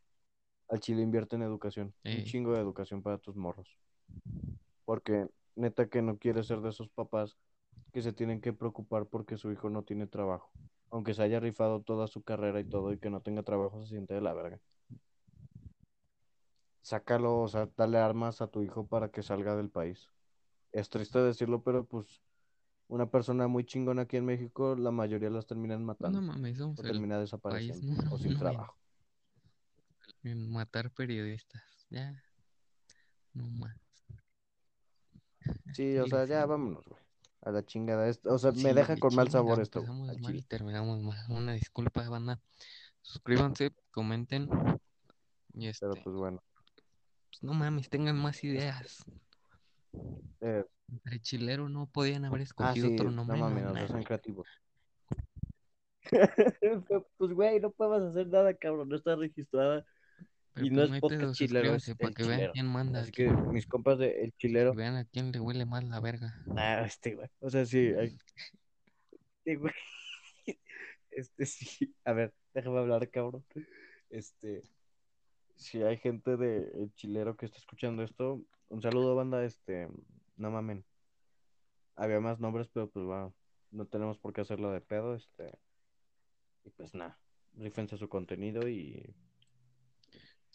al 0.68 0.80
chile 0.82 1.02
invierte 1.02 1.38
en 1.38 1.44
educación. 1.44 1.94
Un 2.04 2.24
chingo 2.26 2.52
de 2.54 2.60
educación 2.60 3.02
para 3.02 3.18
tus 3.18 3.36
morros. 3.38 3.78
Porque 4.84 5.28
neta 5.56 5.88
que 5.88 6.02
no 6.02 6.18
quieres 6.18 6.48
ser 6.48 6.60
de 6.62 6.70
esos 6.70 6.90
papás 6.90 7.38
que 7.94 8.02
se 8.02 8.12
tienen 8.12 8.42
que 8.42 8.54
preocupar 8.54 9.06
porque 9.06 9.38
su 9.38 9.52
hijo 9.52 9.70
no 9.70 9.84
tiene 9.84 10.08
trabajo. 10.08 10.52
Aunque 10.90 11.14
se 11.14 11.24
haya 11.24 11.40
rifado 11.40 11.82
toda 11.82 12.08
su 12.08 12.24
carrera 12.24 12.60
y 12.60 12.66
todo 12.66 12.92
y 12.92 12.98
que 13.00 13.10
no 13.10 13.22
tenga 13.22 13.44
trabajo, 13.44 13.82
se 13.84 13.90
siente 13.90 14.14
de 14.14 14.22
la 14.22 14.34
verga. 14.34 14.60
Sácalo, 16.88 17.42
o 17.42 17.48
sea, 17.50 17.68
dale 17.76 17.98
armas 17.98 18.42
a 18.42 18.48
tu 18.48 18.62
hijo 18.62 18.88
para 18.88 19.10
que 19.10 19.22
salga 19.22 19.58
del 19.58 19.70
país. 19.70 20.08
Es 20.72 20.90
triste 20.90 21.20
decirlo, 21.20 21.62
pero 21.62 21.84
pues 21.84 22.22
una 22.88 23.12
persona 23.12 23.50
muy 23.50 23.66
chingona 23.66 24.04
aquí 24.04 24.16
en 24.16 24.24
México, 24.24 24.74
la 24.78 24.90
mayoría 24.92 25.30
las 25.30 25.46
terminan 25.46 25.82
No 25.82 25.88
matando 25.88 26.22
mames, 26.22 26.58
somos 26.58 26.80
o 26.80 26.84
termina 26.84 27.16
país 27.16 27.26
desapareciendo 27.26 28.10
o 28.10 28.18
sin 28.18 28.38
trabajo. 28.38 28.78
matar 30.24 30.90
periodistas. 30.92 31.62
Ya. 31.90 32.24
No 33.34 33.50
más. 33.50 33.76
Sí, 35.74 35.98
o 35.98 36.08
sea, 36.08 36.24
ya 36.24 36.46
vámonos, 36.46 36.86
güey. 36.86 37.02
A 37.42 37.52
la 37.52 37.66
chingada. 37.66 38.08
Esto- 38.08 38.34
o 38.34 38.38
sea, 38.40 38.54
me 38.54 38.74
deja 38.74 38.96
con 38.96 39.14
mal 39.14 39.30
sabor 39.30 39.60
esto, 39.60 39.84
mal 39.84 40.34
y 40.34 40.42
terminamos 40.44 41.04
mal. 41.04 41.18
Una 41.28 41.52
disculpa, 41.52 42.08
banda. 42.08 42.40
Suscríbanse, 43.02 43.74
comenten. 43.92 44.48
Y 45.54 45.68
este, 45.68 45.86
Pero 45.86 46.02
pues 46.02 46.16
bueno. 46.16 46.42
Pues, 47.40 47.44
no 47.44 47.54
mames, 47.54 47.90
tengan 47.90 48.18
más 48.18 48.44
ideas. 48.44 49.04
Eh, 50.42 50.64
Entre 50.90 51.20
chilero 51.22 51.70
no 51.70 51.88
podían 51.88 52.26
haber 52.26 52.42
ah, 52.42 52.44
escogido 52.44 52.88
sí, 52.88 52.94
otro 52.94 53.12
no 53.12 53.26
nombre. 53.26 53.38
mames, 53.38 53.64
no 53.64 53.70
no 53.74 53.88
sean 53.88 53.90
mames. 53.92 54.06
creativos. 54.06 54.48
pues, 57.18 57.32
güey, 57.34 57.60
no 57.60 57.72
podemos 57.72 58.10
hacer 58.12 58.28
nada, 58.28 58.54
cabrón. 58.54 58.90
No 58.90 58.96
está 58.96 59.16
registrada. 59.16 59.86
Pero 60.54 60.66
Y 60.66 60.70
pues 60.70 60.78
no 60.78 60.84
es 60.86 60.92
hay 60.92 61.00
podcast 61.02 61.36
chilero, 61.36 61.76
es 61.76 61.96
para 61.96 62.14
que 62.14 62.24
vean 62.24 62.38
chilero. 62.38 62.54
quién 62.54 62.66
manda 62.68 63.02
Así 63.02 63.12
que 63.12 63.30
mis 63.30 63.68
compas 63.68 64.00
de 64.00 64.24
El 64.24 64.34
Chilero. 64.34 64.74
vean 64.74 64.96
a 64.96 65.06
quién 65.06 65.32
le 65.32 65.40
huele 65.40 65.66
más 65.66 65.84
la 65.84 66.00
verga. 66.00 66.34
Ah, 66.56 66.84
este, 66.86 67.16
güey. 67.16 67.30
O 67.40 67.50
sea, 67.50 67.66
sí. 67.66 67.94
hay- 67.94 68.18
güey. 69.56 69.74
Este, 71.12 71.46
sí. 71.48 71.96
A 72.06 72.14
ver, 72.14 72.34
déjame 72.54 72.78
hablar, 72.80 73.10
cabrón. 73.10 73.44
Este. 74.10 74.62
Si 75.58 75.82
hay 75.82 75.98
gente 75.98 76.38
de 76.38 76.72
El 76.76 76.94
Chilero 76.94 77.36
que 77.36 77.46
está 77.46 77.58
escuchando 77.58 78.04
esto, 78.04 78.42
un 78.70 78.82
saludo, 78.82 79.16
banda. 79.16 79.44
Este. 79.44 79.90
No 80.36 80.52
mamen. 80.52 80.86
Había 81.96 82.20
más 82.20 82.40
nombres, 82.40 82.68
pero 82.72 82.90
pues 82.90 83.06
bueno, 83.06 83.34
no 83.72 83.86
tenemos 83.86 84.20
por 84.20 84.34
qué 84.34 84.42
hacerlo 84.42 84.72
de 84.72 84.82
pedo. 84.82 85.16
Este. 85.16 85.58
Y 86.64 86.70
pues 86.70 86.94
nada. 86.94 87.20
Rífense 87.56 87.98
su 87.98 88.08
contenido 88.08 88.68
y. 88.68 89.14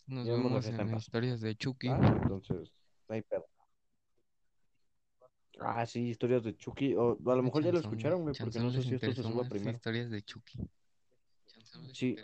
Nos 0.07 0.26
vemos 0.26 0.66
en 0.66 0.80
en 0.80 0.96
historias 0.96 1.40
de 1.40 1.57
Chucky. 1.57 1.88
Ah, 1.88 2.18
entonces, 2.22 2.72
no 3.09 3.14
hay 3.14 3.22
pedo. 3.22 3.46
Ah, 5.61 5.86
sí, 5.86 6.09
historias 6.09 6.42
de 6.42 6.57
Chucky. 6.57 6.94
O 6.94 7.18
a 7.26 7.36
lo 7.36 7.42
mejor 7.42 7.64
ya 7.64 7.72
lo 7.72 7.78
escucharon, 7.78 8.22
güey, 8.22 8.34
porque 8.38 8.59
no 8.59 8.70
sé 8.70 8.82
si 8.82 8.94
esto 8.94 9.22
se 9.22 9.34
más 9.34 9.48
primero. 9.48 9.76
historias 9.76 10.11
de 10.11 10.22
Chucky. 10.22 10.59
Chanzón 11.46 11.94
Sí, 11.94 12.16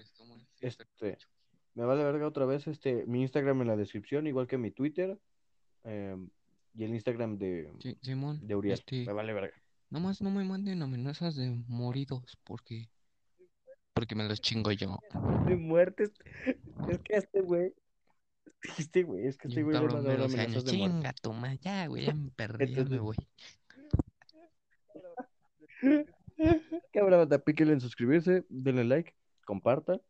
Este. 0.60 1.18
Me 1.78 1.84
vale 1.84 2.02
verga 2.02 2.26
otra 2.26 2.44
vez, 2.44 2.66
este, 2.66 3.06
mi 3.06 3.22
Instagram 3.22 3.60
en 3.62 3.68
la 3.68 3.76
descripción, 3.76 4.26
igual 4.26 4.48
que 4.48 4.58
mi 4.58 4.72
Twitter, 4.72 5.16
em, 5.84 6.28
y 6.74 6.82
el 6.82 6.90
Instagram 6.90 7.38
de, 7.38 7.70
Sí, 7.78 7.96
Simón, 8.02 8.44
de 8.44 8.56
Uriel. 8.56 8.74
este, 8.74 9.06
Me 9.06 9.12
vale 9.12 9.32
verga. 9.32 9.54
nomás 9.88 10.20
no 10.20 10.30
me 10.32 10.42
manden 10.44 10.82
amenazas 10.82 11.36
de 11.36 11.50
moridos 11.68 12.36
porque 12.44 12.88
porque 13.94 14.14
me 14.16 14.28
los 14.28 14.40
chingo 14.40 14.70
yo. 14.72 14.98
De 15.46 15.56
muertes. 15.56 16.12
Es 16.88 16.98
que 16.98 17.14
este 17.16 17.40
güey, 17.42 17.72
este 18.78 19.02
güey, 19.04 19.26
es 19.26 19.36
que 19.38 19.48
este 19.48 19.62
güey 19.62 19.76
le 19.76 19.82
mandaron 19.86 20.02
12 20.02 20.10
años, 20.20 20.34
amenazas 20.34 20.64
de 20.64 20.78
muerte. 20.78 20.96
chinga 20.96 21.14
madre, 21.40 21.58
ya, 21.62 21.86
güey, 21.86 22.06
ya 22.06 22.14
me 22.14 22.30
perdí, 22.32 22.66
ya 22.66 22.70
me 22.74 22.80
Entonces- 22.82 23.00
voy. 23.00 23.16
Cabrón, 26.92 27.28
píquenle 27.44 27.72
en 27.74 27.80
suscribirse, 27.80 28.44
denle 28.48 28.84
like, 28.84 29.14
compartan. 29.44 30.00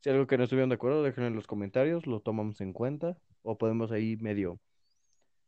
Si 0.00 0.10
algo 0.10 0.26
que 0.26 0.38
no 0.38 0.44
estuvieron 0.44 0.68
de 0.68 0.76
acuerdo, 0.76 1.02
déjenlo 1.02 1.28
en 1.28 1.34
los 1.34 1.46
comentarios, 1.46 2.06
lo 2.06 2.20
tomamos 2.20 2.60
en 2.60 2.72
cuenta. 2.72 3.16
O 3.42 3.58
podemos 3.58 3.90
ahí 3.90 4.16
medio 4.16 4.60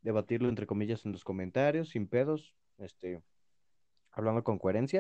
debatirlo 0.03 0.48
entre 0.48 0.66
comillas 0.66 1.05
en 1.05 1.12
los 1.12 1.24
comentarios, 1.24 1.90
sin 1.90 2.09
pedos, 2.09 2.57
este, 2.78 3.22
hablando 4.11 4.42
con 4.42 4.59
coherencia. 4.59 4.98